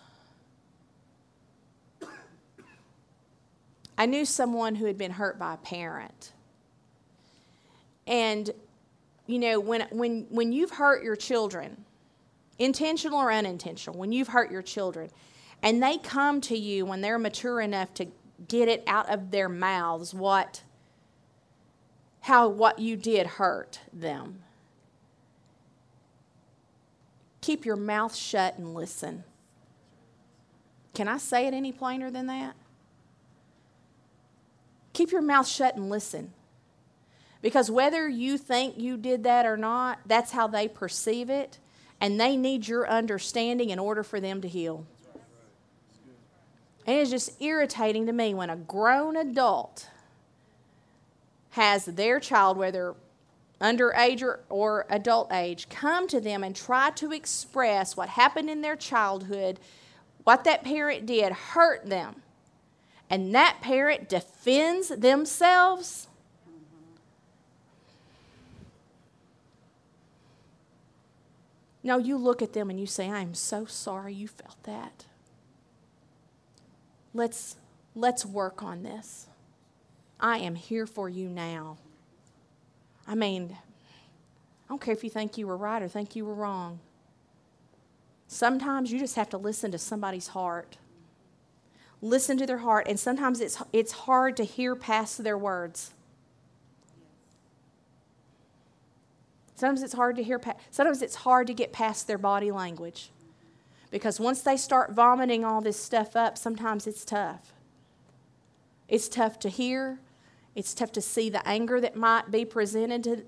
I 3.99 4.07
knew 4.07 4.25
someone 4.25 4.77
who 4.77 4.87
had 4.87 4.97
been 4.97 5.11
hurt 5.11 5.39
by 5.39 5.55
a 5.55 5.57
parent. 5.59 6.33
And, 8.07 8.51
you 9.27 9.39
know, 9.39 9.61
when, 9.61 9.83
when, 9.91 10.27
when 10.31 10.53
you've 10.53 10.71
hurt 10.71 11.05
your 11.05 11.17
children, 11.17 11.85
intentional 12.59 13.19
or 13.19 13.31
unintentional, 13.31 13.99
when 13.99 14.11
you've 14.11 14.29
hurt 14.29 14.51
your 14.51 14.63
children, 14.63 15.11
and 15.63 15.83
they 15.83 15.99
come 15.99 16.41
to 16.43 16.57
you 16.57 16.87
when 16.87 17.03
they're 17.03 17.19
mature 17.19 17.61
enough 17.61 17.93
to 17.95 18.07
get 18.49 18.69
it 18.69 18.83
out 18.87 19.11
of 19.11 19.31
their 19.31 19.49
mouths 19.49 20.15
what 20.15 20.63
how 22.23 22.49
what 22.49 22.79
you 22.79 22.97
did 22.97 23.27
hurt 23.27 23.81
them 23.93 24.43
keep 27.41 27.65
your 27.65 27.77
mouth 27.77 28.15
shut 28.15 28.59
and 28.59 28.75
listen. 28.75 29.25
Can 30.95 31.09
i 31.09 31.19
say 31.19 31.47
it 31.47 31.55
any 31.55 31.73
plainer 31.73 32.11
than 32.11 32.27
that? 32.27 32.55
Keep 34.93 35.13
your 35.13 35.23
mouth 35.23 35.47
shut 35.47 35.77
and 35.77 35.89
listen. 35.89 36.33
Because 37.43 37.71
whether 37.71 38.09
you 38.09 38.37
think 38.37 38.77
you 38.77 38.97
did 38.97 39.25
that 39.25 39.47
or 39.47 39.57
not 39.57 40.01
that's 40.07 40.33
how 40.33 40.47
they 40.47 40.69
perceive 40.69 41.31
it 41.31 41.59
and 42.01 42.21
they 42.21 42.37
need 42.37 42.67
your 42.67 42.89
understanding 42.89 43.71
in 43.71 43.79
order 43.79 44.03
for 44.03 44.21
them 44.21 44.41
to 44.41 44.49
heal. 44.49 44.87
And 46.87 46.97
it's 46.99 47.11
just 47.11 47.41
irritating 47.41 48.07
to 48.07 48.13
me 48.13 48.35
when 48.35 48.51
a 48.51 48.57
grown 48.57 49.17
adult 49.17 49.89
has 51.51 51.85
their 51.85 52.19
child, 52.21 52.57
whether 52.57 52.95
underage 53.61 54.23
or, 54.23 54.41
or 54.49 54.87
adult 54.89 55.33
age, 55.33 55.69
come 55.69 56.09
to 56.09 56.21
them 56.21 56.43
and 56.43 56.57
try 56.57 56.91
to 56.91 57.13
express 57.13 57.97
what 57.97 58.11
happened 58.11 58.49
in 58.49 58.63
their 58.63 58.77
childhood, 58.77 59.61
what 60.25 60.45
that 60.45 60.65
parent 60.65 61.07
did 61.07 61.33
hurt 61.33 61.87
them. 61.87 62.23
And 63.09 63.35
that 63.35 63.59
parent 63.61 64.09
defends 64.09 64.89
themselves. 64.89 66.07
No, 71.83 71.99
you 71.99 72.17
look 72.17 72.43
at 72.43 72.53
them 72.53 72.71
and 72.71 72.79
you 72.79 72.87
say, 72.87 73.11
I 73.11 73.21
am 73.21 73.35
so 73.35 73.65
sorry 73.65 74.15
you 74.15 74.29
felt 74.29 74.63
that 74.65 75.07
let's 77.15 77.57
let's 77.95 78.25
work 78.25 78.63
on 78.63 78.83
this. 78.83 79.27
I 80.19 80.39
am 80.39 80.55
here 80.55 80.87
for 80.87 81.09
you 81.09 81.29
now. 81.29 81.79
I 83.11 83.17
mean, 83.17 83.57
I 83.59 84.69
don't 84.69 84.81
care 84.81 84.95
if 84.95 85.03
you 85.03 85.11
think 85.11 85.37
you 85.37 85.49
were 85.49 85.57
right 85.57 85.83
or 85.83 85.89
think 85.89 86.15
you 86.15 86.25
were 86.25 86.33
wrong. 86.33 86.79
Sometimes 88.29 88.93
you 88.93 89.01
just 89.01 89.17
have 89.17 89.29
to 89.31 89.37
listen 89.37 89.73
to 89.73 89.79
somebody's 89.79 90.29
heart. 90.29 90.79
Listen 92.01 92.39
to 92.39 92.47
their 92.47 92.59
heart, 92.59 92.87
and 92.87 93.01
sometimes 93.01 93.41
it's, 93.41 93.61
it's 93.73 93.91
hard 93.91 94.37
to 94.37 94.45
hear 94.45 94.77
past 94.77 95.25
their 95.25 95.37
words. 95.37 95.91
Sometimes 99.57 99.83
it's 99.83 99.95
hard 99.95 100.15
to 100.15 100.23
hear. 100.23 100.41
Sometimes 100.71 101.03
it's 101.03 101.17
hard 101.17 101.49
to 101.49 101.53
get 101.53 101.73
past 101.73 102.07
their 102.07 102.17
body 102.17 102.53
language. 102.53 103.11
Because 103.91 104.21
once 104.21 104.41
they 104.41 104.57
start 104.57 104.93
vomiting 104.93 105.45
all 105.45 105.61
this 105.61 105.83
stuff 105.83 106.15
up, 106.15 106.39
sometimes 106.39 106.87
it's 106.87 107.05
tough. 107.05 107.53
It's 108.87 109.09
tough 109.09 109.41
to 109.41 109.49
hear. 109.49 109.99
It's 110.55 110.75
tough 110.75 110.93
to 110.93 111.01
see 111.01 111.31
the 111.31 111.47
anger 111.47 111.81
that 111.81 111.97
might 111.97 112.31
be 112.31 112.45
presented 112.45 113.05
to, 113.05 113.25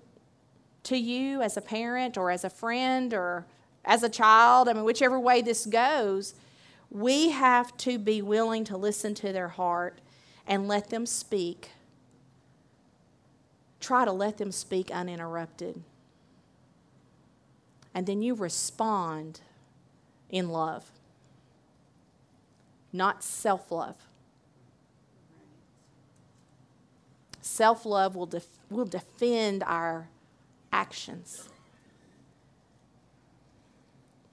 to 0.85 0.97
you 0.97 1.41
as 1.41 1.57
a 1.57 1.61
parent 1.61 2.17
or 2.17 2.31
as 2.31 2.45
a 2.45 2.51
friend 2.51 3.15
or 3.15 3.47
as 3.85 4.03
a 4.03 4.09
child. 4.09 4.69
I 4.69 4.73
mean, 4.73 4.85
whichever 4.85 5.19
way 5.19 5.43
this 5.43 5.67
goes, 5.67 6.35
we 6.91 7.31
have 7.31 7.77
to 7.79 7.99
be 7.99 8.21
willing 8.21 8.65
to 8.65 8.77
listen 8.77 9.15
to 9.17 9.33
their 9.33 9.49
heart 9.49 10.01
and 10.47 10.69
let 10.69 10.91
them 10.91 11.07
speak. 11.07 11.71
Try 13.81 14.05
to 14.05 14.13
let 14.13 14.39
them 14.39 14.53
speak 14.53 14.91
uninterrupted. 14.91 15.83
And 17.95 18.07
then 18.07 18.23
you 18.23 18.35
respond 18.35 19.41
in 20.31 20.49
love, 20.49 20.91
not 22.93 23.23
self 23.23 23.71
love. 23.71 23.97
Self 27.43 27.85
love 27.85 28.17
will, 28.17 28.27
def- 28.27 28.47
will 28.71 28.85
defend 28.85 29.63
our 29.65 30.09
actions. 30.73 31.49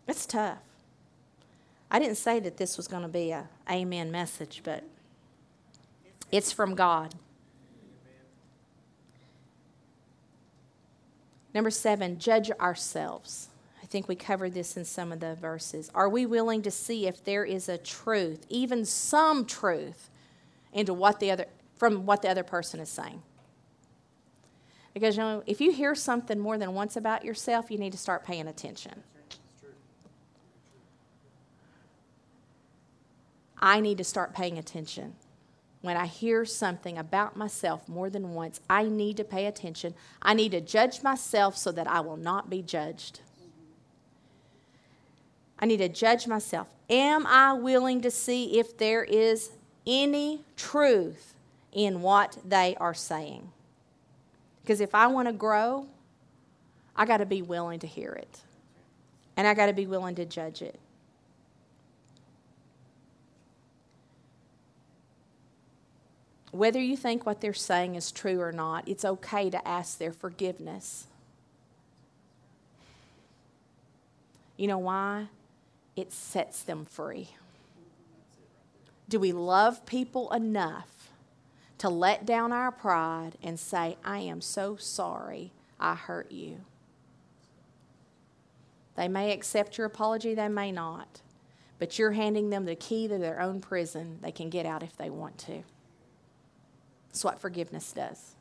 It's 0.07 0.25
tough. 0.25 0.59
I 1.91 1.99
didn't 1.99 2.17
say 2.17 2.39
that 2.39 2.57
this 2.57 2.77
was 2.77 2.87
going 2.87 3.01
to 3.01 3.09
be 3.09 3.31
a 3.31 3.49
amen 3.69 4.11
message, 4.11 4.61
but 4.63 4.83
it's 6.31 6.51
from 6.51 6.75
God. 6.75 7.15
Number 11.53 11.71
seven, 11.71 12.19
judge 12.19 12.51
ourselves 12.51 13.49
I 13.89 13.91
think 13.91 14.07
we 14.07 14.15
covered 14.15 14.53
this 14.53 14.77
in 14.77 14.85
some 14.85 15.11
of 15.11 15.19
the 15.19 15.33
verses. 15.33 15.89
Are 15.95 16.07
we 16.07 16.27
willing 16.27 16.61
to 16.61 16.69
see 16.69 17.07
if 17.07 17.23
there 17.23 17.43
is 17.43 17.67
a 17.67 17.77
truth, 17.79 18.45
even 18.47 18.85
some 18.85 19.45
truth, 19.45 20.11
into 20.71 20.93
what 20.93 21.19
the 21.19 21.31
other 21.31 21.45
from 21.79 22.05
what 22.05 22.21
the 22.21 22.29
other 22.29 22.43
person 22.43 22.79
is 22.79 22.89
saying? 22.89 23.23
Because 24.93 25.15
you 25.15 25.23
know, 25.23 25.43
if 25.47 25.61
you 25.61 25.71
hear 25.71 25.95
something 25.95 26.37
more 26.37 26.57
than 26.57 26.73
once 26.73 26.97
about 26.97 27.23
yourself, 27.23 27.71
you 27.71 27.77
need 27.77 27.93
to 27.93 27.97
start 27.97 28.25
paying 28.25 28.47
attention. 28.47 29.03
I 33.57 33.79
need 33.79 33.97
to 33.97 34.03
start 34.03 34.33
paying 34.33 34.57
attention. 34.57 35.15
When 35.81 35.95
I 35.95 36.07
hear 36.07 36.43
something 36.43 36.97
about 36.97 37.37
myself 37.37 37.87
more 37.87 38.09
than 38.09 38.33
once, 38.33 38.59
I 38.69 38.83
need 38.83 39.15
to 39.17 39.23
pay 39.23 39.45
attention. 39.45 39.93
I 40.21 40.33
need 40.33 40.51
to 40.51 40.61
judge 40.61 41.01
myself 41.01 41.55
so 41.55 41.71
that 41.71 41.87
I 41.87 42.01
will 42.01 42.17
not 42.17 42.49
be 42.49 42.61
judged. 42.61 43.21
I 45.57 45.65
need 45.65 45.77
to 45.77 45.89
judge 45.89 46.27
myself. 46.27 46.67
Am 46.89 47.25
I 47.25 47.53
willing 47.53 48.01
to 48.01 48.11
see 48.11 48.59
if 48.59 48.77
there 48.77 49.03
is 49.03 49.51
any 49.85 50.43
truth 50.57 51.35
in 51.71 52.01
what 52.01 52.37
they 52.45 52.75
are 52.79 52.93
saying? 52.93 53.49
Because 54.61 54.81
if 54.81 54.93
I 54.93 55.07
want 55.07 55.27
to 55.27 55.33
grow, 55.33 55.87
I 56.95 57.05
got 57.05 57.17
to 57.17 57.25
be 57.25 57.41
willing 57.41 57.79
to 57.79 57.87
hear 57.87 58.11
it. 58.11 58.41
And 59.37 59.47
I 59.47 59.53
got 59.53 59.67
to 59.67 59.73
be 59.73 59.85
willing 59.85 60.15
to 60.15 60.25
judge 60.25 60.61
it. 60.61 60.79
Whether 66.51 66.81
you 66.81 66.97
think 66.97 67.25
what 67.25 67.41
they're 67.41 67.53
saying 67.53 67.95
is 67.95 68.11
true 68.11 68.41
or 68.41 68.51
not, 68.51 68.87
it's 68.87 69.05
okay 69.05 69.49
to 69.49 69.67
ask 69.67 69.97
their 69.97 70.11
forgiveness. 70.11 71.05
You 74.57 74.67
know 74.67 74.79
why? 74.79 75.27
it 75.99 76.13
sets 76.13 76.63
them 76.63 76.85
free. 76.85 77.29
Do 79.09 79.19
we 79.19 79.31
love 79.31 79.85
people 79.85 80.31
enough 80.31 80.98
to 81.79 81.89
let 81.89 82.25
down 82.25 82.51
our 82.51 82.71
pride 82.71 83.37
and 83.41 83.59
say, 83.59 83.97
I 84.03 84.19
am 84.19 84.41
so 84.41 84.75
sorry 84.75 85.51
I 85.79 85.95
hurt 85.95 86.31
you? 86.31 86.59
They 88.95 89.07
may 89.07 89.31
accept 89.31 89.77
your 89.77 89.87
apology, 89.87 90.35
they 90.35 90.49
may 90.49 90.71
not. 90.71 91.21
But 91.79 91.97
you're 91.97 92.11
handing 92.11 92.49
them 92.49 92.65
the 92.65 92.75
key 92.75 93.07
to 93.07 93.17
their 93.17 93.39
own 93.41 93.61
prison. 93.61 94.19
They 94.21 94.33
can 94.33 94.49
get 94.49 94.65
out 94.65 94.83
if 94.83 94.97
they 94.97 95.09
want 95.09 95.37
to. 95.39 95.63
That's 97.07 97.23
what 97.23 97.39
forgiveness 97.39 97.93
does. 97.93 98.35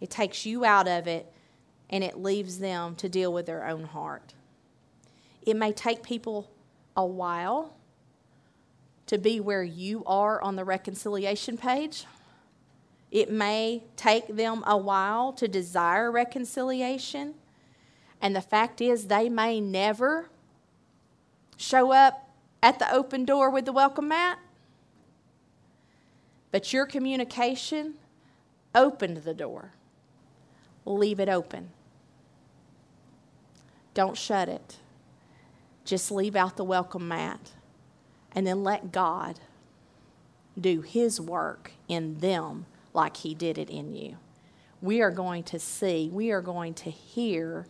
It 0.00 0.10
takes 0.10 0.44
you 0.44 0.64
out 0.64 0.88
of 0.88 1.06
it 1.06 1.32
and 1.90 2.02
it 2.02 2.18
leaves 2.18 2.58
them 2.58 2.96
to 2.96 3.08
deal 3.08 3.32
with 3.32 3.46
their 3.46 3.66
own 3.66 3.84
heart. 3.84 4.34
It 5.42 5.56
may 5.56 5.72
take 5.72 6.02
people 6.02 6.50
a 6.96 7.06
while 7.06 7.77
to 9.08 9.18
be 9.18 9.40
where 9.40 9.64
you 9.64 10.04
are 10.06 10.40
on 10.40 10.56
the 10.56 10.64
reconciliation 10.64 11.56
page. 11.56 12.04
It 13.10 13.30
may 13.30 13.82
take 13.96 14.28
them 14.28 14.62
a 14.66 14.76
while 14.76 15.32
to 15.32 15.48
desire 15.48 16.12
reconciliation. 16.12 17.34
And 18.20 18.36
the 18.36 18.42
fact 18.42 18.80
is, 18.80 19.06
they 19.06 19.30
may 19.30 19.60
never 19.60 20.28
show 21.56 21.90
up 21.90 22.28
at 22.62 22.78
the 22.78 22.92
open 22.92 23.24
door 23.24 23.48
with 23.48 23.64
the 23.64 23.72
welcome 23.72 24.08
mat. 24.08 24.38
But 26.52 26.72
your 26.74 26.84
communication 26.84 27.94
opened 28.74 29.18
the 29.18 29.34
door. 29.34 29.72
Leave 30.84 31.18
it 31.18 31.30
open. 31.30 31.70
Don't 33.94 34.18
shut 34.18 34.50
it. 34.50 34.76
Just 35.86 36.10
leave 36.10 36.36
out 36.36 36.58
the 36.58 36.64
welcome 36.64 37.08
mat 37.08 37.52
and 38.32 38.46
then 38.46 38.62
let 38.62 38.92
God 38.92 39.40
do 40.58 40.82
His 40.82 41.20
work 41.20 41.72
in 41.88 42.18
them 42.18 42.66
like 42.94 43.18
He 43.18 43.34
did 43.34 43.58
it 43.58 43.70
in 43.70 43.94
you. 43.94 44.16
We 44.80 45.00
are 45.00 45.10
going 45.10 45.42
to 45.44 45.58
see, 45.58 46.08
we 46.12 46.30
are 46.30 46.40
going 46.40 46.74
to 46.74 46.90
hear 46.90 47.66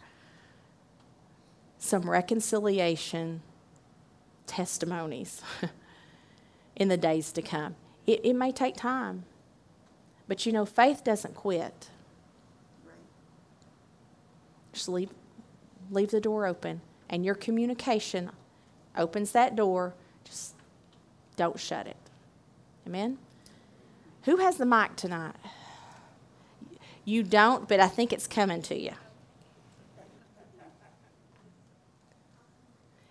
some 1.78 2.08
reconciliation 2.08 3.40
testimonies 4.46 5.42
in 6.76 6.88
the 6.88 6.96
days 6.96 7.32
to 7.32 7.42
come. 7.42 7.76
It, 8.06 8.20
it 8.24 8.34
may 8.34 8.52
take 8.52 8.76
time, 8.76 9.24
but 10.26 10.44
you 10.44 10.52
know, 10.52 10.66
faith 10.66 11.04
doesn't 11.04 11.34
quit. 11.34 11.90
Just 14.72 14.88
leave, 14.88 15.10
leave 15.90 16.10
the 16.10 16.20
door 16.20 16.46
open, 16.46 16.80
and 17.08 17.24
your 17.24 17.34
communication 17.34 18.30
opens 18.96 19.32
that 19.32 19.56
door. 19.56 19.94
Don't 21.38 21.58
shut 21.58 21.86
it. 21.86 21.96
Amen? 22.84 23.16
Who 24.24 24.38
has 24.38 24.56
the 24.56 24.66
mic 24.66 24.96
tonight? 24.96 25.36
You 27.04 27.22
don't, 27.22 27.68
but 27.68 27.78
I 27.78 27.86
think 27.86 28.12
it's 28.12 28.26
coming 28.26 28.60
to 28.62 28.76
you. 28.76 28.90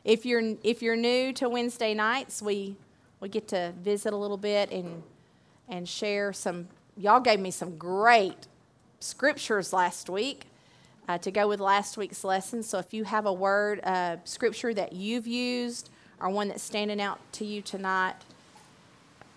If 0.03 0.25
you're 0.25 0.55
if 0.61 0.81
you're 0.81 0.97
new 0.97 1.31
to 1.33 1.47
Wednesday 1.47 1.93
nights, 1.93 2.41
we 2.41 2.75
we 3.21 3.29
get 3.29 3.47
to 3.47 3.73
visit 3.81 4.11
a 4.11 4.17
little 4.17 4.37
bit 4.37 4.71
and 4.71 5.03
and 5.69 5.87
share 5.87 6.33
some. 6.33 6.67
Y'all 6.97 7.21
gave 7.21 7.39
me 7.39 7.49
some 7.49 7.77
great 7.77 8.47
scriptures 8.99 9.71
last 9.71 10.09
week 10.09 10.47
uh, 11.07 11.17
to 11.19 11.31
go 11.31 11.47
with 11.47 11.61
last 11.61 11.95
week's 11.95 12.25
lesson. 12.25 12.61
So 12.61 12.77
if 12.77 12.93
you 12.93 13.05
have 13.05 13.25
a 13.25 13.33
word 13.33 13.79
uh, 13.85 14.17
scripture 14.25 14.73
that 14.73 14.91
you've 14.91 15.27
used 15.27 15.89
or 16.19 16.29
one 16.29 16.47
that's 16.47 16.63
standing 16.63 17.01
out 17.01 17.19
to 17.33 17.45
you 17.45 17.61
tonight, 17.61 18.15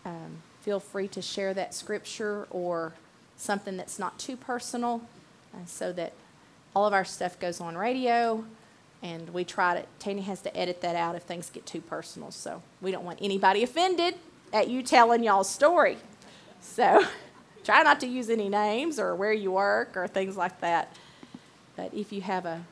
um, 0.05 0.43
feel 0.61 0.81
free 0.81 1.09
to 1.09 1.23
share 1.23 1.55
that 1.55 1.75
scripture 1.75 2.47
or 2.51 2.95
something 3.37 3.77
that's 3.77 3.99
not 3.99 4.19
too 4.19 4.37
personal, 4.37 5.03
uh, 5.55 5.65
so 5.67 5.93
that 5.93 6.13
all 6.75 6.87
of 6.87 6.93
our 6.93 7.05
stuff 7.05 7.39
goes 7.39 7.61
on 7.61 7.77
radio 7.77 8.45
and 9.03 9.31
we 9.31 9.45
try 9.45 9.81
to, 9.81 9.87
Tanya 9.99 10.23
has 10.23 10.41
to 10.43 10.57
edit 10.57 10.81
that 10.83 10.95
out 10.95 11.15
if 11.15 11.23
things 11.23 11.51
get 11.51 11.65
too 11.65 11.81
personal. 11.81 12.31
So 12.31 12.63
we 12.81 12.91
don't 12.91 13.05
want 13.05 13.19
anybody 13.23 13.63
offended 13.63 14.15
at 14.53 14.69
you 14.69 14.83
telling 14.83 15.25
y'all's 15.25 15.49
story. 15.49 15.97
So 16.61 17.05
try 17.65 17.83
not 17.83 18.01
to 18.01 18.07
use 18.07 18.29
any 18.29 18.49
names 18.49 18.99
or 18.99 19.15
where 19.15 19.33
you 19.33 19.53
work 19.53 19.97
or 19.97 20.07
things 20.07 20.37
like 20.37 20.61
that. 20.61 20.95
But 21.77 21.95
if 21.95 22.13
you 22.13 22.21
have 22.21 22.45
a, 22.45 22.63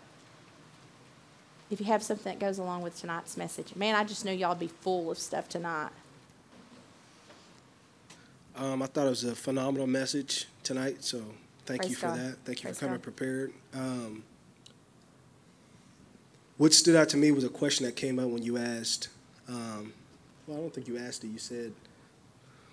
if 1.70 1.80
you 1.80 1.86
have 1.86 2.02
something 2.02 2.32
that 2.32 2.38
goes 2.38 2.58
along 2.58 2.82
with 2.82 2.98
tonight's 2.98 3.36
message, 3.36 3.74
man, 3.76 3.94
I 3.94 4.04
just 4.04 4.24
knew 4.24 4.32
y'all 4.32 4.54
be 4.54 4.68
full 4.68 5.10
of 5.10 5.18
stuff 5.18 5.48
tonight. 5.48 5.90
Um, 8.56 8.82
I 8.82 8.86
thought 8.86 9.06
it 9.06 9.10
was 9.10 9.24
a 9.24 9.34
phenomenal 9.34 9.86
message 9.86 10.46
tonight, 10.64 11.04
so 11.04 11.22
thank 11.64 11.82
Praise 11.82 11.90
you 11.90 11.96
for 11.96 12.06
God. 12.08 12.18
that. 12.18 12.36
Thank 12.44 12.58
you 12.58 12.62
Praise 12.64 12.78
for 12.78 12.86
coming 12.86 12.96
God. 12.96 13.02
prepared. 13.02 13.52
Um, 13.74 14.24
what 16.56 16.72
stood 16.72 16.96
out 16.96 17.08
to 17.10 17.16
me 17.16 17.30
was 17.30 17.44
a 17.44 17.48
question 17.48 17.86
that 17.86 17.94
came 17.94 18.18
up 18.18 18.28
when 18.28 18.42
you 18.42 18.56
asked. 18.56 19.08
Um, 19.48 19.92
well, 20.46 20.58
I 20.58 20.60
don't 20.60 20.74
think 20.74 20.88
you 20.88 20.98
asked 20.98 21.22
it. 21.22 21.28
You 21.28 21.38
said 21.38 21.72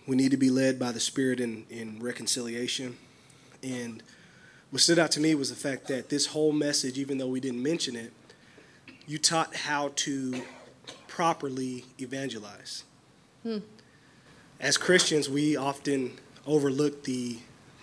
we 0.07 0.15
need 0.15 0.31
to 0.31 0.37
be 0.37 0.49
led 0.49 0.79
by 0.79 0.91
the 0.91 0.99
Spirit 0.99 1.39
in, 1.39 1.65
in 1.69 1.99
reconciliation. 2.01 2.97
And 3.61 4.01
what 4.71 4.81
stood 4.81 4.97
out 4.97 5.11
to 5.11 5.19
me 5.19 5.35
was 5.35 5.49
the 5.49 5.55
fact 5.55 5.87
that 5.87 6.09
this 6.09 6.27
whole 6.27 6.51
message, 6.51 6.97
even 6.97 7.17
though 7.17 7.27
we 7.27 7.39
didn't 7.39 7.61
mention 7.61 7.95
it, 7.95 8.11
you 9.07 9.17
taught 9.17 9.55
how 9.55 9.91
to 9.95 10.41
properly 11.07 11.85
evangelize. 11.99 12.83
Hmm. 13.43 13.59
As 14.59 14.77
Christians, 14.77 15.29
we 15.29 15.55
often 15.55 16.17
overlook 16.45 17.03
the 17.03 17.39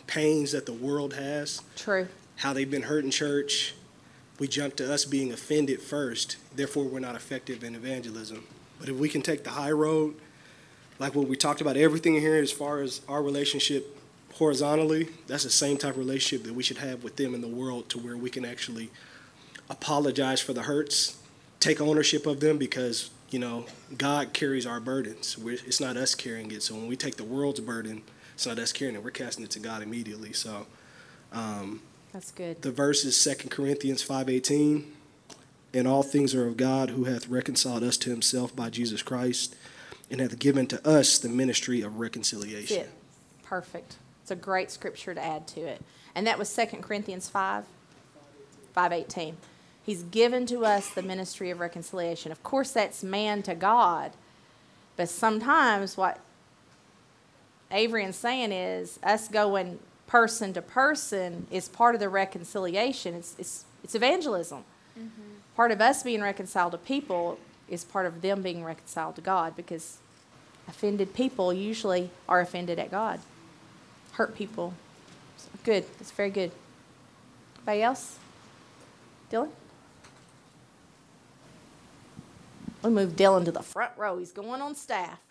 pains 0.06 0.52
that 0.52 0.66
the 0.66 0.72
world 0.72 1.14
has, 1.14 1.62
True. 1.76 2.08
how 2.36 2.52
they've 2.52 2.70
been 2.70 2.82
hurt 2.82 3.04
in 3.04 3.10
church. 3.10 3.74
We 4.38 4.48
jump 4.48 4.76
to 4.76 4.92
us 4.92 5.04
being 5.04 5.32
offended 5.32 5.80
first, 5.80 6.36
therefore, 6.54 6.84
we're 6.84 7.00
not 7.00 7.14
effective 7.14 7.62
in 7.62 7.74
evangelism. 7.74 8.44
But 8.80 8.88
if 8.88 8.96
we 8.96 9.08
can 9.08 9.22
take 9.22 9.44
the 9.44 9.50
high 9.50 9.70
road, 9.70 10.16
like 10.98 11.14
what 11.14 11.28
we 11.28 11.36
talked 11.36 11.60
about, 11.60 11.76
everything 11.76 12.14
here 12.14 12.36
as 12.36 12.50
far 12.50 12.80
as 12.80 13.00
our 13.08 13.22
relationship 13.22 13.98
horizontally, 14.34 15.08
that's 15.26 15.44
the 15.44 15.50
same 15.50 15.76
type 15.76 15.92
of 15.92 15.98
relationship 15.98 16.46
that 16.46 16.54
we 16.54 16.62
should 16.62 16.78
have 16.78 17.04
with 17.04 17.16
them 17.16 17.34
in 17.34 17.40
the 17.40 17.48
world 17.48 17.88
to 17.90 17.98
where 17.98 18.16
we 18.16 18.30
can 18.30 18.44
actually 18.44 18.90
apologize 19.72 20.40
for 20.40 20.52
the 20.52 20.62
hurts, 20.62 21.16
take 21.58 21.80
ownership 21.80 22.26
of 22.26 22.40
them 22.40 22.58
because, 22.58 23.10
you 23.30 23.38
know, 23.38 23.64
God 23.96 24.32
carries 24.32 24.66
our 24.66 24.78
burdens. 24.78 25.36
We're, 25.36 25.54
it's 25.54 25.80
not 25.80 25.96
us 25.96 26.14
carrying 26.14 26.50
it. 26.52 26.62
So 26.62 26.74
when 26.74 26.86
we 26.86 26.94
take 26.94 27.16
the 27.16 27.24
world's 27.24 27.60
burden, 27.60 28.02
it's 28.34 28.46
not 28.46 28.58
us 28.58 28.72
carrying 28.72 28.94
it. 28.94 29.02
We're 29.02 29.10
casting 29.10 29.44
it 29.44 29.50
to 29.52 29.58
God 29.58 29.82
immediately. 29.82 30.32
So 30.32 30.66
um, 31.32 31.82
That's 32.12 32.30
good. 32.30 32.62
the 32.62 32.70
verse 32.70 33.04
is 33.04 33.22
2 33.22 33.48
Corinthians 33.48 34.06
5.18. 34.06 34.84
And 35.74 35.88
all 35.88 36.02
things 36.02 36.34
are 36.34 36.46
of 36.46 36.58
God 36.58 36.90
who 36.90 37.04
hath 37.04 37.28
reconciled 37.28 37.82
us 37.82 37.96
to 37.98 38.10
himself 38.10 38.54
by 38.54 38.68
Jesus 38.68 39.02
Christ 39.02 39.56
and 40.10 40.20
hath 40.20 40.38
given 40.38 40.66
to 40.66 40.86
us 40.86 41.18
the 41.18 41.30
ministry 41.30 41.80
of 41.80 41.98
reconciliation. 41.98 42.88
Perfect. 43.42 43.96
It's 44.20 44.30
a 44.30 44.36
great 44.36 44.70
scripture 44.70 45.14
to 45.14 45.24
add 45.24 45.46
to 45.48 45.60
it. 45.60 45.80
And 46.14 46.26
that 46.26 46.38
was 46.38 46.54
2 46.54 46.66
Corinthians 46.82 47.30
5, 47.30 47.64
518. 48.74 49.38
He's 49.84 50.02
given 50.04 50.46
to 50.46 50.64
us 50.64 50.90
the 50.90 51.02
ministry 51.02 51.50
of 51.50 51.60
reconciliation. 51.60 52.30
Of 52.30 52.42
course, 52.42 52.70
that's 52.70 53.02
man 53.02 53.42
to 53.42 53.54
God. 53.54 54.12
But 54.96 55.08
sometimes 55.08 55.96
what 55.96 56.20
Avery 57.70 58.04
is 58.04 58.16
saying 58.16 58.52
is 58.52 58.98
us 59.02 59.28
going 59.28 59.80
person 60.06 60.52
to 60.52 60.62
person 60.62 61.46
is 61.50 61.68
part 61.68 61.94
of 61.94 62.00
the 62.00 62.08
reconciliation. 62.08 63.14
It's, 63.14 63.34
it's, 63.38 63.64
it's 63.82 63.94
evangelism. 63.94 64.64
Mm-hmm. 64.98 65.22
Part 65.56 65.70
of 65.70 65.80
us 65.80 66.02
being 66.02 66.20
reconciled 66.20 66.72
to 66.72 66.78
people 66.78 67.38
is 67.68 67.82
part 67.84 68.06
of 68.06 68.20
them 68.20 68.42
being 68.42 68.62
reconciled 68.62 69.16
to 69.16 69.20
God 69.22 69.56
because 69.56 69.98
offended 70.68 71.14
people 71.14 71.52
usually 71.52 72.10
are 72.28 72.40
offended 72.40 72.78
at 72.78 72.90
God. 72.90 73.20
Hurt 74.12 74.34
people. 74.36 74.74
Good. 75.64 75.86
That's 75.98 76.10
very 76.10 76.30
good. 76.30 76.52
Anybody 77.56 77.82
else? 77.82 78.18
Dylan? 79.30 79.48
We 82.82 82.90
move 82.90 83.14
Dylan 83.16 83.44
to 83.44 83.52
the 83.52 83.62
front 83.62 83.92
row. 83.96 84.18
He's 84.18 84.32
going 84.32 84.60
on 84.60 84.74
staff. 84.74 85.20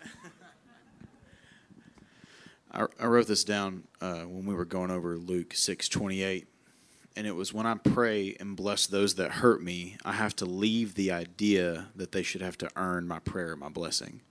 I, 2.72 2.86
I 3.00 3.06
wrote 3.06 3.28
this 3.28 3.44
down 3.44 3.84
uh, 4.00 4.22
when 4.22 4.46
we 4.46 4.56
were 4.56 4.66
going 4.66 4.92
over 4.92 5.18
Luke 5.18 5.54
six 5.54 5.90
twenty 5.90 6.24
eight, 6.24 6.48
and 7.18 7.28
it 7.28 7.36
was 7.36 7.54
when 7.54 7.66
I 7.66 7.76
pray 7.76 8.36
and 8.40 8.56
bless 8.56 8.88
those 8.88 9.16
that 9.16 9.32
hurt 9.32 9.62
me, 9.62 9.98
I 10.06 10.14
have 10.14 10.36
to 10.38 10.46
leave 10.46 10.96
the 10.96 11.12
idea 11.12 11.88
that 11.96 12.14
they 12.14 12.24
should 12.24 12.42
have 12.42 12.58
to 12.60 12.70
earn 12.78 13.08
my 13.08 13.20
prayer, 13.20 13.56
my 13.58 13.70
blessing. 13.70 14.22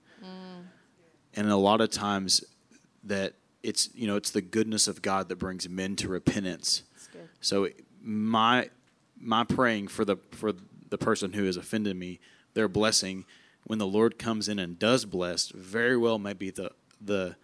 And 1.33 1.49
a 1.49 1.55
lot 1.55 1.79
of 1.79 1.91
times, 1.91 2.43
that 3.03 3.33
it's 3.63 3.89
you 3.93 4.07
know 4.07 4.15
it's 4.15 4.31
the 4.31 4.41
goodness 4.41 4.87
of 4.87 5.01
God 5.03 5.29
that 5.29 5.35
brings 5.37 5.69
men 5.69 5.95
to 5.97 6.07
repentance. 6.09 6.83
So 7.39 7.69
my 8.01 8.69
my 9.19 9.43
praying 9.43 9.89
for 9.89 10.03
the 10.03 10.17
for 10.31 10.51
the 10.89 10.97
person 10.97 11.33
who 11.33 11.45
has 11.45 11.57
offended 11.57 11.95
me, 11.95 12.19
their 12.53 12.67
blessing, 12.67 13.25
when 13.65 13.79
the 13.79 13.87
Lord 13.87 14.17
comes 14.17 14.47
in 14.47 14.59
and 14.59 14.77
does 14.77 15.05
bless, 15.05 15.49
very 15.49 15.97
well 15.97 16.19
may 16.19 16.33
be 16.33 16.49
the 16.49 16.71
the 16.99 17.35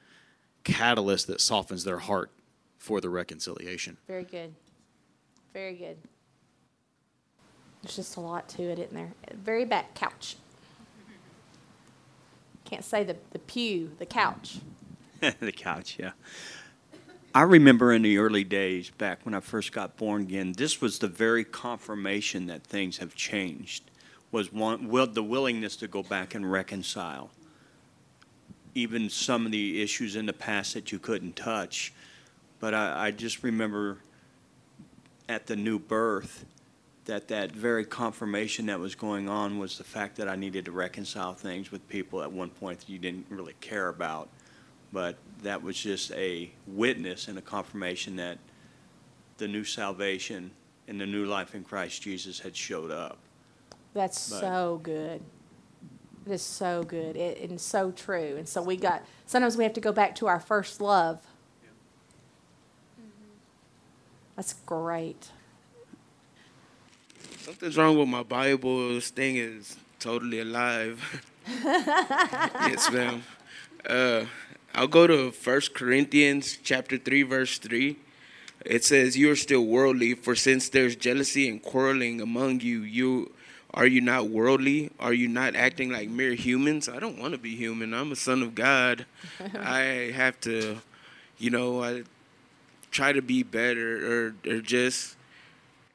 catalyst 0.64 1.28
that 1.28 1.42
softens 1.42 1.84
their 1.84 2.00
heart 2.00 2.32
for 2.78 3.02
the 3.02 3.10
reconciliation. 3.10 3.98
Very 4.08 4.24
good. 4.24 4.54
Very 5.54 5.76
good. 5.76 5.98
There's 7.82 7.96
just 7.96 8.18
a 8.18 8.20
lot 8.20 8.50
to 8.50 8.64
it, 8.64 8.80
isn't 8.80 8.94
there? 8.94 9.14
Very 9.34 9.66
back 9.66 9.96
couch. 9.96 10.36
Can't 12.66 12.84
say 12.84 13.04
the, 13.04 13.16
the 13.32 13.40
pew, 13.40 13.92
the 13.98 14.06
couch. 14.06 14.58
the 15.40 15.52
couch, 15.52 15.96
yeah. 15.98 16.12
I 17.34 17.44
remember 17.44 17.94
in 17.94 18.02
the 18.02 18.18
early 18.18 18.44
days, 18.44 18.90
back 18.90 19.20
when 19.24 19.34
I 19.34 19.40
first 19.40 19.72
got 19.72 19.96
born 19.96 20.24
again, 20.24 20.54
this 20.58 20.82
was 20.82 21.00
the 21.00 21.08
very 21.08 21.44
confirmation 21.44 22.48
that 22.48 22.64
things 22.64 22.98
have 22.98 23.16
changed. 23.16 23.90
Was 24.32 24.52
one 24.52 24.90
will 24.90 25.08
the 25.08 25.24
willingness 25.24 25.76
to 25.78 25.88
go 25.88 26.04
back 26.04 26.36
and 26.36 26.52
reconcile. 26.52 27.30
Even 28.76 29.10
some 29.10 29.46
of 29.46 29.52
the 29.52 29.82
issues 29.82 30.16
in 30.16 30.26
the 30.26 30.34
past 30.34 30.74
that 30.74 30.92
you 30.92 31.00
couldn't 31.00 31.36
touch, 31.36 31.94
but 32.60 32.74
I, 32.74 33.08
I 33.08 33.12
just 33.12 33.42
remember 33.42 33.98
at 35.28 35.48
the 35.48 35.56
new 35.56 35.80
birth 35.80 36.46
that 37.06 37.30
that 37.30 37.52
very 37.54 37.86
confirmation 37.86 38.66
that 38.66 38.80
was 38.80 38.94
going 38.94 39.30
on 39.30 39.58
was 39.60 39.78
the 39.78 39.84
fact 39.84 40.18
that 40.18 40.28
I 40.28 40.36
needed 40.36 40.66
to 40.66 40.72
reconcile 40.72 41.34
things 41.34 41.72
with 41.72 41.88
people 41.88 42.22
at 42.22 42.32
one 42.32 42.50
point 42.50 42.82
that 42.82 42.90
you 42.90 43.00
didn't 43.00 43.28
really 43.30 43.56
care 43.62 43.88
about 43.88 44.30
but 44.92 45.18
that 45.44 45.62
was 45.62 45.78
just 45.78 46.12
a 46.14 46.50
witness 46.66 47.28
and 47.28 47.38
a 47.38 47.42
confirmation 47.42 48.16
that 48.18 48.38
the 49.38 49.48
new 49.48 49.64
salvation 49.64 50.52
and 50.88 51.00
the 51.00 51.06
new 51.06 51.26
life 51.26 51.54
in 51.56 51.64
Christ 51.64 52.02
Jesus 52.02 52.40
had 52.40 52.56
showed 52.56 52.92
up. 52.92 53.18
That's 53.98 54.30
But- 54.30 54.40
so 54.42 54.80
good. 54.84 55.22
It 56.28 56.32
is 56.32 56.44
so 56.44 56.84
good 56.84 57.16
it, 57.16 57.50
and 57.50 57.60
so 57.60 57.90
true. 57.92 58.36
And 58.38 58.48
so 58.48 58.62
we 58.62 58.78
got, 58.78 59.04
sometimes 59.26 59.58
we 59.58 59.64
have 59.64 59.74
to 59.74 59.82
go 59.82 59.92
back 59.92 60.14
to 60.16 60.28
our 60.28 60.40
first 60.40 60.80
love. 60.80 61.20
That's 64.36 64.54
great. 64.68 65.32
Something's 67.40 67.76
wrong 67.76 67.98
with 67.98 68.08
my 68.08 68.22
Bible. 68.22 68.94
This 68.94 69.10
thing 69.10 69.38
is 69.38 69.78
totally 70.00 70.42
alive. 70.42 71.24
yes, 71.64 72.92
ma'am. 72.92 73.24
Uh, 73.90 74.26
I'll 74.76 74.88
go 74.88 75.08
to 75.08 75.32
First 75.32 75.74
Corinthians 75.74 76.60
chapter 76.62 77.00
3, 77.00 77.24
verse 77.24 77.58
3. 77.58 77.98
It 78.64 78.84
says, 78.84 79.18
You 79.18 79.32
are 79.32 79.36
still 79.36 79.66
worldly, 79.66 80.14
for 80.14 80.36
since 80.36 80.70
there's 80.70 80.96
jealousy 80.96 81.50
and 81.50 81.64
quarreling 81.64 82.22
among 82.22 82.60
you, 82.60 82.82
you 82.82 83.32
are 83.78 83.86
you 83.86 84.02
not 84.02 84.30
worldly? 84.30 84.90
Are 85.00 85.14
you 85.14 85.28
not 85.28 85.56
acting 85.56 85.92
like 85.92 86.10
mere 86.10 86.34
humans? 86.34 86.90
I 86.90 86.98
don't 87.00 87.20
want 87.20 87.34
to 87.34 87.38
be 87.38 87.56
human. 87.56 87.94
I'm 87.94 88.12
a 88.12 88.16
son 88.16 88.42
of 88.42 88.56
God. 88.56 89.06
I 89.60 90.12
have 90.16 90.40
to, 90.42 90.78
you 91.38 91.52
know, 91.52 91.84
I 91.84 92.02
try 92.90 93.12
to 93.12 93.22
be 93.22 93.44
better 93.44 94.30
or, 94.30 94.36
or 94.50 94.62
just 94.62 95.16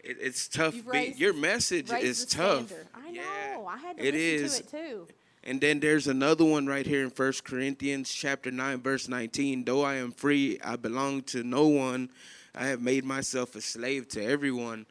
it, 0.05 0.17
it's 0.21 0.47
tough. 0.47 0.75
Be, 0.75 0.83
raised- 0.87 1.19
your 1.19 1.33
message 1.33 1.91
is 1.91 2.25
tough. 2.25 2.69
standard. 2.69 2.87
I 2.95 3.11
Yeah, 3.11 3.23
know. 3.57 3.67
I 3.67 3.77
had 3.79 3.97
to 3.99 4.07
it 4.07 4.15
listen 4.15 4.45
is. 4.45 4.61
to 4.61 4.63
it 4.63 4.71
too. 4.89 5.07
And 5.43 5.61
then 5.61 5.81
there's 5.81 6.07
another 6.07 6.45
one 6.45 6.69
right 6.69 6.87
here 6.87 7.03
in 7.03 7.11
First 7.11 7.43
Corinthians 7.43 8.13
chapter 8.13 8.53
9 8.53 8.81
verse 8.81 9.09
19. 9.09 9.65
Though 9.65 9.83
I 9.83 9.95
am 9.97 10.13
free, 10.13 10.61
I 10.63 10.77
belong 10.77 11.23
to 11.23 11.43
no 11.43 11.67
one. 11.67 12.11
I 12.55 12.67
have 12.67 12.81
made 12.81 13.05
myself 13.05 13.57
a 13.57 13.61
slave 13.61 14.07
to 14.11 14.25
everyone. 14.25 14.87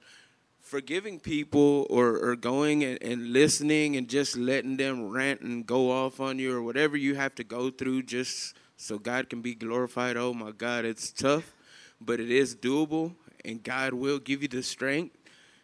Forgiving 0.72 1.20
people 1.20 1.86
or, 1.90 2.18
or 2.18 2.38
going 2.38 2.82
and, 2.86 2.98
and 3.04 3.34
listening 3.34 3.98
and 3.98 4.08
just 4.08 4.38
letting 4.38 4.78
them 4.78 5.10
rant 5.10 5.42
and 5.42 5.66
go 5.66 5.92
off 5.92 6.22
on 6.22 6.40
you 6.40 6.56
or 6.56 6.64
whatever 6.64 6.96
you 6.96 7.14
have 7.16 7.36
to 7.36 7.44
go 7.44 7.70
through 7.70 8.04
just 8.04 8.56
so 8.78 8.98
God 8.98 9.30
can 9.30 9.42
be 9.42 9.54
glorified. 9.54 10.16
Oh 10.16 10.34
my 10.34 10.52
God, 10.52 10.86
it's 10.86 11.12
tough, 11.12 11.54
but 12.00 12.22
it 12.22 12.32
is 12.32 12.56
doable 12.56 13.14
and 13.44 13.62
God 13.62 13.94
will 13.94 14.18
give 14.18 14.44
you 14.44 14.48
the 14.48 14.64
strength. 14.64 15.18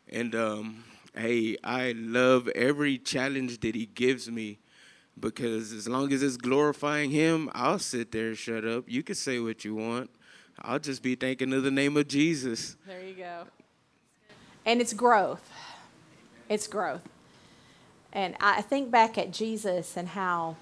And 0.09 0.35
um, 0.35 0.83
hey, 1.15 1.55
I 1.63 1.93
love 1.93 2.49
every 2.49 2.97
challenge 2.97 3.61
that 3.61 3.75
He 3.75 3.85
gives 3.85 4.29
me 4.29 4.59
because 5.17 5.71
as 5.71 5.87
long 5.87 6.11
as 6.11 6.21
it's 6.21 6.35
glorifying 6.35 7.11
Him, 7.11 7.49
I'll 7.53 7.79
sit 7.79 8.11
there 8.11 8.27
and 8.27 8.37
shut 8.37 8.65
up. 8.65 8.83
You 8.89 9.03
can 9.03 9.15
say 9.15 9.39
what 9.39 9.63
you 9.63 9.73
want. 9.73 10.09
I'll 10.61 10.79
just 10.79 11.01
be 11.01 11.15
thinking 11.15 11.53
of 11.53 11.63
the 11.63 11.71
name 11.71 11.95
of 11.95 12.09
Jesus. 12.09 12.75
There 12.85 13.01
you 13.01 13.13
go. 13.13 13.47
And 14.67 14.81
it's 14.81 14.91
growth. 14.91 15.49
It's 16.49 16.67
growth. 16.67 17.07
And 18.11 18.35
I 18.41 18.61
think 18.61 18.91
back 18.91 19.17
at 19.17 19.31
Jesus 19.31 19.95
and 19.95 20.09
how, 20.09 20.57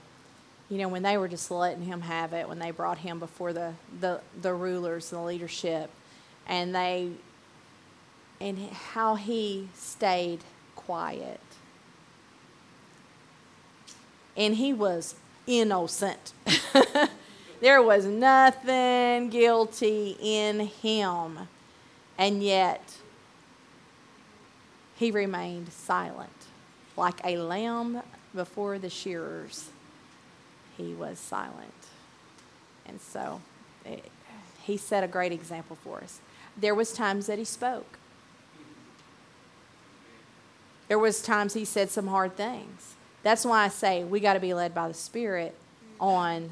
you 0.70 0.78
know, 0.78 0.88
when 0.88 1.02
they 1.02 1.18
were 1.18 1.28
just 1.28 1.50
letting 1.50 1.86
him 1.86 2.02
have 2.02 2.32
it, 2.32 2.48
when 2.48 2.60
they 2.60 2.70
brought 2.70 3.00
him 3.00 3.18
before 3.18 3.52
the, 3.52 3.74
the, 4.00 4.22
the 4.40 4.54
rulers 4.54 5.12
and 5.12 5.22
the 5.22 5.26
leadership, 5.26 5.90
and 6.46 6.76
they, 6.76 7.14
and 8.40 8.60
how 8.70 9.16
he 9.16 9.70
stayed 9.74 10.42
quiet. 10.76 11.42
And 14.38 14.56
he 14.56 14.72
was 14.72 15.16
innocent. 15.48 16.34
there 17.60 17.82
was 17.82 18.06
nothing 18.06 19.30
guilty 19.30 20.16
in 20.22 20.60
him. 20.60 21.48
And 22.20 22.44
yet, 22.44 22.98
he 24.96 25.12
remained 25.12 25.72
silent. 25.72 26.30
Like 26.98 27.20
a 27.24 27.38
lamb 27.38 28.02
before 28.34 28.80
the 28.80 28.90
shearers, 28.90 29.70
he 30.78 30.94
was 30.94 31.20
silent. 31.20 31.74
And 32.86 33.02
so, 33.02 33.42
it, 33.86 34.06
he 34.64 34.78
set 34.78 35.04
a 35.04 35.08
great 35.08 35.32
example 35.32 35.78
for 35.84 36.00
us. 36.00 36.20
There 36.58 36.74
was 36.74 36.94
times 36.94 37.28
that 37.28 37.38
he 37.38 37.46
spoke. 37.46 37.98
There 40.88 41.00
was 41.00 41.22
times 41.22 41.54
he 41.54 41.66
said 41.66 41.90
some 41.90 42.08
hard 42.08 42.38
things. 42.38 42.96
That's 43.24 43.46
why 43.46 43.64
I 43.64 43.68
say 43.70 44.04
we 44.04 44.20
got 44.20 44.34
to 44.34 44.40
be 44.40 44.54
led 44.54 44.74
by 44.74 44.88
the 44.88 44.94
Spirit 44.94 45.56
on 46.00 46.52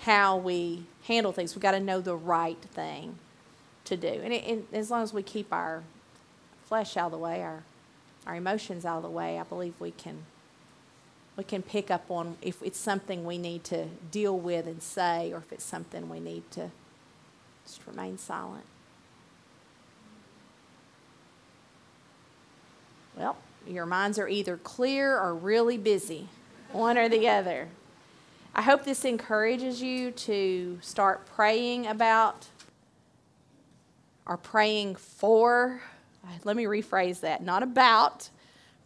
how 0.00 0.36
we 0.36 0.84
handle 1.04 1.32
things. 1.32 1.54
We 1.54 1.60
got 1.60 1.72
to 1.72 1.80
know 1.80 2.00
the 2.00 2.16
right 2.16 2.60
thing 2.60 3.18
to 3.86 3.96
do. 3.96 4.06
And, 4.06 4.32
it, 4.32 4.44
and 4.46 4.66
as 4.72 4.90
long 4.90 5.02
as 5.02 5.12
we 5.12 5.22
keep 5.22 5.52
our 5.52 5.82
flesh 6.68 6.96
out 6.96 7.06
of 7.06 7.12
the 7.12 7.18
way, 7.18 7.42
our 7.42 7.62
our 8.26 8.36
emotions 8.36 8.84
out 8.84 8.98
of 8.98 9.02
the 9.02 9.10
way, 9.10 9.38
I 9.38 9.42
believe 9.42 9.74
we 9.80 9.90
can 9.90 10.24
we 11.36 11.44
can 11.44 11.62
pick 11.62 11.90
up 11.90 12.10
on 12.10 12.36
if 12.42 12.62
it's 12.62 12.78
something 12.78 13.24
we 13.24 13.38
need 13.38 13.64
to 13.64 13.86
deal 14.10 14.38
with 14.38 14.66
and 14.66 14.82
say, 14.82 15.32
or 15.32 15.38
if 15.38 15.52
it's 15.52 15.64
something 15.64 16.08
we 16.08 16.20
need 16.20 16.50
to 16.50 16.70
just 17.64 17.86
remain 17.86 18.18
silent. 18.18 18.64
Well, 23.16 23.36
your 23.66 23.86
minds 23.86 24.18
are 24.18 24.28
either 24.28 24.56
clear 24.58 25.18
or 25.18 25.34
really 25.34 25.78
busy, 25.78 26.28
one 26.72 26.98
or 26.98 27.08
the 27.08 27.28
other. 27.28 27.68
I 28.54 28.62
hope 28.62 28.84
this 28.84 29.04
encourages 29.04 29.80
you 29.80 30.10
to 30.10 30.78
start 30.82 31.26
praying 31.26 31.86
about 31.86 32.46
or 34.26 34.36
praying 34.36 34.96
for. 34.96 35.80
Let 36.44 36.56
me 36.56 36.64
rephrase 36.64 37.20
that 37.20 37.42
not 37.42 37.62
about, 37.62 38.30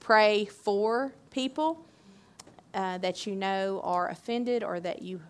pray 0.01 0.45
for 0.45 1.13
people 1.31 1.85
uh, 2.75 2.99
that 2.99 3.27
you 3.27 3.35
know 3.35 3.81
are 3.85 4.09
offended 4.09 4.63
or 4.63 4.81
that 4.81 5.03
you 5.03 5.21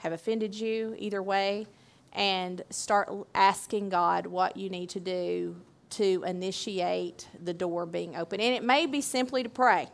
have 0.00 0.12
offended 0.12 0.54
you, 0.54 0.94
either 0.98 1.22
way, 1.22 1.66
and 2.12 2.62
start 2.70 3.10
asking 3.34 3.88
God 3.88 4.26
what 4.26 4.56
you 4.56 4.68
need 4.68 4.90
to 4.90 5.00
do 5.00 5.56
to 5.90 6.24
initiate 6.26 7.28
the 7.42 7.54
door 7.54 7.86
being 7.86 8.16
open. 8.16 8.40
And 8.40 8.54
it 8.54 8.62
may 8.62 8.86
be 8.86 9.00
simply 9.00 9.42
to 9.42 9.48
pray. 9.48 9.88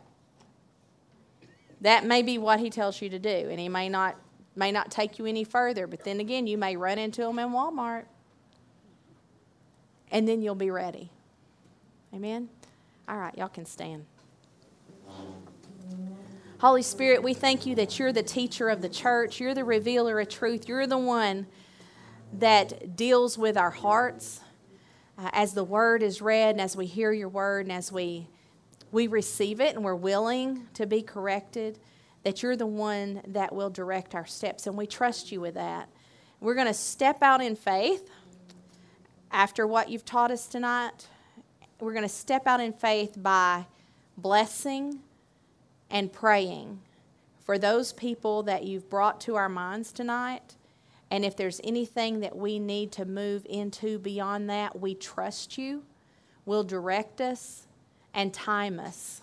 That 1.81 2.05
may 2.05 2.21
be 2.21 2.37
what 2.37 2.59
he 2.59 2.69
tells 2.69 3.01
you 3.01 3.09
to 3.09 3.19
do, 3.19 3.29
and 3.29 3.59
he 3.59 3.69
may 3.69 3.89
not 3.89 4.15
may 4.55 4.71
not 4.71 4.91
take 4.91 5.17
you 5.17 5.25
any 5.25 5.43
further. 5.43 5.87
But 5.87 6.03
then 6.03 6.19
again, 6.19 6.45
you 6.45 6.57
may 6.57 6.75
run 6.75 6.99
into 6.99 7.25
him 7.25 7.39
in 7.39 7.49
Walmart, 7.49 8.05
and 10.11 10.27
then 10.27 10.41
you'll 10.41 10.55
be 10.55 10.69
ready. 10.69 11.09
Amen. 12.13 12.49
All 13.07 13.17
right, 13.17 13.35
y'all 13.37 13.47
can 13.47 13.65
stand. 13.65 14.05
Holy 16.59 16.83
Spirit, 16.83 17.23
we 17.23 17.33
thank 17.33 17.65
you 17.65 17.73
that 17.75 17.97
you're 17.97 18.13
the 18.13 18.21
teacher 18.21 18.69
of 18.69 18.81
the 18.81 18.89
church. 18.89 19.39
You're 19.39 19.55
the 19.55 19.63
revealer 19.63 20.19
of 20.19 20.29
truth. 20.29 20.67
You're 20.67 20.85
the 20.85 20.97
one 20.97 21.47
that 22.33 22.95
deals 22.95 23.37
with 23.37 23.57
our 23.57 23.71
hearts. 23.71 24.41
Uh, 25.17 25.29
as 25.33 25.53
the 25.53 25.63
word 25.63 26.03
is 26.03 26.21
read 26.21 26.51
and 26.51 26.61
as 26.61 26.75
we 26.75 26.85
hear 26.85 27.11
your 27.11 27.29
word 27.29 27.65
and 27.65 27.71
as 27.71 27.91
we 27.91 28.27
we 28.91 29.07
receive 29.07 29.59
it 29.61 29.75
and 29.75 29.83
we're 29.83 29.95
willing 29.95 30.67
to 30.73 30.85
be 30.85 31.01
corrected, 31.01 31.79
that 32.23 32.43
you're 32.43 32.55
the 32.55 32.65
one 32.65 33.21
that 33.27 33.53
will 33.53 33.69
direct 33.69 34.13
our 34.13 34.25
steps. 34.25 34.67
And 34.67 34.77
we 34.77 34.85
trust 34.85 35.31
you 35.31 35.41
with 35.41 35.55
that. 35.55 35.89
We're 36.39 36.55
going 36.55 36.67
to 36.67 36.73
step 36.73 37.23
out 37.23 37.41
in 37.41 37.55
faith 37.55 38.09
after 39.31 39.65
what 39.65 39.89
you've 39.89 40.05
taught 40.05 40.31
us 40.31 40.47
tonight. 40.47 41.07
We're 41.79 41.93
going 41.93 42.03
to 42.03 42.09
step 42.09 42.45
out 42.45 42.59
in 42.59 42.73
faith 42.73 43.15
by 43.17 43.65
blessing 44.17 44.99
and 45.89 46.11
praying 46.11 46.79
for 47.43 47.57
those 47.57 47.93
people 47.93 48.43
that 48.43 48.63
you've 48.63 48.89
brought 48.89 49.19
to 49.21 49.35
our 49.35 49.49
minds 49.49 49.91
tonight. 49.91 50.55
And 51.09 51.25
if 51.25 51.35
there's 51.35 51.59
anything 51.63 52.19
that 52.21 52.35
we 52.35 52.59
need 52.59 52.91
to 52.93 53.05
move 53.05 53.45
into 53.49 53.99
beyond 53.99 54.49
that, 54.49 54.79
we 54.79 54.95
trust 54.95 55.57
you. 55.57 55.83
Will 56.45 56.63
direct 56.63 57.19
us 57.19 57.67
and 58.13 58.33
time 58.33 58.79
us. 58.79 59.21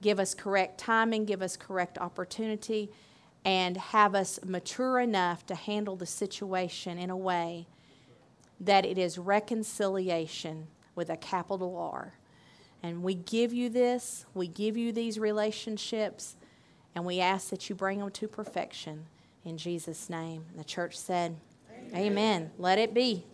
Give 0.00 0.18
us 0.18 0.34
correct 0.34 0.78
timing, 0.78 1.24
give 1.24 1.42
us 1.42 1.56
correct 1.56 1.96
opportunity, 1.96 2.90
and 3.44 3.76
have 3.76 4.14
us 4.14 4.40
mature 4.44 4.98
enough 4.98 5.46
to 5.46 5.54
handle 5.54 5.96
the 5.96 6.06
situation 6.06 6.98
in 6.98 7.08
a 7.08 7.16
way 7.16 7.66
that 8.62 8.86
it 8.86 8.96
is 8.96 9.18
reconciliation 9.18 10.68
with 10.94 11.10
a 11.10 11.16
capital 11.16 11.76
R. 11.76 12.14
And 12.82 13.02
we 13.02 13.14
give 13.14 13.52
you 13.52 13.68
this, 13.68 14.24
we 14.34 14.48
give 14.48 14.76
you 14.76 14.92
these 14.92 15.18
relationships, 15.18 16.36
and 16.94 17.04
we 17.04 17.20
ask 17.20 17.50
that 17.50 17.68
you 17.68 17.76
bring 17.76 17.98
them 17.98 18.10
to 18.10 18.28
perfection 18.28 19.06
in 19.44 19.58
Jesus' 19.58 20.08
name. 20.08 20.44
The 20.56 20.64
church 20.64 20.98
said, 20.98 21.36
Amen. 21.90 22.06
Amen. 22.06 22.50
Let 22.58 22.78
it 22.78 22.94
be. 22.94 23.24